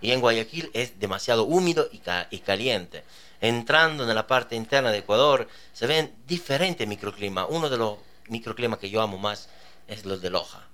Y 0.00 0.12
en 0.12 0.20
Guayaquil 0.20 0.70
es 0.72 0.98
demasiado 0.98 1.44
húmedo 1.44 1.88
y, 1.92 2.00
y 2.30 2.38
caliente 2.38 3.04
entrando 3.40 4.08
en 4.08 4.14
la 4.14 4.26
parte 4.26 4.56
interna 4.56 4.90
de 4.90 4.98
Ecuador, 4.98 5.48
se 5.72 5.86
ven 5.86 6.14
diferentes 6.26 6.86
microclimas. 6.86 7.46
Uno 7.48 7.68
de 7.68 7.76
los 7.76 7.98
microclimas 8.28 8.78
que 8.78 8.90
yo 8.90 9.00
amo 9.00 9.18
más 9.18 9.48
es 9.86 10.04
los 10.04 10.20
de 10.20 10.30
Loja, 10.30 10.66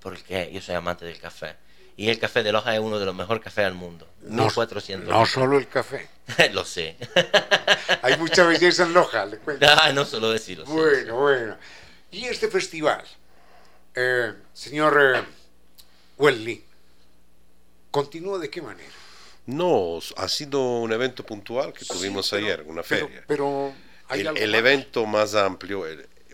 porque 0.00 0.50
yo 0.52 0.60
soy 0.60 0.74
amante 0.74 1.04
del 1.04 1.18
café. 1.18 1.56
Y 1.96 2.08
el 2.08 2.18
café 2.18 2.42
de 2.42 2.52
Loja 2.52 2.72
es 2.74 2.80
uno 2.80 2.98
de 2.98 3.04
los 3.04 3.14
mejores 3.14 3.42
cafés 3.42 3.64
del 3.66 3.74
mundo. 3.74 4.08
No, 4.22 4.44
1400. 4.44 5.08
No 5.10 5.26
solo 5.26 5.58
el 5.58 5.68
café. 5.68 6.08
Lo 6.52 6.64
sé. 6.64 6.96
Hay 8.02 8.16
mucha 8.16 8.44
belleza 8.44 8.84
en 8.84 8.94
Loja, 8.94 9.26
le 9.26 9.36
cuento. 9.38 9.66
Ah, 9.68 9.92
no 9.92 10.04
solo 10.06 10.30
decirlo. 10.30 10.64
Bueno, 10.64 11.16
bueno. 11.16 11.56
Y 12.10 12.24
este 12.24 12.48
festival, 12.48 13.04
eh, 13.94 14.32
señor 14.54 14.98
eh, 15.16 15.22
Welly, 16.16 16.64
¿continúa 17.90 18.38
de 18.38 18.48
qué 18.48 18.62
manera? 18.62 18.90
No, 19.50 19.98
ha 20.16 20.28
sido 20.28 20.60
un 20.80 20.92
evento 20.92 21.26
puntual 21.26 21.72
que 21.72 21.84
tuvimos 21.84 22.32
ayer, 22.32 22.62
una 22.66 22.84
feria. 22.84 23.24
Pero, 23.26 23.74
el, 24.10 24.54
evento 24.54 25.06
más 25.06 25.34
amplio, 25.34 25.84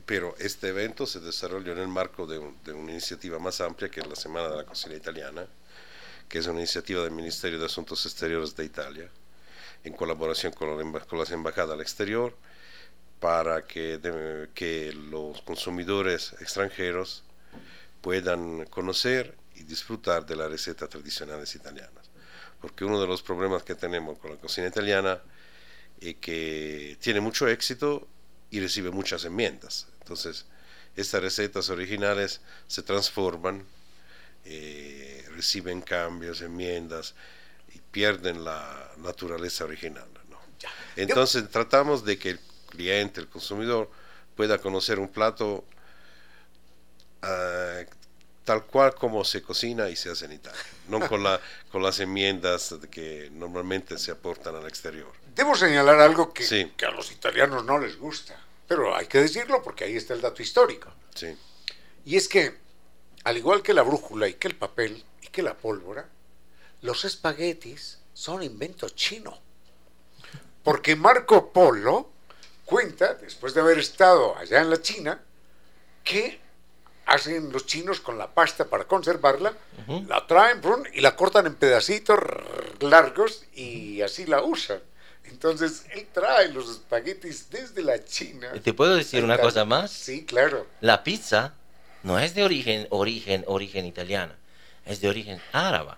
pero 0.05 0.35
este 0.39 0.69
evento 0.69 1.07
se 1.07 1.21
desarrolló 1.21 1.73
en 1.73 1.79
el 1.79 1.89
marco 1.89 2.27
de, 2.27 2.39
una 2.39 2.93
iniciativa 2.93 3.39
más 3.39 3.63
amplia 3.63 3.89
que 3.89 4.01
es 4.01 4.07
la 4.07 4.17
Semana 4.17 4.51
de 4.51 4.57
la 4.57 4.65
Cocina 4.65 4.95
Italiana, 4.95 5.47
que 6.29 6.39
es 6.39 6.47
una 6.47 6.59
iniciativa 6.59 7.03
del 7.03 7.13
Ministerio 7.13 7.59
de 7.59 7.65
Asuntos 7.65 8.05
Exteriores 8.05 8.55
de 8.55 8.65
Italia, 8.67 9.09
en 9.83 9.95
colaboración 9.95 10.53
con, 10.53 10.93
las 11.19 11.31
embajadas 11.31 11.73
al 11.73 11.81
exterior, 11.81 12.37
para 13.19 13.65
que, 13.67 13.99
que 14.55 14.93
los 14.93 15.41
consumidores 15.41 16.35
extranjeros 16.41 17.25
puedan 18.03 18.67
conocer 18.67 19.35
y 19.55 19.63
disfrutar 19.63 20.27
de 20.27 20.37
las 20.37 20.51
recetas 20.51 20.91
tradicionales 20.91 21.55
italianas 21.55 22.06
porque 22.61 22.85
uno 22.85 23.01
de 23.01 23.07
los 23.07 23.23
problemas 23.23 23.63
que 23.63 23.75
tenemos 23.75 24.19
con 24.19 24.31
la 24.33 24.37
cocina 24.37 24.67
italiana 24.67 25.21
es 26.01 26.17
que 26.17 26.97
tiene 27.01 27.21
mucho 27.21 27.49
éxito, 27.49 28.09
y 28.51 28.61
recibe 28.61 28.91
muchas 28.91 29.25
enmiendas. 29.25 29.89
Entonces, 30.01 30.47
estas 30.95 31.23
recetas 31.23 31.69
originales 31.71 32.41
se 32.67 32.83
transforman, 32.83 33.65
eh, 34.45 35.27
reciben 35.35 35.83
cambios, 35.83 36.41
enmiendas 36.41 37.15
y 37.75 37.81
pierden 37.91 38.45
la 38.45 38.93
naturaleza 38.99 39.65
original. 39.65 40.09
¿no? 40.31 40.39
Entonces, 40.97 41.49
tratamos 41.51 42.05
de 42.05 42.19
que 42.19 42.31
el 42.31 42.41
cliente, 42.71 43.21
el 43.21 43.29
consumidor, 43.29 43.91
pueda 44.37 44.59
conocer 44.59 44.99
un 44.99 45.09
plato 45.09 45.65
ah, 47.23 47.81
tal 48.47 48.65
cual 48.65 48.95
como 48.95 49.25
se 49.25 49.43
cocina 49.43 49.91
y 49.91 49.97
se 49.97 50.09
hace 50.09 50.25
en 50.25 50.33
Italia, 50.33 50.59
no 50.89 51.07
con, 51.07 51.23
la, 51.23 51.39
con 51.71 51.83
las 51.83 51.99
enmiendas 51.99 52.75
que 52.91 53.29
normalmente 53.33 53.99
se 53.99 54.13
aportan 54.13 54.55
al 54.55 54.67
exterior. 54.67 55.13
Debo 55.35 55.55
señalar 55.55 56.01
algo 56.01 56.33
que, 56.33 56.71
que 56.77 56.87
a 56.87 56.91
los 56.93 57.11
italianos 57.11 57.65
no 57.65 57.79
les 57.79 57.99
gusta, 57.99 58.41
pero 58.69 58.97
hay 58.97 59.07
que 59.07 59.19
decirlo 59.19 59.63
porque 59.63 59.85
ahí 59.85 59.97
está 59.97 60.15
el 60.15 60.21
dato 60.21 60.41
histórico. 60.43 60.91
Sí. 61.15 61.37
Y 62.05 62.17
es 62.17 62.29
que, 62.29 62.57
al 63.25 63.37
igual 63.37 63.63
que 63.63 63.75
la 63.75 63.83
brújula 63.83 64.29
y 64.29 64.35
que 64.35 64.47
el 64.47 64.55
papel 64.55 65.05
y 65.21 65.27
que 65.27 65.43
la 65.43 65.55
pólvora, 65.55 66.09
los 66.83 67.05
espaguetis 67.05 67.99
son 68.15 68.45
invento 68.45 68.89
chino. 68.91 69.37
Porque 70.63 70.95
Marco 70.95 71.53
Polo 71.53 72.11
cuenta, 72.65 73.15
después 73.15 73.55
de 73.55 73.61
haber 73.61 73.81
estado 73.81 74.37
allá 74.37 74.61
en 74.61 74.71
la 74.71 74.81
China, 74.81 75.21
que 76.05 76.46
hacen 77.07 77.53
los 77.53 77.67
chinos 77.67 78.01
con 78.01 78.19
la 78.19 78.29
pasta 78.29 78.67
para 78.67 78.85
conservarla, 78.85 79.55
la 80.09 80.27
traen 80.27 80.61
y 80.93 81.01
la 81.01 81.15
cortan 81.17 81.47
en 81.47 81.55
pedacitos 81.55 82.19
largos 82.81 83.45
y 83.55 84.03
así 84.03 84.27
la 84.27 84.43
usan. 84.43 84.81
Entonces 85.25 85.87
él 85.93 86.07
trae 86.13 86.49
los 86.49 86.69
espaguetis 86.71 87.49
desde 87.51 87.83
la 87.83 88.05
China. 88.05 88.53
¿Te 88.63 88.73
puedo 88.73 88.95
decir 88.95 89.25
una 89.25 89.39
cosa 89.39 89.65
más? 89.65 89.91
Sí, 89.91 90.25
claro. 90.25 90.67
La 90.81 91.03
pizza 91.03 91.55
no 92.03 92.19
es 92.19 92.35
de 92.35 92.45
origen, 92.45 92.87
origen, 92.91 93.45
origen 93.47 93.87
italiano, 93.87 94.33
es 94.85 95.01
de 95.01 95.09
origen 95.09 95.41
árabe. 95.53 95.93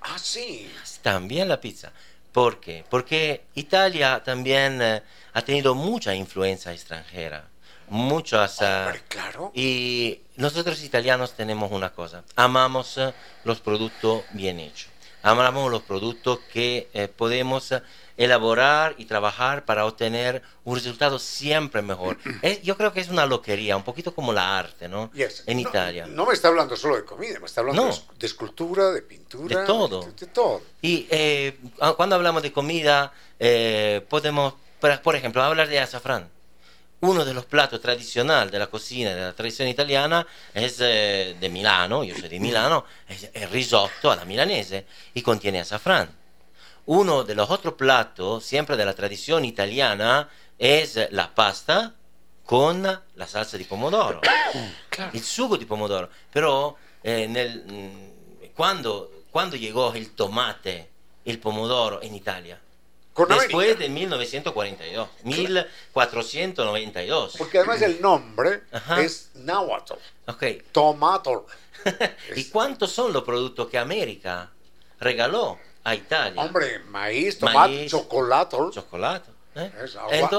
Ah, 0.00 0.18
sí. 0.18 0.70
También 1.02 1.48
la 1.48 1.60
pizza. 1.60 1.92
¿Por 2.32 2.60
qué? 2.60 2.84
Porque 2.88 3.44
Italia 3.54 4.22
también 4.24 4.80
eh, 4.82 5.02
ha 5.32 5.42
tenido 5.42 5.74
mucha 5.74 6.14
influencia 6.14 6.72
extranjera 6.72 7.48
muchas... 7.88 8.58
claro. 9.08 9.52
Y 9.54 10.20
nosotros 10.36 10.82
italianos 10.84 11.32
tenemos 11.32 11.72
una 11.72 11.92
cosa, 11.92 12.22
amamos 12.36 12.98
eh, 12.98 13.14
los 13.44 13.60
productos 13.60 14.22
bien 14.32 14.60
hechos, 14.60 14.90
amamos 15.22 15.70
los 15.70 15.82
productos 15.82 16.40
que 16.52 16.88
eh, 16.92 17.08
podemos 17.08 17.72
elaborar 18.18 18.94
y 18.98 19.06
trabajar 19.06 19.64
para 19.64 19.86
obtener 19.86 20.42
un 20.64 20.76
resultado 20.76 21.18
siempre 21.18 21.80
mejor. 21.80 22.18
yo 22.62 22.76
creo 22.76 22.92
que 22.92 23.00
es 23.00 23.08
una 23.08 23.24
loquería, 23.24 23.76
un 23.78 23.82
poquito 23.82 24.14
como 24.14 24.32
la 24.32 24.58
arte, 24.58 24.88
¿no? 24.88 25.10
En 25.46 25.58
Italia. 25.58 26.06
No 26.06 26.26
me 26.26 26.34
está 26.34 26.48
hablando 26.48 26.76
solo 26.76 26.96
de 26.96 27.04
comida, 27.04 27.40
me 27.40 27.46
está 27.46 27.62
hablando 27.62 27.90
de, 28.18 28.26
escultura, 28.26 28.90
de 28.90 29.02
pintura. 29.02 29.60
De 29.60 29.66
todo. 29.66 30.02
De, 30.18 30.26
todo. 30.26 30.60
Y 30.82 31.06
eh, 31.10 31.58
cuando 31.96 32.14
hablamos 32.14 32.42
de 32.42 32.52
comida, 32.52 33.12
podemos, 34.08 34.54
por 35.02 35.16
ejemplo, 35.16 35.42
hablar 35.42 35.68
de 35.68 35.80
azafrán 35.80 36.35
uno 37.00 37.24
de 37.24 37.34
los 37.34 37.44
platos 37.44 37.80
tradicionales 37.80 38.50
de 38.50 38.58
la 38.58 38.68
cocina 38.68 39.14
de 39.14 39.20
la 39.20 39.32
tradición 39.32 39.68
italiana 39.68 40.26
es 40.54 40.78
eh, 40.80 41.36
de 41.38 41.48
Milano, 41.48 42.02
yo 42.04 42.14
soy 42.16 42.28
de 42.28 42.40
Milano, 42.40 42.84
es 43.08 43.30
el 43.34 43.50
risotto 43.50 44.10
a 44.10 44.16
la 44.16 44.24
milanese 44.24 44.86
y 45.14 45.22
contiene 45.22 45.60
azafrán. 45.60 46.08
Uno 46.86 47.24
de 47.24 47.34
los 47.34 47.50
otros 47.50 47.74
platos, 47.74 48.44
siempre 48.44 48.76
de 48.76 48.84
la 48.84 48.94
tradición 48.94 49.44
italiana, 49.44 50.28
es 50.58 50.98
la 51.10 51.34
pasta 51.34 51.94
con 52.44 52.82
la 52.82 53.26
salsa 53.26 53.58
di 53.58 53.64
pomodoro, 53.64 54.20
el 55.12 55.22
sugo 55.22 55.56
di 55.56 55.66
pomodoro. 55.66 56.08
Pero 56.32 56.76
eh, 57.02 57.26
nel, 57.28 57.64
mm, 57.66 58.54
cuando, 58.54 59.24
cuando 59.30 59.56
llegó 59.56 59.92
el 59.92 60.14
tomate, 60.14 60.88
el 61.24 61.38
pomodoro 61.40 62.00
en 62.00 62.14
Italia, 62.14 62.60
Después 63.24 63.78
de 63.78 63.88
1942, 63.88 65.08
1492. 65.22 67.34
Porque 67.38 67.58
además 67.58 67.80
el 67.82 68.00
nombre 68.00 68.62
es 68.98 69.30
náhuatl. 69.34 69.94
Ok. 70.26 70.44
Tomato. 70.72 71.46
¿Y 72.36 72.44
cuántos 72.44 72.92
son 72.92 73.12
los 73.12 73.24
productos 73.24 73.68
que 73.68 73.78
América 73.78 74.50
regaló 75.00 75.58
a 75.84 75.94
Italia? 75.94 76.42
Hombre, 76.42 76.80
maíz, 76.80 77.38
tomate, 77.38 77.86
chocolate. 77.86 78.56
Chocolate. 78.72 79.30
¿eh? 79.54 79.72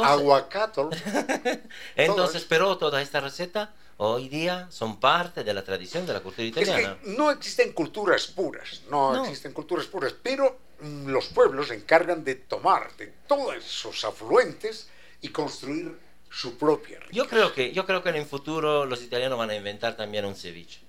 aguacate. 0.04 0.82
Entonces, 1.96 2.46
pero 2.48 2.78
toda 2.78 3.02
esta 3.02 3.20
receta 3.20 3.72
hoy 3.98 4.30
día 4.30 4.68
son 4.70 5.00
parte 5.00 5.44
de 5.44 5.54
la 5.54 5.64
tradición 5.64 6.06
de 6.06 6.14
la 6.14 6.20
cultura 6.22 6.48
italiana. 6.48 6.98
no 7.04 7.32
existen 7.32 7.74
culturas 7.74 8.28
puras, 8.28 8.82
no, 8.90 9.24
existen 9.26 9.54
culturas 9.54 9.86
puras, 9.88 10.14
pero 10.22 10.60
mm, 10.80 11.08
los 11.08 11.28
pueblos 11.28 11.70
se 11.70 11.76
encargan 11.76 12.24
de 12.24 12.36
tomar 12.36 12.96
de 12.98 13.08
todos 13.28 13.56
esos 13.56 14.04
afluentes 14.06 14.90
y 15.22 15.30
construir 15.30 15.98
su 16.30 16.58
propia 16.58 17.00
riqueza. 17.00 17.16
Yo 17.16 17.28
creo 17.28 17.54
que, 17.54 17.72
yo 17.74 17.86
creo 17.86 18.04
que 18.04 18.10
en 18.10 18.16
el 18.18 18.26
futuro 18.26 18.86
los 18.86 19.02
italianos 19.02 19.38
van 19.38 19.50
a 19.50 19.56
inventar 19.56 19.96
también 19.96 20.26
un 20.26 20.36
ceviche. 20.36 20.82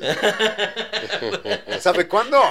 ¿Sabe 1.80 2.08
cuándo? 2.08 2.40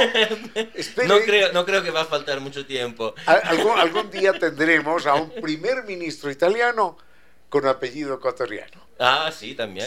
No 1.08 1.20
creo, 1.20 1.52
no 1.54 1.66
creo 1.66 1.82
que 1.84 1.92
va 1.92 2.02
a 2.02 2.06
faltar 2.06 2.40
mucho 2.40 2.66
tiempo. 2.66 3.16
Algún, 3.26 3.80
algún 3.80 4.12
día 4.12 4.34
tendremos 4.34 5.06
a 5.08 5.16
un 5.16 5.30
primer 5.42 5.84
ministro 5.84 6.30
italiano 6.30 6.98
con 7.50 7.66
apellido 7.66 8.16
ecuatoriano. 8.16 8.82
Ah, 9.06 9.30
sí, 9.38 9.54
también. 9.54 9.86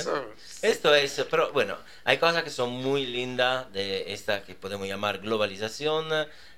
Esto 0.61 0.95
es, 0.95 1.25
pero 1.31 1.51
bueno, 1.51 1.75
hay 2.05 2.19
cosas 2.19 2.43
que 2.45 2.51
son 2.51 2.71
muy 2.71 3.07
lindas 3.07 3.73
de 3.73 4.13
esta 4.13 4.43
que 4.43 4.55
podemos 4.55 4.87
llamar 4.87 5.21
globalización, 5.21 6.07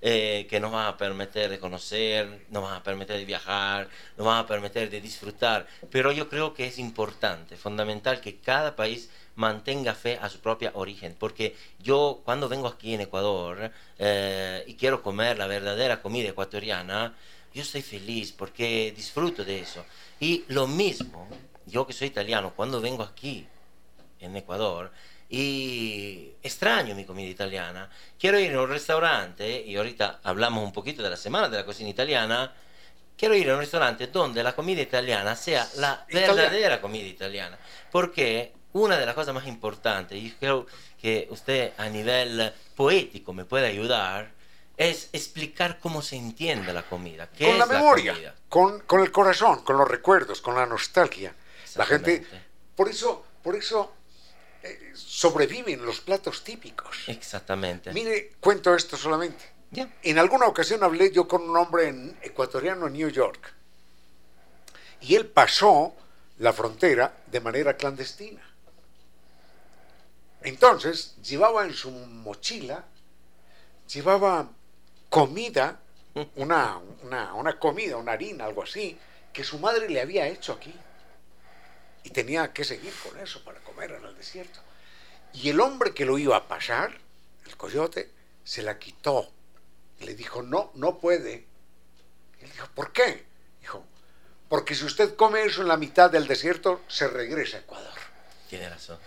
eh, 0.02 0.44
que 0.50 0.58
nos 0.58 0.74
va 0.74 0.88
a 0.88 0.96
permitir 0.96 1.48
de 1.50 1.60
conocer, 1.60 2.46
nos 2.50 2.64
va 2.64 2.76
a 2.76 2.82
permitir 2.82 3.14
de 3.14 3.24
viajar, 3.24 3.88
nos 4.16 4.26
va 4.26 4.40
a 4.40 4.46
permitir 4.48 4.90
de 4.90 5.00
disfrutar. 5.00 5.68
Pero 5.88 6.10
yo 6.10 6.28
creo 6.28 6.52
que 6.52 6.66
es 6.66 6.80
importante, 6.80 7.56
fundamental, 7.56 8.20
que 8.20 8.38
cada 8.38 8.74
país 8.74 9.08
mantenga 9.36 9.94
fe 9.94 10.18
a 10.20 10.28
su 10.28 10.40
propia 10.40 10.72
origen, 10.74 11.14
porque 11.16 11.54
yo 11.78 12.22
cuando 12.24 12.48
vengo 12.48 12.66
aquí 12.66 12.92
en 12.92 13.02
Ecuador 13.02 13.70
eh, 14.00 14.64
y 14.66 14.74
quiero 14.74 15.00
comer 15.00 15.38
la 15.38 15.46
verdadera 15.46 16.02
comida 16.02 16.30
ecuatoriana, 16.30 17.14
yo 17.54 17.62
estoy 17.62 17.82
feliz 17.82 18.32
porque 18.32 18.92
disfruto 18.96 19.44
de 19.44 19.60
eso. 19.60 19.84
Y 20.20 20.44
lo 20.48 20.66
mismo, 20.66 21.28
yo 21.68 21.86
que 21.86 21.92
soy 21.92 22.08
italiano, 22.08 22.52
cuando 22.54 22.80
vengo 22.80 23.02
aquí 23.02 23.46
en 24.20 24.36
Ecuador 24.36 24.90
y 25.28 26.32
extraño 26.42 26.94
mi 26.94 27.04
comida 27.04 27.28
italiana, 27.28 27.90
quiero 28.18 28.38
ir 28.40 28.54
a 28.54 28.62
un 28.62 28.68
restaurante, 28.68 29.62
y 29.64 29.76
ahorita 29.76 30.20
hablamos 30.22 30.64
un 30.64 30.72
poquito 30.72 31.02
de 31.02 31.10
la 31.10 31.16
semana 31.16 31.48
de 31.48 31.58
la 31.58 31.64
cocina 31.64 31.90
italiana, 31.90 32.52
quiero 33.16 33.34
ir 33.34 33.50
a 33.50 33.54
un 33.54 33.60
restaurante 33.60 34.06
donde 34.06 34.42
la 34.42 34.54
comida 34.54 34.80
italiana 34.80 35.36
sea 35.36 35.68
la 35.76 36.06
verdadera 36.10 36.80
comida 36.80 37.06
italiana, 37.06 37.58
porque 37.92 38.52
una 38.72 38.98
de 38.98 39.06
las 39.06 39.14
cosas 39.14 39.34
más 39.34 39.46
importantes, 39.46 40.18
y 40.18 40.30
creo 40.32 40.66
que 41.00 41.28
usted 41.30 41.72
a 41.76 41.88
nivel 41.88 42.52
poético 42.74 43.32
me 43.32 43.44
puede 43.44 43.66
ayudar, 43.66 44.30
es 44.78 45.10
explicar 45.12 45.78
cómo 45.80 46.02
se 46.02 46.16
entiende 46.16 46.72
la 46.72 46.84
comida. 46.84 47.28
¿Qué 47.36 47.46
con 47.46 47.58
la 47.58 47.66
memoria, 47.66 48.34
Con, 48.48 48.80
con, 48.80 49.00
el 49.00 49.10
corazón, 49.10 49.62
con 49.64 49.76
los 49.76 49.88
recuerdos, 49.88 50.40
con 50.40 50.54
la 50.54 50.66
nostalgia. 50.66 51.34
La 51.78 51.86
gente, 51.86 52.26
por 52.74 52.88
eso, 52.88 53.24
por 53.40 53.54
eso 53.54 53.94
eh, 54.64 54.92
sobreviven 54.94 55.86
los 55.86 56.00
platos 56.00 56.42
típicos. 56.42 57.04
Exactamente. 57.06 57.92
Mire, 57.92 58.32
cuento 58.40 58.74
esto 58.74 58.96
solamente. 58.96 59.44
En 60.02 60.18
alguna 60.18 60.46
ocasión 60.46 60.82
hablé 60.82 61.12
yo 61.12 61.28
con 61.28 61.48
un 61.48 61.56
hombre 61.56 61.86
en, 61.86 62.18
ecuatoriano 62.22 62.88
en 62.88 62.94
New 62.94 63.10
York. 63.10 63.54
Y 65.02 65.14
él 65.14 65.26
pasó 65.26 65.94
la 66.38 66.52
frontera 66.52 67.14
de 67.26 67.40
manera 67.40 67.76
clandestina. 67.76 68.42
Entonces, 70.42 71.14
llevaba 71.22 71.64
en 71.64 71.74
su 71.74 71.92
mochila, 71.92 72.84
llevaba 73.92 74.50
comida, 75.08 75.78
una, 76.34 76.80
una, 77.02 77.58
comida, 77.60 77.96
una 77.96 78.12
harina, 78.12 78.46
algo 78.46 78.64
así, 78.64 78.98
que 79.32 79.44
su 79.44 79.60
madre 79.60 79.88
le 79.88 80.00
había 80.00 80.26
hecho 80.26 80.54
aquí. 80.54 80.74
Y 82.08 82.10
tenía 82.10 82.54
que 82.54 82.64
seguir 82.64 82.94
con 83.06 83.20
eso 83.20 83.44
para 83.44 83.60
comer 83.60 83.92
en 83.92 84.02
el 84.02 84.16
desierto. 84.16 84.60
Y 85.34 85.50
el 85.50 85.60
hombre 85.60 85.92
que 85.92 86.06
lo 86.06 86.16
iba 86.16 86.38
a 86.38 86.48
pasar, 86.48 86.96
el 87.44 87.54
coyote, 87.58 88.10
se 88.44 88.62
la 88.62 88.78
quitó. 88.78 89.30
Y 90.00 90.06
le 90.06 90.14
dijo, 90.14 90.40
no, 90.40 90.70
no 90.72 90.98
puede. 90.98 91.44
Y 92.40 92.44
él 92.44 92.50
dijo, 92.50 92.66
¿por 92.74 92.92
qué? 92.94 93.26
Dijo, 93.60 93.84
porque 94.48 94.74
si 94.74 94.86
usted 94.86 95.16
come 95.16 95.44
eso 95.44 95.60
en 95.60 95.68
la 95.68 95.76
mitad 95.76 96.10
del 96.10 96.26
desierto, 96.26 96.80
se 96.88 97.08
regresa 97.08 97.58
a 97.58 97.60
Ecuador. 97.60 97.98
Tiene 98.48 98.70
razón. 98.70 98.98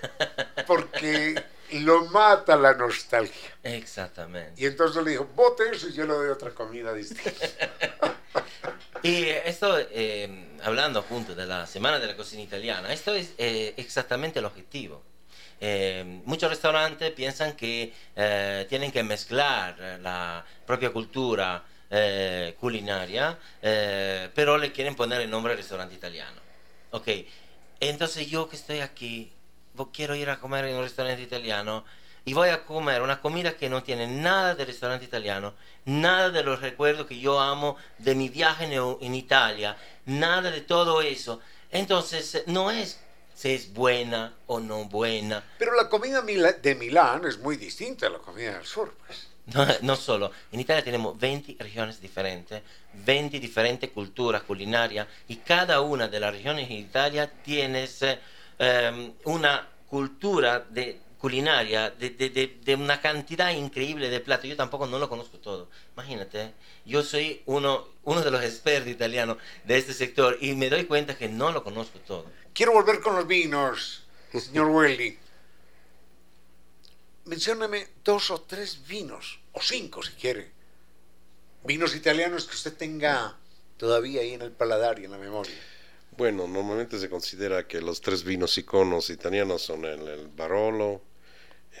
Porque 0.66 1.44
lo 1.72 2.06
mata 2.06 2.56
la 2.56 2.72
nostalgia. 2.72 3.54
Exactamente. 3.62 4.62
Y 4.62 4.64
entonces 4.64 5.04
le 5.04 5.10
dijo, 5.10 5.26
bote 5.36 5.64
eso 5.70 5.90
y 5.90 5.92
yo 5.92 6.06
le 6.06 6.14
doy 6.14 6.30
otra 6.30 6.52
comida 6.52 6.94
distinta. 6.94 7.30
Y 9.02 9.24
esto, 9.24 9.78
eh, 9.78 10.58
hablando 10.62 11.02
junto 11.02 11.34
de 11.34 11.46
la 11.46 11.66
Semana 11.66 11.98
de 11.98 12.06
la 12.06 12.16
Cocina 12.16 12.42
Italiana, 12.42 12.92
esto 12.92 13.14
es 13.14 13.32
eh, 13.38 13.72
exactamente 13.78 14.40
el 14.40 14.44
objetivo. 14.44 15.02
Eh, 15.58 16.20
muchos 16.26 16.50
restaurantes 16.50 17.10
piensan 17.12 17.54
que 17.54 17.94
eh, 18.14 18.66
tienen 18.68 18.92
que 18.92 19.02
mezclar 19.02 19.98
la 20.02 20.44
propia 20.66 20.90
cultura 20.90 21.64
eh, 21.90 22.54
culinaria, 22.60 23.38
eh, 23.62 24.28
pero 24.34 24.58
le 24.58 24.70
quieren 24.70 24.94
poner 24.94 25.22
el 25.22 25.30
nombre 25.30 25.56
restaurante 25.56 25.94
italiano. 25.94 26.40
Ok, 26.90 27.08
entonces 27.80 28.26
yo 28.26 28.48
que 28.50 28.56
estoy 28.56 28.80
aquí, 28.80 29.32
quiero 29.94 30.14
ir 30.14 30.28
a 30.28 30.38
comer 30.40 30.66
en 30.66 30.76
un 30.76 30.82
restaurante 30.82 31.22
italiano 31.22 31.84
y 32.24 32.34
voy 32.34 32.50
a 32.50 32.64
comer 32.64 33.02
una 33.02 33.20
comida 33.20 33.56
que 33.56 33.68
no 33.68 33.82
tiene 33.82 34.06
nada 34.06 34.54
de 34.54 34.64
restaurante 34.64 35.04
italiano, 35.04 35.54
nada 35.84 36.30
de 36.30 36.42
los 36.42 36.60
recuerdos 36.60 37.06
que 37.06 37.18
yo 37.18 37.40
amo 37.40 37.76
de 37.98 38.14
mi 38.14 38.28
viaje 38.28 38.64
en, 38.64 39.14
Italia, 39.14 39.76
nada 40.06 40.50
de 40.50 40.60
todo 40.60 41.02
eso. 41.02 41.40
Entonces, 41.70 42.44
no 42.46 42.70
es 42.70 43.00
si 43.34 43.52
es 43.52 43.72
buena 43.72 44.34
o 44.48 44.60
no 44.60 44.84
buena, 44.84 45.42
Pero 45.58 45.74
la 45.74 45.88
comida 45.88 46.20
de 46.20 46.74
Milán 46.74 47.24
es 47.24 47.38
muy 47.38 47.56
distinta 47.56 48.06
a 48.06 48.10
la 48.10 48.18
comida 48.18 48.52
del 48.52 48.66
sur, 48.66 48.92
pues. 49.06 49.30
No, 49.54 49.66
no 49.82 49.96
solo, 49.96 50.30
en 50.52 50.60
Italia 50.60 50.84
tenemos 50.84 51.18
20 51.18 51.56
regiones 51.58 52.00
diferentes, 52.00 52.62
20 52.92 53.40
diferentes 53.40 53.90
culturas 53.90 54.42
culinarias 54.42 55.06
y 55.28 55.36
cada 55.36 55.80
una 55.80 56.08
de 56.08 56.20
las 56.20 56.32
regiones 56.32 56.66
en 56.70 56.76
Italia 56.76 57.30
tienes 57.42 58.02
eh, 58.02 58.18
em, 58.58 59.12
una 59.24 59.68
cultura 59.88 60.60
de, 60.68 61.00
culinaria 61.20 61.90
de, 61.90 62.10
de- 62.10 62.30
de- 62.30 62.58
de 62.64 62.74
una 62.74 63.00
cantidad 63.00 63.50
increíble 63.50 64.08
de 64.08 64.20
platos. 64.20 64.48
Yo 64.48 64.56
tampoco 64.56 64.86
no 64.86 64.98
lo 64.98 65.08
conozco 65.08 65.38
todo. 65.38 65.68
Imagínate, 65.94 66.52
yo 66.86 67.02
soy 67.02 67.42
uno, 67.46 67.86
uno 68.04 68.22
de 68.22 68.30
los 68.30 68.42
expertos 68.42 68.90
italianos 68.90 69.36
de 69.64 69.76
este 69.76 69.92
sector 69.92 70.38
y 70.40 70.54
me 70.54 70.70
doy 70.70 70.84
cuenta 70.86 71.16
que 71.16 71.28
no 71.28 71.52
lo 71.52 71.62
conozco 71.62 71.98
todo. 72.00 72.26
Quiero 72.54 72.72
volver 72.72 73.00
con 73.00 73.14
los 73.16 73.26
vinos, 73.26 74.02
señor 74.32 74.68
Welly. 74.70 75.18
Mencióname 77.26 77.86
dos 78.02 78.30
o 78.30 78.40
tres 78.40 78.80
vinos, 78.88 79.38
o 79.52 79.60
cinco 79.60 80.02
si 80.02 80.12
quiere. 80.12 80.50
Vinos 81.64 81.94
italianos 81.94 82.46
que 82.46 82.56
usted 82.56 82.74
tenga 82.74 83.36
todavía 83.76 84.22
ahí 84.22 84.32
en 84.32 84.42
el 84.42 84.50
paladar 84.52 84.98
y 84.98 85.04
en 85.04 85.10
la 85.12 85.18
memoria. 85.18 85.54
Bueno, 86.16 86.48
normalmente 86.48 86.98
se 86.98 87.08
considera 87.08 87.66
que 87.68 87.80
los 87.80 88.00
tres 88.00 88.24
vinos 88.24 88.56
iconos 88.58 89.10
italianos 89.10 89.62
son 89.62 89.84
el, 89.84 90.08
el 90.08 90.28
Barolo, 90.28 91.02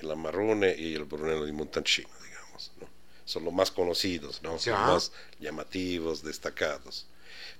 el 0.00 0.10
Amarone 0.10 0.74
y 0.76 0.94
el 0.94 1.04
Brunello 1.04 1.44
di 1.44 1.52
Montalcino, 1.52 2.10
digamos. 2.24 2.72
¿no? 2.80 2.88
Son 3.24 3.44
los 3.44 3.52
más 3.52 3.70
conocidos, 3.70 4.42
¿no? 4.42 4.56
Ya. 4.58 4.72
los 4.72 4.80
más 4.80 5.12
llamativos, 5.38 6.22
destacados. 6.22 7.06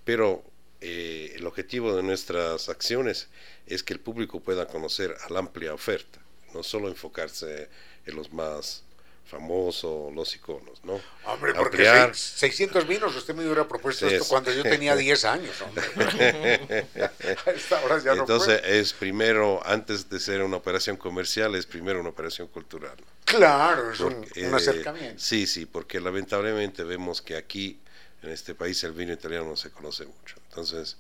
Pero 0.04 0.42
eh, 0.80 1.32
el 1.36 1.46
objetivo 1.46 1.94
de 1.94 2.02
nuestras 2.02 2.68
acciones 2.68 3.28
es 3.66 3.82
que 3.82 3.92
el 3.92 4.00
público 4.00 4.40
pueda 4.40 4.66
conocer 4.66 5.16
a 5.22 5.32
la 5.32 5.40
amplia 5.40 5.74
oferta, 5.74 6.20
no 6.54 6.62
solo 6.62 6.88
enfocarse 6.88 7.68
en 8.06 8.16
los 8.16 8.32
más 8.32 8.82
famosos, 9.30 10.12
los 10.14 10.34
iconos, 10.34 10.82
¿no? 10.84 11.00
Hombre, 11.24 11.54
porque 11.54 11.88
Ampliar. 11.88 12.14
seis- 12.14 12.34
600 12.36 12.86
vinos, 12.86 13.14
usted 13.16 13.34
me 13.34 13.44
hubiera 13.44 13.66
propuesto 13.68 14.06
Sí, 14.08 14.14
esto 14.14 14.24
es. 14.24 14.28
cuando 14.28 14.52
yo 14.52 14.62
tenía 14.62 14.96
10 14.96 15.24
años, 15.24 15.54
hombre. 15.62 15.84
A 17.46 17.50
esta 17.50 17.80
hora 17.82 17.98
ya 18.02 18.14
no 18.14 18.22
Entonces 18.22 18.60
es 18.64 18.92
primero, 18.92 19.60
antes 19.64 20.08
de 20.10 20.18
ser 20.20 20.42
una 20.42 20.56
operación 20.56 20.96
comercial, 20.96 21.54
es 21.54 21.64
primero 21.66 22.00
una 22.00 22.10
operación 22.10 22.48
cultural. 22.48 22.96
Claro, 23.24 23.92
es 23.92 23.98
Porque, 23.98 24.44
un 24.44 24.52
eh, 24.52 24.56
acercamiento. 24.56 25.20
Sí, 25.22 25.46
sí, 25.46 25.64
porque 25.66 26.00
lamentablemente 26.00 26.82
vemos 26.84 27.22
que 27.22 27.36
aquí, 27.36 27.78
en 28.22 28.30
este 28.30 28.54
país, 28.54 28.82
el 28.84 28.92
vino 28.92 29.12
italiano 29.12 29.44
no 29.46 29.56
se 29.56 29.70
conoce 29.70 30.04
mucho. 30.06 30.36
Entonces, 30.48 30.96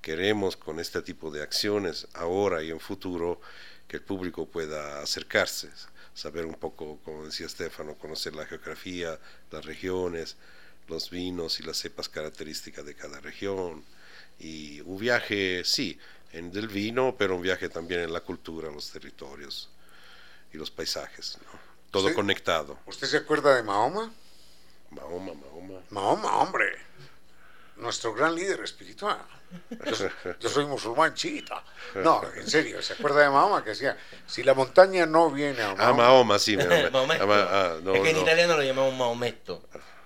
queremos 0.00 0.56
con 0.56 0.80
este 0.80 1.02
tipo 1.02 1.30
de 1.30 1.42
acciones, 1.42 2.08
ahora 2.14 2.62
y 2.62 2.70
en 2.70 2.80
futuro, 2.80 3.40
que 3.86 3.96
el 3.98 4.02
público 4.02 4.46
pueda 4.46 5.02
acercarse, 5.02 5.68
saber 6.18 6.44
un 6.46 6.54
poco, 6.54 6.98
como 7.04 7.26
decía 7.26 7.48
Stefano, 7.48 7.94
conocer 7.94 8.34
la 8.34 8.44
geografía, 8.44 9.18
las 9.52 9.64
regiones, 9.64 10.36
los 10.88 11.10
vinos 11.10 11.60
y 11.60 11.62
las 11.62 11.76
cepas 11.76 12.08
características 12.08 12.84
de 12.84 12.94
cada 12.94 13.20
región. 13.20 13.84
Y 14.40 14.80
un 14.80 14.98
viaje, 14.98 15.62
sí, 15.64 15.98
en 16.32 16.50
del 16.50 16.66
vino, 16.68 17.14
pero 17.16 17.36
un 17.36 17.42
viaje 17.42 17.68
también 17.68 18.00
en 18.00 18.12
la 18.12 18.20
cultura, 18.20 18.68
los 18.70 18.90
territorios 18.90 19.70
y 20.52 20.56
los 20.56 20.70
paisajes. 20.70 21.38
¿no? 21.40 21.58
Todo 21.90 22.08
Sí. 22.08 22.14
conectado. 22.14 22.78
¿Usted 22.86 23.06
se 23.06 23.18
acuerda 23.18 23.54
de 23.54 23.62
Mahoma? 23.62 24.12
Mahoma, 24.90 25.34
Mahoma. 25.34 25.80
Mahoma, 25.90 26.36
hombre. 26.38 26.66
Nuestro 27.78 28.12
gran 28.12 28.34
líder 28.34 28.60
espiritual. 28.60 29.18
Yo, 29.84 29.94
soy- 29.94 30.10
yo 30.40 30.48
soy 30.48 30.66
musulmán 30.66 31.14
chiita. 31.14 31.62
No, 31.94 32.20
en 32.36 32.48
serio, 32.48 32.82
¿se 32.82 32.92
acuerda 32.94 33.20
de 33.22 33.30
Mahoma 33.30 33.62
que 33.64 33.70
decía, 33.70 33.96
si 34.26 34.42
la 34.42 34.52
montaña 34.54 35.06
no 35.06 35.30
viene 35.30 35.62
a 35.62 35.70
Ah, 35.70 35.74
Mahoma, 35.76 36.02
Mahoma, 36.02 36.38
sí. 36.38 36.56
me- 36.56 36.90
Maometto. 36.90 37.22
ah, 37.24 37.26
ma- 37.26 37.48
ah, 37.50 37.76
no, 37.82 37.94
es 37.94 38.02
que 38.02 38.10
en 38.10 38.16
no. 38.16 38.22
italiano 38.22 38.56
lo 38.56 38.62
llamamos 38.62 38.94
Maometto. 38.94 39.62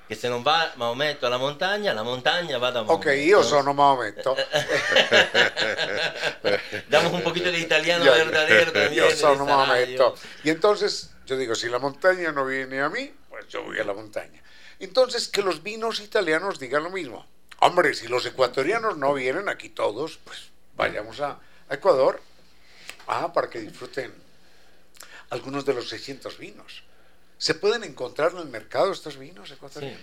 Que 0.08 0.14
se 0.16 0.28
non 0.28 0.44
va 0.46 0.72
Maometto 0.76 1.26
alla 1.26 1.38
montagna, 1.38 1.94
la 1.94 2.02
montagna 2.02 2.58
va 2.58 2.70
da 2.70 2.82
Maometto. 2.84 3.08
Ok, 3.10 3.16
io 3.16 3.42
sono 3.42 3.72
Maometto. 3.72 4.36
Damos 6.88 7.12
un 7.12 7.22
poquito 7.22 7.50
de 7.50 7.58
italiano 7.58 8.04
verdadero 8.12 8.72
también. 8.72 8.92
Yo 8.94 9.10
sono 9.16 9.46
Maometto. 9.46 10.14
Y 10.44 10.50
entonces 10.50 11.10
yo 11.26 11.36
digo, 11.36 11.54
si 11.54 11.68
la 11.68 11.78
montaña 11.78 12.32
no 12.32 12.44
viene 12.44 12.80
a 12.82 12.88
mí, 12.90 13.12
pues 13.28 13.48
yo 13.48 13.62
voy 13.64 13.78
a 13.78 13.84
la 13.84 13.94
montaña. 13.94 14.42
Entonces 14.78 15.28
que 15.28 15.42
los 15.42 15.62
vinos 15.62 16.00
italianos 16.00 16.58
digan 16.58 16.82
lo 16.84 16.90
mismo. 16.90 17.26
Hombre, 17.64 17.94
si 17.94 18.08
los 18.08 18.26
ecuatorianos 18.26 18.96
no 18.98 19.14
vienen 19.14 19.48
aquí 19.48 19.68
todos, 19.68 20.18
pues 20.24 20.48
vayamos 20.76 21.20
a, 21.20 21.38
a 21.68 21.74
Ecuador. 21.74 22.20
Ah, 23.06 23.32
para 23.32 23.48
que 23.48 23.60
disfruten 23.60 24.12
algunos 25.30 25.64
de 25.64 25.74
los 25.74 25.88
600 25.88 26.38
vinos. 26.38 26.82
¿Se 27.38 27.54
pueden 27.54 27.84
encontrar 27.84 28.32
en 28.32 28.38
el 28.38 28.46
mercado 28.48 28.90
estos 28.90 29.16
vinos 29.16 29.48
ecuatorianos? 29.52 30.00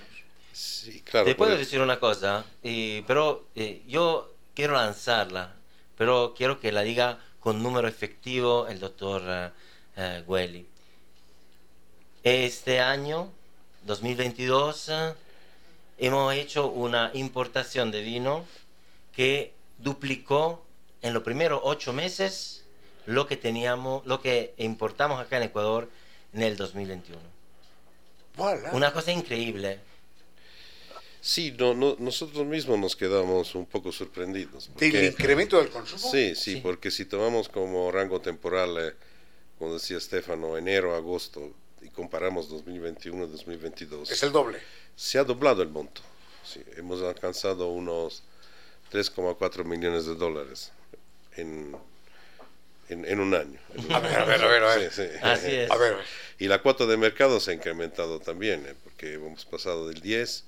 Sí, 0.53 1.01
claro. 1.01 1.25
Te 1.25 1.35
puedo 1.35 1.57
decir 1.57 1.81
una 1.81 1.99
cosa, 1.99 2.45
y- 2.63 3.01
pero 3.01 3.47
eh, 3.55 3.83
yo 3.87 4.33
quiero 4.55 4.73
lanzarla, 4.73 5.53
pero 5.97 6.33
quiero 6.37 6.61
que 6.61 6.71
la 6.71 6.81
diga 6.81 7.19
con 7.41 7.61
número 7.61 7.89
efectivo 7.89 8.67
el 8.69 8.79
doctor 8.79 9.21
eh, 9.25 9.49
eh, 9.97 10.23
Guelli. 10.25 10.65
Este 12.23 12.79
año, 12.79 13.31
2022, 13.83 14.89
eh, 14.89 15.13
hemos 15.99 16.33
hecho 16.33 16.67
una 16.67 17.11
importación 17.13 17.91
de 17.91 18.01
vino 18.01 18.45
que 19.15 19.53
duplicó 19.77 20.63
en 21.01 21.13
los 21.13 21.23
primeros 21.23 21.61
ocho 21.63 21.93
meses 21.93 22.63
lo 23.05 23.27
que 23.27 23.37
teníamos, 23.37 24.05
lo 24.05 24.21
que 24.21 24.53
importamos 24.57 25.19
acá 25.19 25.37
en 25.37 25.43
Ecuador 25.43 25.89
en 26.33 26.43
el 26.43 26.57
2021. 26.57 27.19
Voilà. 28.37 28.71
Una 28.73 28.93
cosa 28.93 29.11
increíble. 29.11 29.79
Sí, 31.21 31.53
no, 31.57 31.73
no- 31.73 31.97
nosotros 31.99 32.45
mismos 32.45 32.79
nos 32.79 32.95
quedamos 32.95 33.53
un 33.55 33.65
poco 33.65 33.91
sorprendidos. 33.91 34.69
¿Del 34.77 35.05
incremento 35.05 35.57
del 35.57 35.69
consumo? 35.69 36.11
Sí, 36.11 36.33
sí, 36.35 36.53
Sí. 36.55 36.59
porque 36.61 36.91
si 36.91 37.05
tomamos 37.05 37.49
como 37.49 37.91
rango 37.91 38.21
temporal, 38.21 38.77
eh, 38.79 38.93
como 39.57 39.73
decía 39.73 39.99
Stefano, 39.99 40.57
enero, 40.57 40.95
agosto, 40.95 41.51
y 41.81 41.89
comparamos 41.89 42.47
2021-2022, 42.49 44.09
Es 44.11 44.23
el 44.23 44.31
doble. 44.31 44.59
Se 44.99 45.17
ha 45.17 45.23
doblado 45.23 45.61
el 45.61 45.69
monto. 45.69 46.01
Sí, 46.43 46.61
hemos 46.75 47.01
alcanzado 47.01 47.69
unos 47.69 48.21
3,4 48.91 49.63
millones 49.63 50.05
de 50.05 50.15
dólares 50.15 50.73
en, 51.37 51.73
en, 52.89 53.05
en 53.05 53.19
un 53.21 53.33
año. 53.33 53.57
A 53.93 53.99
ver, 53.99 54.19
a 54.19 54.25
ver, 54.25 54.43
a 54.43 54.47
ver, 54.47 54.63
a 54.63 54.75
ver. 54.75 54.91
Sí, 54.91 55.03
sí. 55.03 55.17
Así 55.21 55.55
es. 55.55 55.71
A 55.71 55.77
ver, 55.77 55.95
Y 56.37 56.47
la 56.49 56.61
cuota 56.61 56.85
de 56.85 56.97
mercado 56.97 57.39
se 57.39 57.51
ha 57.51 57.53
incrementado 57.53 58.19
también, 58.19 58.65
eh, 58.65 58.75
porque 58.83 59.13
hemos 59.13 59.45
pasado 59.45 59.87
del 59.87 60.01
10 60.01 60.43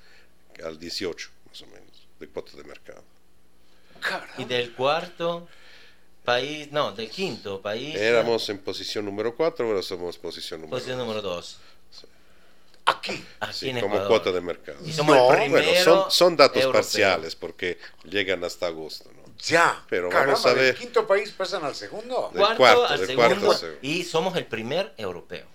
al 0.65 0.78
18, 0.78 1.30
más 1.48 1.61
o 1.61 1.68
menos, 1.68 2.07
de 2.19 2.28
cuota 2.28 2.57
de 2.57 2.64
mercado. 2.65 3.03
caramba. 4.02 4.34
Y 4.38 4.44
del 4.44 4.73
cuarto 4.73 5.48
país, 6.26 6.69
no, 6.73 6.91
del 6.91 7.10
quinto 7.10 7.61
país. 7.61 7.95
Éramos 7.95 8.49
en 8.49 8.57
posición 8.57 9.06
número 9.06 9.34
4, 9.34 9.65
ahora 9.65 9.82
somos 9.82 10.18
posición 10.18 10.60
número 10.60 10.76
Posición 10.76 10.98
número 10.98 11.22
dos. 11.22 11.57
Aquí. 13.02 13.26
Aquí 13.40 13.53
Sí, 13.53 13.69
en 13.69 13.80
como 13.80 13.95
Ecuador. 13.95 14.07
cuota 14.07 14.32
de 14.32 14.41
mercado. 14.41 14.78
Y 14.86 14.94
somos 14.94 15.15
No, 15.15 15.34
el 15.34 15.49
bueno, 15.49 15.84
son, 15.84 16.11
son 16.11 16.38
datos 16.38 16.57
europeo. 16.57 16.82
parciales 16.82 17.36
porque 17.36 17.80
llegan 18.03 18.44
hasta 18.44 18.68
agosto. 18.68 19.10
¿no? 19.15 19.22
Ya. 19.40 19.84
Pero 19.90 20.10
Caramba, 20.10 20.34
vamos 20.34 20.45
a 20.45 20.49
del 20.49 20.57
ver. 20.60 20.76
quinto 20.78 21.07
país 21.07 21.32
pasan 21.32 21.64
al 21.65 21.73
segundo. 21.76 22.30
Del 22.32 22.40
Cuarto 22.41 22.57
cuarto, 22.57 22.86
al 22.86 22.98
del 22.99 23.07
segundo. 23.07 23.28
cuarto 23.30 23.52
al 23.52 23.57
segundo. 23.57 23.80
Y 23.82 24.03
somos 24.03 24.38
el 24.38 24.45
primer 24.45 24.94
europeo. 24.98 25.45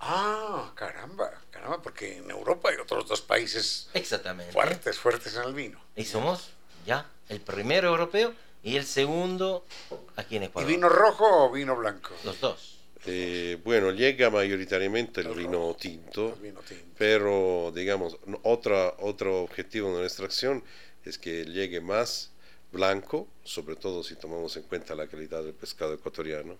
Ah, 0.00 0.72
caramba, 0.74 1.30
caramba, 1.50 1.80
porque 1.80 2.18
en 2.18 2.28
Europa 2.30 2.70
hay 2.70 2.76
otros 2.76 3.06
dos 3.08 3.20
países 3.20 3.88
Exactamente. 3.94 4.52
fuertes, 4.52 4.98
fuertes 4.98 5.36
en 5.36 5.42
el 5.44 5.54
vino. 5.54 5.80
Y 5.94 6.04
somos 6.04 6.50
ya 6.84 7.06
el 7.28 7.40
primero 7.40 7.88
europeo 7.88 8.34
y 8.64 8.76
el 8.76 8.84
segundo 8.84 9.64
aquí 10.16 10.36
en 10.36 10.42
¿Y 10.42 10.46
Ecuador. 10.46 10.68
vino 10.70 10.88
rojo 10.88 11.44
o 11.46 11.50
vino 11.52 11.76
blanco? 11.76 12.10
Los 12.24 12.40
dos. 12.40 12.71
Eh, 13.04 13.58
bueno, 13.64 13.90
llega 13.90 14.30
mayoritariamente 14.30 15.22
el, 15.22 15.34
vino, 15.34 15.76
tinto, 15.78 16.38
pero 16.96 17.72
digamos, 17.74 18.16
otro, 18.42 18.96
otro 19.00 19.42
objetivo 19.42 19.92
de 19.94 20.02
nuestra 20.02 20.26
acción 20.26 20.62
es 21.04 21.18
que 21.18 21.44
llegue 21.44 21.80
más 21.80 22.30
blanco, 22.70 23.28
sobre 23.42 23.74
todo 23.74 24.04
si 24.04 24.14
tomamos 24.14 24.56
en 24.56 24.62
cuenta 24.64 24.94
la 24.94 25.08
calidad 25.08 25.42
del 25.42 25.54
pescado 25.54 25.94
ecuatoriano, 25.94 26.56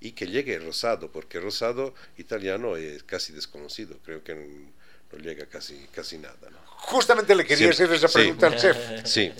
y 0.00 0.12
que 0.12 0.26
llegue 0.26 0.58
rosado, 0.58 1.12
porque 1.12 1.38
rosado 1.38 1.94
italiano 2.16 2.76
es 2.76 3.04
casi 3.04 3.32
desconocido, 3.32 3.98
creo 4.04 4.24
que 4.24 4.34
no 4.34 5.18
llega 5.18 5.46
casi, 5.46 5.86
casi 5.92 6.18
nada. 6.18 6.36
Justamente 6.66 7.34
le 7.34 7.44
quería 7.44 7.70
hacer 7.70 7.92
esa 7.92 8.08
pregunta 8.08 8.48
al 8.48 8.56
chef. 8.56 8.76
Sí. 9.04 9.32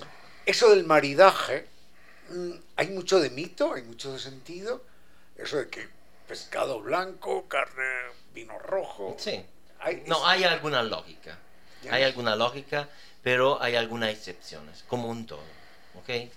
Eso 0.47 0.71
del 0.71 0.85
maridaje, 0.85 1.67
mm, 2.31 2.51
¿hay 2.77 2.89
mucho 2.89 3.21
de 3.21 3.31
mito? 3.31 3.75
¿Hay 3.75 3.83
mucho 3.83 4.13
de 4.13 4.19
sentido? 4.19 4.85
Eso 5.37 5.59
de 5.59 5.69
que 5.69 6.00
pescado 6.31 6.81
blanco, 6.81 7.49
carne, 7.49 7.83
vino 8.33 8.57
rojo. 8.61 9.17
Sí. 9.19 9.45
no, 10.07 10.25
hay 10.25 10.45
alguna 10.45 10.85
lógica. 10.85 11.37
Hay 11.91 12.05
alguna 12.05 12.37
lógica, 12.37 12.89
pero 13.21 13.61
hay 13.61 13.75
algunas 13.75 14.11
excepciones, 14.11 14.85
como 14.87 15.09
un 15.09 15.27
todo. 15.27 15.43
¿okay? 16.01 16.31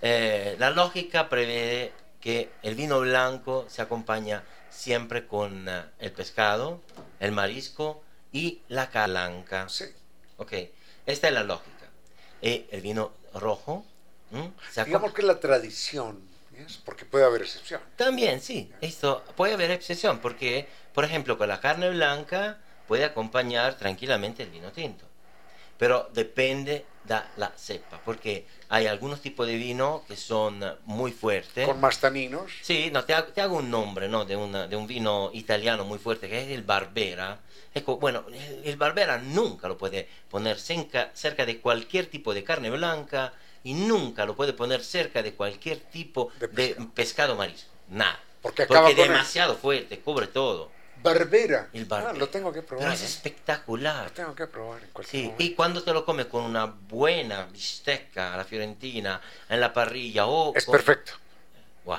Eh, 0.00 0.54
la 0.60 0.70
lógica 0.70 1.28
prevé 1.28 1.92
que 2.20 2.52
el 2.62 2.76
vino 2.76 3.00
blanco 3.00 3.66
se 3.68 3.82
acompaña 3.82 4.44
siempre 4.70 5.26
con 5.26 5.68
eh, 5.68 5.86
el 5.98 6.12
pescado, 6.12 6.80
el 7.18 7.32
marisco 7.32 8.00
y 8.30 8.60
la 8.68 8.90
calanca. 8.90 9.68
Sí. 9.68 9.86
Ok, 10.36 10.52
esta 11.04 11.26
es 11.26 11.34
la 11.34 11.42
lógica. 11.42 11.88
Y 12.40 12.66
el 12.70 12.80
vino 12.80 13.12
rojo. 13.34 13.84
Digamos 14.86 15.12
que 15.12 15.22
la 15.22 15.40
tradición 15.40 16.31
porque 16.84 17.04
puede 17.04 17.24
haber 17.24 17.42
excepción. 17.42 17.80
También, 17.96 18.40
sí, 18.40 18.70
esto 18.80 19.24
puede 19.36 19.54
haber 19.54 19.70
excepción, 19.70 20.18
porque, 20.18 20.68
por 20.92 21.04
ejemplo, 21.04 21.38
con 21.38 21.48
la 21.48 21.60
carne 21.60 21.90
blanca 21.90 22.58
puede 22.86 23.04
acompañar 23.04 23.76
tranquilamente 23.76 24.42
el 24.42 24.50
vino 24.50 24.72
tinto. 24.72 25.04
Pero 25.78 26.10
depende 26.12 26.84
de 27.04 27.20
la 27.36 27.52
cepa, 27.56 28.00
porque 28.04 28.46
hay 28.68 28.86
algunos 28.86 29.20
tipos 29.20 29.46
de 29.46 29.56
vino 29.56 30.04
que 30.06 30.16
son 30.16 30.62
muy 30.84 31.10
fuertes. 31.10 31.66
¿Con 31.66 31.80
más 31.80 31.98
taninos? 31.98 32.52
Sí, 32.62 32.90
no, 32.92 33.04
te, 33.04 33.14
hago, 33.14 33.56
un 33.56 33.70
nombre 33.70 34.08
¿no? 34.08 34.24
de, 34.24 34.36
una, 34.36 34.68
de 34.68 34.76
un 34.76 34.86
vino 34.86 35.30
italiano 35.32 35.84
muy 35.84 35.98
fuerte, 35.98 36.28
que 36.28 36.42
es 36.42 36.50
el 36.50 36.62
Barbera. 36.62 37.40
bueno, 38.00 38.24
el 38.64 38.76
Barbera 38.76 39.18
nunca 39.18 39.66
lo 39.68 39.76
puede 39.76 40.08
poner 40.30 40.58
cerca, 40.60 41.10
cerca 41.14 41.44
de 41.44 41.60
cualquier 41.60 42.06
tipo 42.06 42.32
de 42.32 42.44
carne 42.44 42.70
blanca, 42.70 43.32
y 43.64 43.74
nunca 43.74 44.24
lo 44.26 44.34
puede 44.36 44.52
poner 44.52 44.82
cerca 44.82 45.22
de 45.22 45.34
cualquier 45.34 45.78
tipo 45.80 46.30
de 46.38 46.76
pescado, 46.94 47.36
marisco. 47.36 47.70
Nada. 47.88 48.20
Porque, 48.40 48.62
acaba 48.62 48.88
Porque 48.88 49.02
demasiado 49.02 49.56
fuerte, 49.56 50.00
cubre 50.00 50.26
todo. 50.26 50.70
Barbera. 51.02 51.68
El 51.72 51.84
barbera. 51.84 52.12
Ah, 52.12 52.18
lo 52.18 52.28
tengo 52.28 52.52
que 52.52 52.62
probar. 52.62 52.84
Pero 52.84 52.94
es 52.94 53.02
espectacular. 53.02 54.04
Lo 54.04 54.12
tengo 54.12 54.34
que 54.34 54.46
probar 54.46 54.82
en 54.82 54.90
cualquier 54.90 55.26
sí, 55.26 55.34
Y 55.38 55.54
cuando 55.54 55.82
te 55.82 55.92
lo 55.92 56.04
comes 56.04 56.26
con 56.26 56.44
una 56.44 56.66
buena 56.66 57.44
bistecca 57.46 58.34
a 58.34 58.36
la 58.36 58.44
fiorentina 58.44 59.20
en 59.48 59.60
la 59.60 59.72
parrilla 59.72 60.26
o... 60.26 60.54
Es 60.54 60.66
perfecto. 60.66 61.12
Wow. 61.84 61.98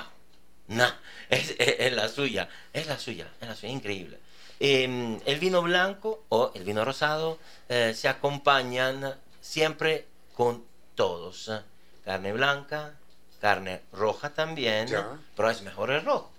No, 0.68 0.86
es, 1.28 1.54
la 1.92 2.08
suya. 2.08 2.48
Es 2.72 2.86
la 2.86 2.98
suya. 2.98 3.28
Es 3.40 3.48
la 3.48 3.54
suya. 3.54 3.72
Increíble. 3.72 4.18
Em, 4.60 5.20
el 5.26 5.38
vino 5.38 5.60
blanco 5.62 6.24
o 6.30 6.52
el 6.54 6.64
vino 6.64 6.84
rosado 6.84 7.38
eh, 7.68 7.92
se 7.94 8.08
acompañan 8.08 9.14
siempre 9.40 10.06
con 10.34 10.64
todos. 10.94 11.48
¿eh? 11.48 11.60
Carne 12.04 12.32
blanca, 12.32 12.94
carne 13.40 13.82
roja 13.92 14.32
también, 14.34 14.88
pero 15.36 15.50
es 15.50 15.62
mejor 15.62 15.90
el 15.90 16.04
rojo. 16.04 16.30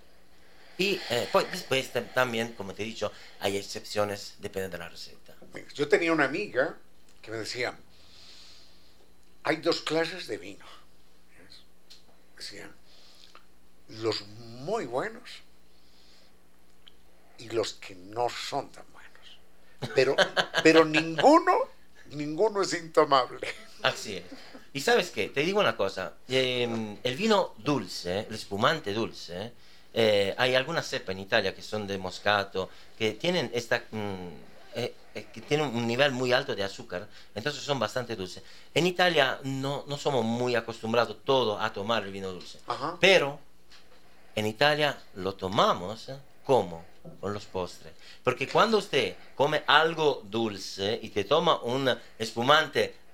Y 0.78 1.00
eh, 1.10 1.28
pues 1.32 1.50
después 1.50 1.90
también, 2.12 2.52
como 2.52 2.74
te 2.74 2.82
he 2.82 2.86
dicho, 2.86 3.10
hay 3.40 3.56
excepciones, 3.56 4.34
depende 4.38 4.68
de 4.68 4.78
la 4.78 4.88
receta. 4.88 5.34
Yo 5.74 5.88
tenía 5.88 6.12
una 6.12 6.24
amiga 6.24 6.76
que 7.22 7.30
me 7.30 7.38
decía, 7.38 7.76
hay 9.42 9.56
dos 9.56 9.80
clases 9.80 10.26
de 10.26 10.36
vino. 10.36 10.66
Decían, 12.36 12.70
los 13.88 14.26
muy 14.26 14.84
buenos 14.84 15.30
y 17.38 17.48
los 17.50 17.74
que 17.74 17.94
no 17.94 18.28
son 18.28 18.70
tan 18.70 18.84
buenos. 18.92 19.38
Pero, 19.94 20.16
pero 20.62 20.84
ninguno, 20.84 21.52
ninguno 22.10 22.62
es 22.62 22.74
intomable. 22.74 23.48
Así 23.86 24.16
es. 24.16 24.24
Y 24.72 24.80
sabes 24.80 25.10
qué, 25.10 25.28
te 25.28 25.42
digo 25.42 25.60
una 25.60 25.76
cosa, 25.76 26.14
em, 26.28 26.98
el 27.04 27.16
vino 27.16 27.54
dulce, 27.58 28.26
el 28.28 28.34
espumante 28.34 28.92
dulce, 28.92 29.52
eh, 29.94 30.34
hay 30.36 30.56
algunas 30.56 30.86
cepas 30.86 31.14
en 31.14 31.20
Italia 31.20 31.54
que 31.54 31.62
son 31.62 31.86
de 31.86 31.96
moscato, 31.96 32.68
que 32.98 33.12
tienen, 33.12 33.48
esta, 33.54 33.84
mm, 33.92 34.28
eh, 34.74 34.94
eh, 35.14 35.26
que 35.32 35.40
tienen 35.40 35.68
un 35.68 35.86
nivel 35.86 36.10
muy 36.10 36.32
alto 36.32 36.56
de 36.56 36.64
azúcar, 36.64 37.06
entonces 37.34 37.62
son 37.62 37.78
bastante 37.78 38.16
dulces. 38.16 38.42
En 38.74 38.88
Italia 38.88 39.38
no, 39.44 39.84
no 39.86 39.96
somos 39.96 40.24
muy 40.24 40.56
acostumbrados 40.56 41.18
todos 41.24 41.62
a 41.62 41.72
tomar 41.72 42.02
el 42.02 42.10
vino 42.10 42.32
dulce, 42.32 42.58
pero 43.00 43.38
en 44.34 44.46
Italia 44.46 44.98
lo 45.14 45.34
tomamos 45.36 46.10
como 46.44 46.84
con 47.20 47.32
los 47.32 47.44
postres. 47.46 47.92
Porque 48.24 48.48
cuando 48.48 48.78
usted 48.78 49.14
come 49.36 49.62
algo 49.66 50.22
dulce 50.24 50.98
y 51.00 51.10
te 51.10 51.22
toma 51.22 51.62
un 51.62 51.96
espumante 52.18 53.05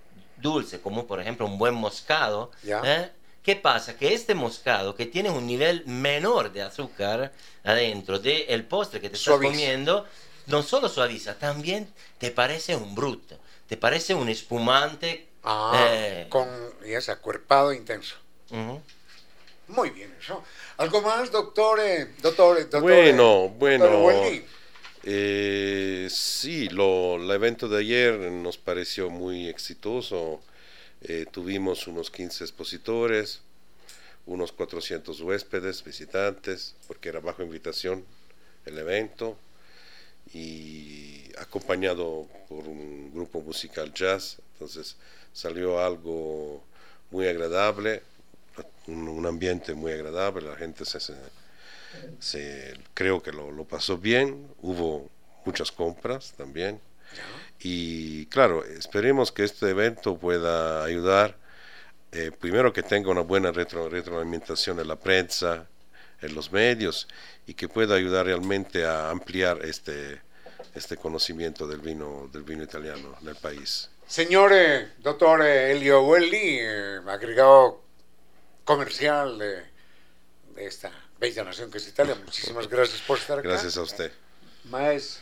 dulce, 0.42 0.80
como 0.80 1.06
por 1.06 1.20
ejemplo 1.20 1.46
un 1.46 1.56
buen 1.56 1.74
moscado, 1.74 2.50
¿eh? 2.64 3.10
¿qué 3.42 3.56
pasa? 3.56 3.96
Que 3.96 4.12
este 4.12 4.34
moscado, 4.34 4.94
que 4.94 5.06
tiene 5.06 5.30
un 5.30 5.46
nivel 5.46 5.84
menor 5.86 6.52
de 6.52 6.62
azúcar 6.62 7.32
adentro 7.64 8.18
del 8.18 8.64
postre 8.64 9.00
que 9.00 9.08
te 9.08 9.16
estás 9.16 9.38
comiendo, 9.38 10.06
no 10.46 10.62
solo 10.62 10.88
suaviza, 10.88 11.38
también 11.38 11.92
te 12.18 12.30
parece 12.30 12.76
un 12.76 12.94
bruto, 12.94 13.38
te 13.68 13.76
parece 13.76 14.14
un 14.14 14.28
espumante. 14.28 15.28
Ah, 15.44 15.72
eh, 15.76 16.26
con 16.28 16.48
ese 16.84 17.10
acuerpado 17.10 17.72
intenso. 17.72 18.16
Muy 19.68 19.90
bien, 19.90 20.14
eso. 20.20 20.42
¿Algo 20.76 21.00
más, 21.00 21.30
doctor? 21.30 21.80
doctor, 22.20 22.58
doctor 22.58 22.82
bueno, 22.82 23.48
bueno. 23.48 24.02
Eh, 25.04 26.08
sí, 26.10 26.68
lo, 26.68 27.16
el 27.16 27.30
evento 27.30 27.68
de 27.68 27.78
ayer 27.78 28.18
nos 28.32 28.58
pareció 28.58 29.10
muy 29.10 29.48
exitoso. 29.48 30.40
Eh, 31.02 31.26
tuvimos 31.30 31.86
unos 31.88 32.10
15 32.10 32.44
expositores, 32.44 33.40
unos 34.26 34.52
400 34.52 35.20
huéspedes, 35.20 35.82
visitantes, 35.82 36.76
porque 36.86 37.08
era 37.08 37.20
bajo 37.20 37.42
invitación 37.42 38.04
el 38.66 38.78
evento, 38.78 39.36
y 40.32 41.24
acompañado 41.38 42.28
por 42.48 42.68
un 42.68 43.12
grupo 43.12 43.40
musical 43.40 43.92
jazz. 43.92 44.38
Entonces 44.54 44.96
salió 45.32 45.80
algo 45.84 46.62
muy 47.10 47.26
agradable, 47.26 48.02
un, 48.86 49.26
ambiente 49.26 49.74
muy 49.74 49.92
agradable, 49.92 50.48
la 50.48 50.56
gente 50.56 50.84
se 50.84 51.00
se, 51.00 51.14
creo 52.94 53.22
que 53.22 53.32
lo, 53.32 53.64
pasó 53.64 53.98
bien, 53.98 54.48
hubo 54.60 55.10
muchas 55.44 55.72
compras 55.72 56.34
también. 56.36 56.80
Y 57.60 58.26
claro, 58.26 58.64
esperemos 58.64 59.30
que 59.32 59.44
este 59.44 59.70
evento 59.70 60.16
pueda 60.16 60.84
ayudar, 60.84 61.36
eh, 62.10 62.30
primero 62.32 62.72
que 62.72 62.82
tenga 62.82 63.10
una 63.10 63.20
buena 63.20 63.52
retro, 63.52 63.88
retroalimentación 63.88 64.80
en 64.80 64.88
la 64.88 64.96
prensa, 64.96 65.66
en 66.20 66.34
los 66.34 66.50
medios, 66.50 67.08
y 67.46 67.54
que 67.54 67.68
pueda 67.68 67.94
ayudar 67.94 68.26
realmente 68.26 68.84
a 68.84 69.10
ampliar 69.10 69.64
este, 69.64 70.20
este 70.74 70.96
conocimiento 70.96 71.66
del 71.66 71.80
vino, 71.80 72.28
del 72.32 72.42
vino 72.42 72.62
italiano 72.62 73.16
en 73.20 73.28
el 73.28 73.36
país. 73.36 73.90
Señor 74.06 74.52
doctor 74.98 75.42
Elio 75.42 76.02
Welli, 76.02 76.58
eh, 76.60 77.00
agregado 77.06 77.82
comercial 78.64 79.38
de 79.38 79.64
esta 80.56 80.92
bella 81.22 81.44
nación 81.44 81.70
que 81.70 81.78
es 81.78 81.86
Italia. 81.86 82.16
Muchísimas 82.16 82.68
gracias 82.68 83.00
por 83.02 83.16
estar 83.16 83.38
acá. 83.38 83.48
Gracias 83.48 83.76
a 83.76 83.82
usted. 83.82 84.10
Maes, 84.64 85.20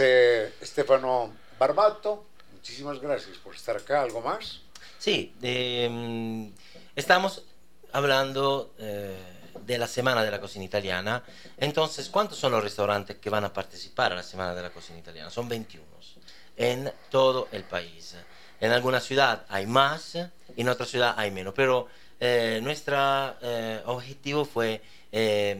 eh, 0.00 0.54
Estefano 0.62 1.30
Barbato, 1.58 2.24
muchísimas 2.54 2.98
gracias 2.98 3.36
por 3.36 3.54
estar 3.54 3.76
acá. 3.76 4.00
¿Algo 4.00 4.22
más? 4.22 4.62
Sí, 4.98 5.34
em, 5.42 6.50
estamos 6.96 7.42
hablando 7.92 8.72
eh, 8.78 9.14
de 9.66 9.76
la 9.76 9.86
Semana 9.86 10.24
de 10.24 10.30
la 10.30 10.40
Cocina 10.40 10.64
Italiana. 10.64 11.22
Entonces, 11.58 12.08
¿cuántos 12.08 12.38
son 12.38 12.52
los 12.52 12.62
restaurantes 12.62 13.18
que 13.18 13.28
van 13.28 13.44
a 13.44 13.52
participar 13.52 14.12
a 14.12 14.16
la 14.16 14.22
Semana 14.22 14.54
de 14.54 14.62
la 14.62 14.70
Cocina 14.70 14.98
Italiana? 14.98 15.28
Son 15.28 15.46
21 15.50 15.86
en 16.56 16.90
todo 17.10 17.48
el 17.52 17.62
país. 17.64 18.16
En 18.58 18.72
alguna 18.72 19.00
ciudad 19.00 19.44
hay 19.50 19.66
más, 19.66 20.16
en 20.56 20.68
otra 20.68 20.86
ciudad 20.86 21.14
hay 21.16 21.30
menos, 21.30 21.52
pero 21.54 21.88
eh, 22.20 22.58
nuestro 22.62 22.96
eh, 23.42 23.80
objetivo 23.86 24.44
fue 24.44 24.82
eh, 25.12 25.56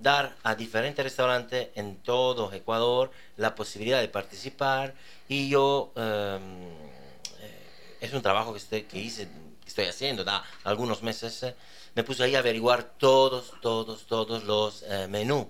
dar 0.00 0.34
a 0.42 0.54
diferentes 0.54 1.04
restaurantes 1.04 1.68
en 1.74 1.96
todo 1.96 2.50
Ecuador 2.52 3.10
la 3.36 3.54
posibilidad 3.54 4.00
de 4.00 4.08
participar 4.08 4.94
y 5.28 5.50
yo 5.50 5.92
es 8.00 8.12
un 8.12 8.22
trabajo 8.22 8.52
que 8.52 8.58
estoy, 8.58 8.86
hice, 8.92 9.28
que 9.60 9.68
estoy 9.68 9.86
haciendo 9.86 10.24
da 10.24 10.44
algunos 10.64 11.02
meses 11.02 11.54
me 11.94 12.04
puse 12.04 12.22
ahí 12.22 12.36
a 12.36 12.38
averiguar 12.38 12.84
todos, 12.96 13.52
todos, 13.60 14.06
todos 14.06 14.44
los 14.44 14.84
menús 15.08 15.46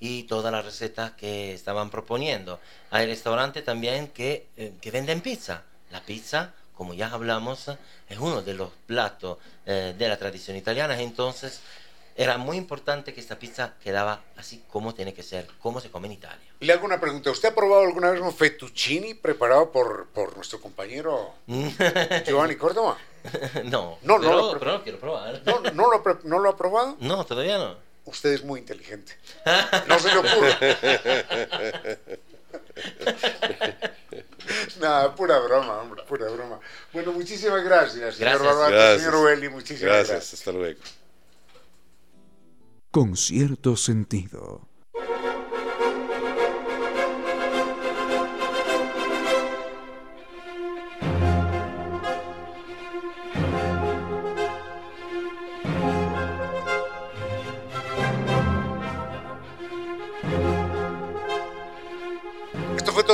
y 0.00 0.24
todas 0.24 0.52
las 0.52 0.64
recetas 0.64 1.12
que 1.12 1.54
estaban 1.54 1.88
proponiendo. 1.88 2.58
Hay 2.90 3.06
restaurantes 3.06 3.64
también 3.64 4.08
que, 4.08 4.48
que 4.80 4.90
venden 4.90 5.20
pizza. 5.20 5.62
La 5.90 6.00
pizza, 6.00 6.52
como 6.76 6.94
ya 6.94 7.08
hablamos, 7.08 7.68
es 8.08 8.18
uno 8.18 8.42
de 8.42 8.54
los 8.54 8.70
platos 8.86 9.38
eh, 9.66 9.94
de 9.96 10.08
la 10.08 10.16
tradición 10.16 10.56
italiana, 10.56 11.00
entonces 11.00 11.60
era 12.16 12.38
muy 12.38 12.56
importante 12.56 13.12
que 13.12 13.20
esta 13.20 13.36
pizza 13.38 13.74
quedaba 13.82 14.20
así 14.36 14.62
como 14.70 14.94
tiene 14.94 15.12
que 15.12 15.22
ser, 15.24 15.48
como 15.60 15.80
se 15.80 15.90
come 15.90 16.06
en 16.06 16.12
Italia. 16.12 16.46
Le 16.60 16.72
hago 16.72 16.84
una 16.86 17.00
pregunta. 17.00 17.30
¿Usted 17.32 17.48
ha 17.50 17.54
probado 17.54 17.82
alguna 17.82 18.10
vez 18.12 18.20
un 18.20 18.32
fettuccini 18.32 19.14
preparado 19.14 19.72
por, 19.72 20.06
por 20.08 20.36
nuestro 20.36 20.60
compañero 20.60 21.34
Giovanni 22.24 22.54
Córdoba? 22.54 22.96
no, 23.64 23.98
No, 24.02 24.18
no 24.18 24.20
pero, 24.20 24.36
lo 24.36 24.50
pre- 24.52 24.58
pero 24.60 24.72
lo 24.74 24.82
quiero 24.84 24.98
probar. 25.00 25.42
¿No, 25.44 25.60
no, 25.72 25.90
lo, 25.90 26.02
¿No 26.24 26.38
lo 26.38 26.50
ha 26.50 26.56
probado? 26.56 26.96
No, 27.00 27.24
todavía 27.26 27.58
no. 27.58 27.76
Usted 28.04 28.32
es 28.32 28.44
muy 28.44 28.60
inteligente. 28.60 29.16
No 29.88 29.98
se 29.98 30.08
le 30.08 30.18
ocurre. 30.18 30.78
Nada, 34.80 35.14
pura 35.14 35.38
broma, 35.40 35.80
hombre, 35.82 36.02
pura 36.08 36.28
broma. 36.30 36.58
Bueno, 36.92 37.12
muchísimas 37.12 37.62
gracias, 37.64 38.16
señor 38.16 38.38
Gracias. 38.38 38.42
Barbato, 38.42 38.70
Gracias. 38.72 39.02
señor 39.02 39.14
Ueli, 39.24 39.48
muchísimas 39.48 39.80
Gracias, 39.92 40.08
gracias. 40.10 40.34
hasta 40.40 40.52
luego. 40.52 40.80
con 42.90 43.16
cierto 43.16 43.76
sentido. 43.76 44.68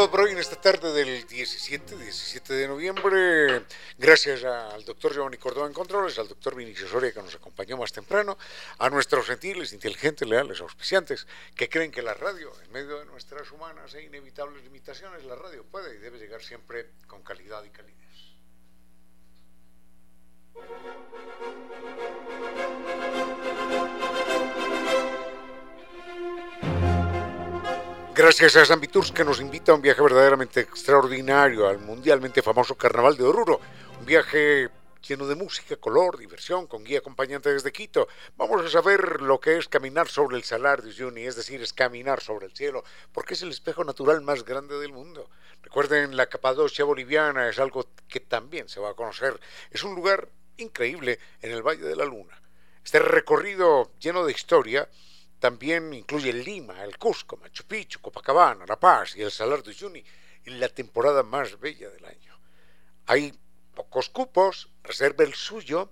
Todo 0.00 0.10
por 0.10 0.20
hoy 0.22 0.32
en 0.32 0.38
esta 0.38 0.58
tarde 0.58 0.94
del 0.94 1.26
17, 1.26 1.94
17 1.94 2.54
de 2.54 2.66
noviembre. 2.66 3.66
Gracias 3.98 4.42
al 4.44 4.82
doctor 4.82 5.12
Giovanni 5.12 5.36
Córdoba 5.36 5.66
en 5.66 5.74
Controles, 5.74 6.18
al 6.18 6.26
doctor 6.26 6.54
Vinicio 6.54 6.88
Soria 6.88 7.12
que 7.12 7.20
nos 7.20 7.34
acompañó 7.34 7.76
más 7.76 7.92
temprano, 7.92 8.38
a 8.78 8.88
nuestros 8.88 9.26
gentiles, 9.26 9.74
inteligentes, 9.74 10.26
leales, 10.26 10.62
auspiciantes 10.62 11.26
que 11.54 11.68
creen 11.68 11.90
que 11.90 12.00
la 12.00 12.14
radio, 12.14 12.50
en 12.64 12.72
medio 12.72 12.98
de 12.98 13.04
nuestras 13.04 13.52
humanas 13.52 13.92
e 13.92 14.02
inevitables 14.02 14.64
limitaciones, 14.64 15.22
la 15.24 15.34
radio 15.34 15.64
puede 15.64 15.94
y 15.94 15.98
debe 15.98 16.18
llegar 16.18 16.40
siempre 16.40 16.92
con 17.06 17.22
calidad 17.22 17.62
y 17.62 17.68
calidez. 17.68 18.00
Gracias 28.12 28.56
a 28.56 28.64
San 28.64 28.80
Viturs 28.80 29.12
que 29.12 29.24
nos 29.24 29.40
invita 29.40 29.70
a 29.70 29.76
un 29.76 29.82
viaje 29.82 30.02
verdaderamente 30.02 30.60
extraordinario 30.60 31.68
al 31.68 31.78
mundialmente 31.78 32.42
famoso 32.42 32.74
Carnaval 32.74 33.16
de 33.16 33.22
Oruro. 33.22 33.60
Un 34.00 34.04
viaje 34.04 34.68
lleno 35.00 35.28
de 35.28 35.36
música, 35.36 35.76
color, 35.76 36.18
diversión, 36.18 36.66
con 36.66 36.82
guía 36.82 36.98
acompañante 36.98 37.52
desde 37.52 37.70
Quito. 37.70 38.08
Vamos 38.36 38.66
a 38.66 38.68
saber 38.68 39.22
lo 39.22 39.38
que 39.38 39.56
es 39.56 39.68
caminar 39.68 40.08
sobre 40.08 40.36
el 40.36 40.42
Salar 40.42 40.82
de 40.82 40.88
Uyuni, 40.88 41.22
es 41.22 41.36
decir, 41.36 41.62
es 41.62 41.72
caminar 41.72 42.20
sobre 42.20 42.46
el 42.46 42.52
cielo, 42.52 42.82
porque 43.12 43.34
es 43.34 43.42
el 43.42 43.50
espejo 43.50 43.84
natural 43.84 44.20
más 44.22 44.44
grande 44.44 44.76
del 44.80 44.92
mundo. 44.92 45.30
Recuerden, 45.62 46.16
la 46.16 46.26
Capadocia 46.26 46.84
boliviana 46.84 47.48
es 47.48 47.60
algo 47.60 47.86
que 48.08 48.18
también 48.18 48.68
se 48.68 48.80
va 48.80 48.90
a 48.90 48.94
conocer. 48.94 49.40
Es 49.70 49.84
un 49.84 49.94
lugar 49.94 50.28
increíble 50.56 51.20
en 51.42 51.52
el 51.52 51.62
Valle 51.62 51.84
de 51.84 51.96
la 51.96 52.04
Luna. 52.04 52.42
Este 52.84 52.98
recorrido 52.98 53.92
lleno 54.00 54.24
de 54.24 54.32
historia 54.32 54.88
también 55.40 55.92
incluye 55.94 56.32
Lima, 56.32 56.84
el 56.84 56.98
Cusco, 56.98 57.38
Machu 57.38 57.64
Picchu, 57.64 58.00
Copacabana, 58.00 58.66
La 58.66 58.78
Paz 58.78 59.16
y 59.16 59.22
el 59.22 59.30
Salar 59.30 59.62
de 59.62 59.70
Uyuni 59.70 60.04
en 60.44 60.60
la 60.60 60.68
temporada 60.68 61.22
más 61.22 61.58
bella 61.58 61.88
del 61.90 62.04
año. 62.04 62.38
Hay 63.06 63.32
pocos 63.74 64.10
cupos, 64.10 64.68
reserve 64.82 65.24
el 65.24 65.34
suyo 65.34 65.90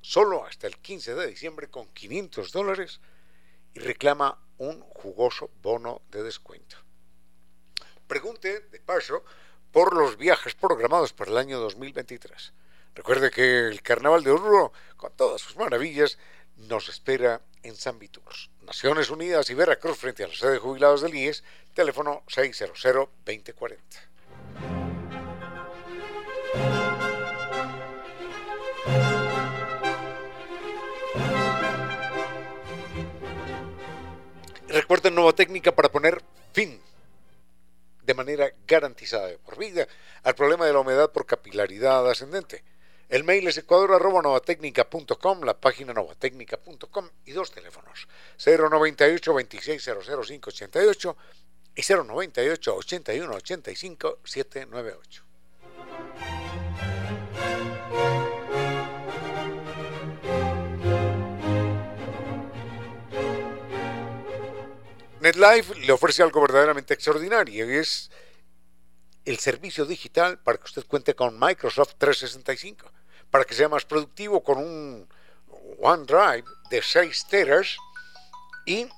solo 0.00 0.46
hasta 0.46 0.68
el 0.68 0.78
15 0.78 1.16
de 1.16 1.26
diciembre 1.26 1.68
con 1.68 1.88
500 1.88 2.52
dólares 2.52 3.00
y 3.74 3.80
reclama 3.80 4.40
un 4.58 4.80
jugoso 4.80 5.50
bono 5.60 6.02
de 6.10 6.22
descuento. 6.22 6.76
Pregunte, 8.06 8.60
de 8.60 8.80
paso, 8.80 9.24
por 9.72 9.96
los 9.96 10.16
viajes 10.16 10.54
programados 10.54 11.12
para 11.12 11.32
el 11.32 11.38
año 11.38 11.58
2023. 11.58 12.52
Recuerde 12.94 13.32
que 13.32 13.66
el 13.66 13.82
Carnaval 13.82 14.22
de 14.22 14.30
Oruro, 14.30 14.72
con 14.96 15.12
todas 15.16 15.40
sus 15.40 15.56
maravillas, 15.56 16.18
nos 16.56 16.88
espera 16.88 17.42
en 17.62 17.74
San 17.74 17.98
Viturs. 17.98 18.48
Naciones 18.66 19.10
Unidas 19.10 19.48
y 19.50 19.54
Veracruz 19.54 19.96
frente 19.96 20.24
a 20.24 20.28
la 20.28 20.34
sede 20.34 20.52
de 20.52 20.58
jubilados 20.58 21.00
del 21.00 21.14
IES, 21.14 21.44
teléfono 21.72 22.24
600-2040. 22.26 23.76
Recuerden 34.66 35.14
nueva 35.14 35.32
técnica 35.32 35.70
para 35.70 35.88
poner 35.88 36.20
fin 36.52 36.80
de 38.02 38.14
manera 38.14 38.52
garantizada 38.66 39.28
de 39.28 39.38
por 39.38 39.58
vida 39.58 39.86
al 40.24 40.34
problema 40.34 40.66
de 40.66 40.72
la 40.72 40.80
humedad 40.80 41.12
por 41.12 41.24
capilaridad 41.24 42.10
ascendente. 42.10 42.64
El 43.08 43.22
mail 43.22 43.46
es 43.46 43.56
ecuador.novatecnica.com, 43.58 45.42
la 45.42 45.60
página 45.60 45.92
novatecnica.com 45.92 47.08
y 47.24 47.32
dos 47.32 47.52
teléfonos, 47.52 48.08
098 48.44 49.32
2600 49.32 50.26
588 50.26 51.16
y 51.76 51.82
098 51.82 52.74
81 52.74 53.34
85 53.34 54.18
798. 54.24 55.22
NetLife 65.20 65.74
le 65.80 65.92
ofrece 65.92 66.22
algo 66.22 66.40
verdaderamente 66.40 66.94
extraordinario 66.94 67.68
y 67.68 67.78
es 67.78 68.10
el 69.24 69.38
servicio 69.38 69.84
digital 69.84 70.38
para 70.38 70.56
que 70.58 70.64
usted 70.64 70.86
cuente 70.86 71.14
con 71.14 71.38
Microsoft 71.38 71.94
365, 71.98 72.92
para 73.30 73.44
que 73.44 73.54
sea 73.54 73.68
más 73.68 73.84
productivo 73.84 74.42
con 74.42 74.58
un 74.58 75.08
OneDrive 75.80 76.44
de 76.70 76.82
6 76.82 77.26
teras 77.28 77.76
y, 78.64 78.88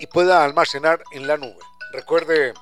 y 0.00 0.06
pueda 0.08 0.44
almacenar 0.44 1.02
en 1.12 1.26
la 1.26 1.36
nube. 1.36 1.62
Recuerde, 1.92 2.54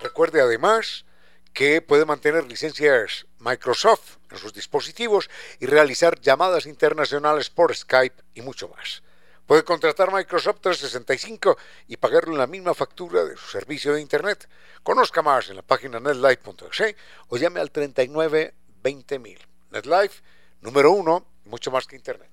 recuerde 0.00 0.40
además 0.40 1.04
que 1.52 1.82
puede 1.82 2.04
mantener 2.04 2.44
licencias 2.46 3.26
Microsoft 3.38 4.18
en 4.30 4.38
sus 4.38 4.52
dispositivos 4.52 5.28
y 5.58 5.66
realizar 5.66 6.20
llamadas 6.20 6.66
internacionales 6.66 7.50
por 7.50 7.74
Skype 7.74 8.22
y 8.34 8.42
mucho 8.42 8.68
más. 8.68 9.02
Puede 9.46 9.64
contratar 9.64 10.12
Microsoft 10.12 10.60
365 10.60 11.56
y 11.86 11.96
pagarle 11.96 12.36
la 12.36 12.46
misma 12.46 12.74
factura 12.74 13.24
de 13.24 13.34
su 13.36 13.46
servicio 13.46 13.94
de 13.94 14.02
Internet. 14.02 14.46
Conozca 14.82 15.22
más 15.22 15.48
en 15.48 15.56
la 15.56 15.62
página 15.62 15.98
netlife.exe 15.98 16.94
o 17.28 17.36
llame 17.38 17.60
al 17.60 17.70
39 17.70 18.54
20000. 18.82 19.47
NetLife, 19.70 20.22
número 20.60 20.92
uno, 20.92 21.26
mucho 21.44 21.70
más 21.70 21.86
que 21.86 21.96
Internet. 21.96 22.30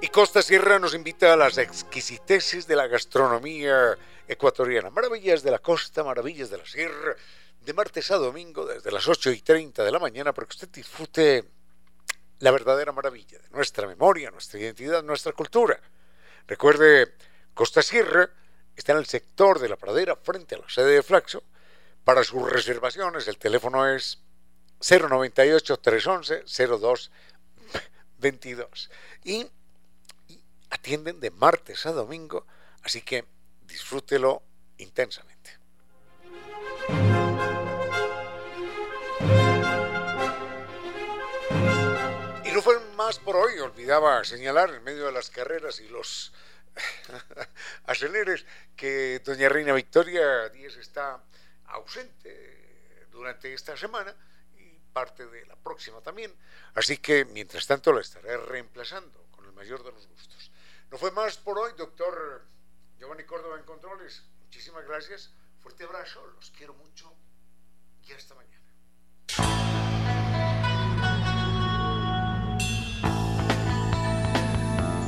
Y 0.00 0.08
Costa 0.08 0.42
Sierra 0.42 0.78
nos 0.78 0.94
invita 0.94 1.32
a 1.32 1.36
las 1.36 1.58
exquisiteces 1.58 2.66
de 2.66 2.76
la 2.76 2.86
gastronomía 2.86 3.96
ecuatoriana. 4.26 4.90
Maravillas 4.90 5.42
de 5.42 5.50
la 5.50 5.58
costa, 5.58 6.04
maravillas 6.04 6.50
de 6.50 6.58
la 6.58 6.66
sierra 6.66 7.16
de 7.60 7.74
martes 7.74 8.10
a 8.10 8.16
domingo 8.16 8.64
desde 8.64 8.90
las 8.90 9.06
8 9.06 9.30
y 9.32 9.40
30 9.40 9.84
de 9.84 9.90
la 9.90 9.98
mañana 9.98 10.32
para 10.32 10.46
que 10.46 10.54
usted 10.54 10.68
disfrute 10.68 11.44
la 12.38 12.50
verdadera 12.50 12.92
maravilla 12.92 13.38
de 13.38 13.50
nuestra 13.50 13.86
memoria, 13.86 14.30
nuestra 14.30 14.60
identidad, 14.60 15.02
nuestra 15.02 15.32
cultura. 15.32 15.78
Recuerde, 16.46 17.14
Costa 17.52 17.82
Sierra 17.82 18.30
está 18.78 18.92
en 18.92 18.98
el 18.98 19.06
sector 19.06 19.58
de 19.58 19.68
la 19.68 19.76
pradera 19.76 20.16
frente 20.16 20.54
a 20.54 20.58
la 20.58 20.68
sede 20.68 20.92
de 20.92 21.02
Flaxo. 21.02 21.42
Para 22.04 22.24
sus 22.24 22.50
reservaciones 22.50 23.28
el 23.28 23.36
teléfono 23.36 23.86
es 23.86 24.18
098 24.80 25.76
311 25.78 26.44
02 26.80 27.10
22 28.18 28.90
y, 29.24 29.46
y 30.28 30.40
atienden 30.70 31.20
de 31.20 31.30
martes 31.30 31.86
a 31.86 31.92
domingo, 31.92 32.46
así 32.82 33.02
que 33.02 33.24
disfrútelo 33.62 34.42
intensamente. 34.78 35.58
Y 42.44 42.52
no 42.52 42.62
fue 42.62 42.78
más 42.96 43.18
por 43.18 43.36
hoy, 43.36 43.58
olvidaba 43.58 44.24
señalar 44.24 44.70
en 44.70 44.82
medio 44.82 45.06
de 45.06 45.12
las 45.12 45.30
carreras 45.30 45.80
y 45.80 45.88
los 45.88 46.32
aceleres 47.84 48.44
que 48.76 49.20
doña 49.24 49.48
Reina 49.48 49.72
Victoria 49.72 50.48
Díez 50.50 50.76
está 50.76 51.22
ausente 51.66 53.06
durante 53.10 53.52
esta 53.52 53.76
semana 53.76 54.14
y 54.56 54.78
parte 54.92 55.26
de 55.26 55.46
la 55.46 55.56
próxima 55.56 56.00
también. 56.00 56.34
Así 56.74 56.98
que, 56.98 57.24
mientras 57.24 57.66
tanto, 57.66 57.92
la 57.92 58.00
estaré 58.00 58.36
reemplazando 58.36 59.26
con 59.30 59.44
el 59.44 59.52
mayor 59.52 59.82
de 59.82 59.92
los 59.92 60.06
gustos. 60.06 60.50
No 60.90 60.98
fue 60.98 61.10
más 61.10 61.36
por 61.36 61.58
hoy, 61.58 61.72
doctor 61.76 62.44
Giovanni 62.98 63.24
Córdoba 63.24 63.58
en 63.58 63.64
Controles. 63.64 64.22
Muchísimas 64.44 64.86
gracias. 64.86 65.32
Fuerte 65.60 65.84
abrazo, 65.84 66.24
los 66.36 66.50
quiero 66.52 66.74
mucho 66.74 67.12
y 68.06 68.12
hasta 68.12 68.34
mañana. 68.34 69.87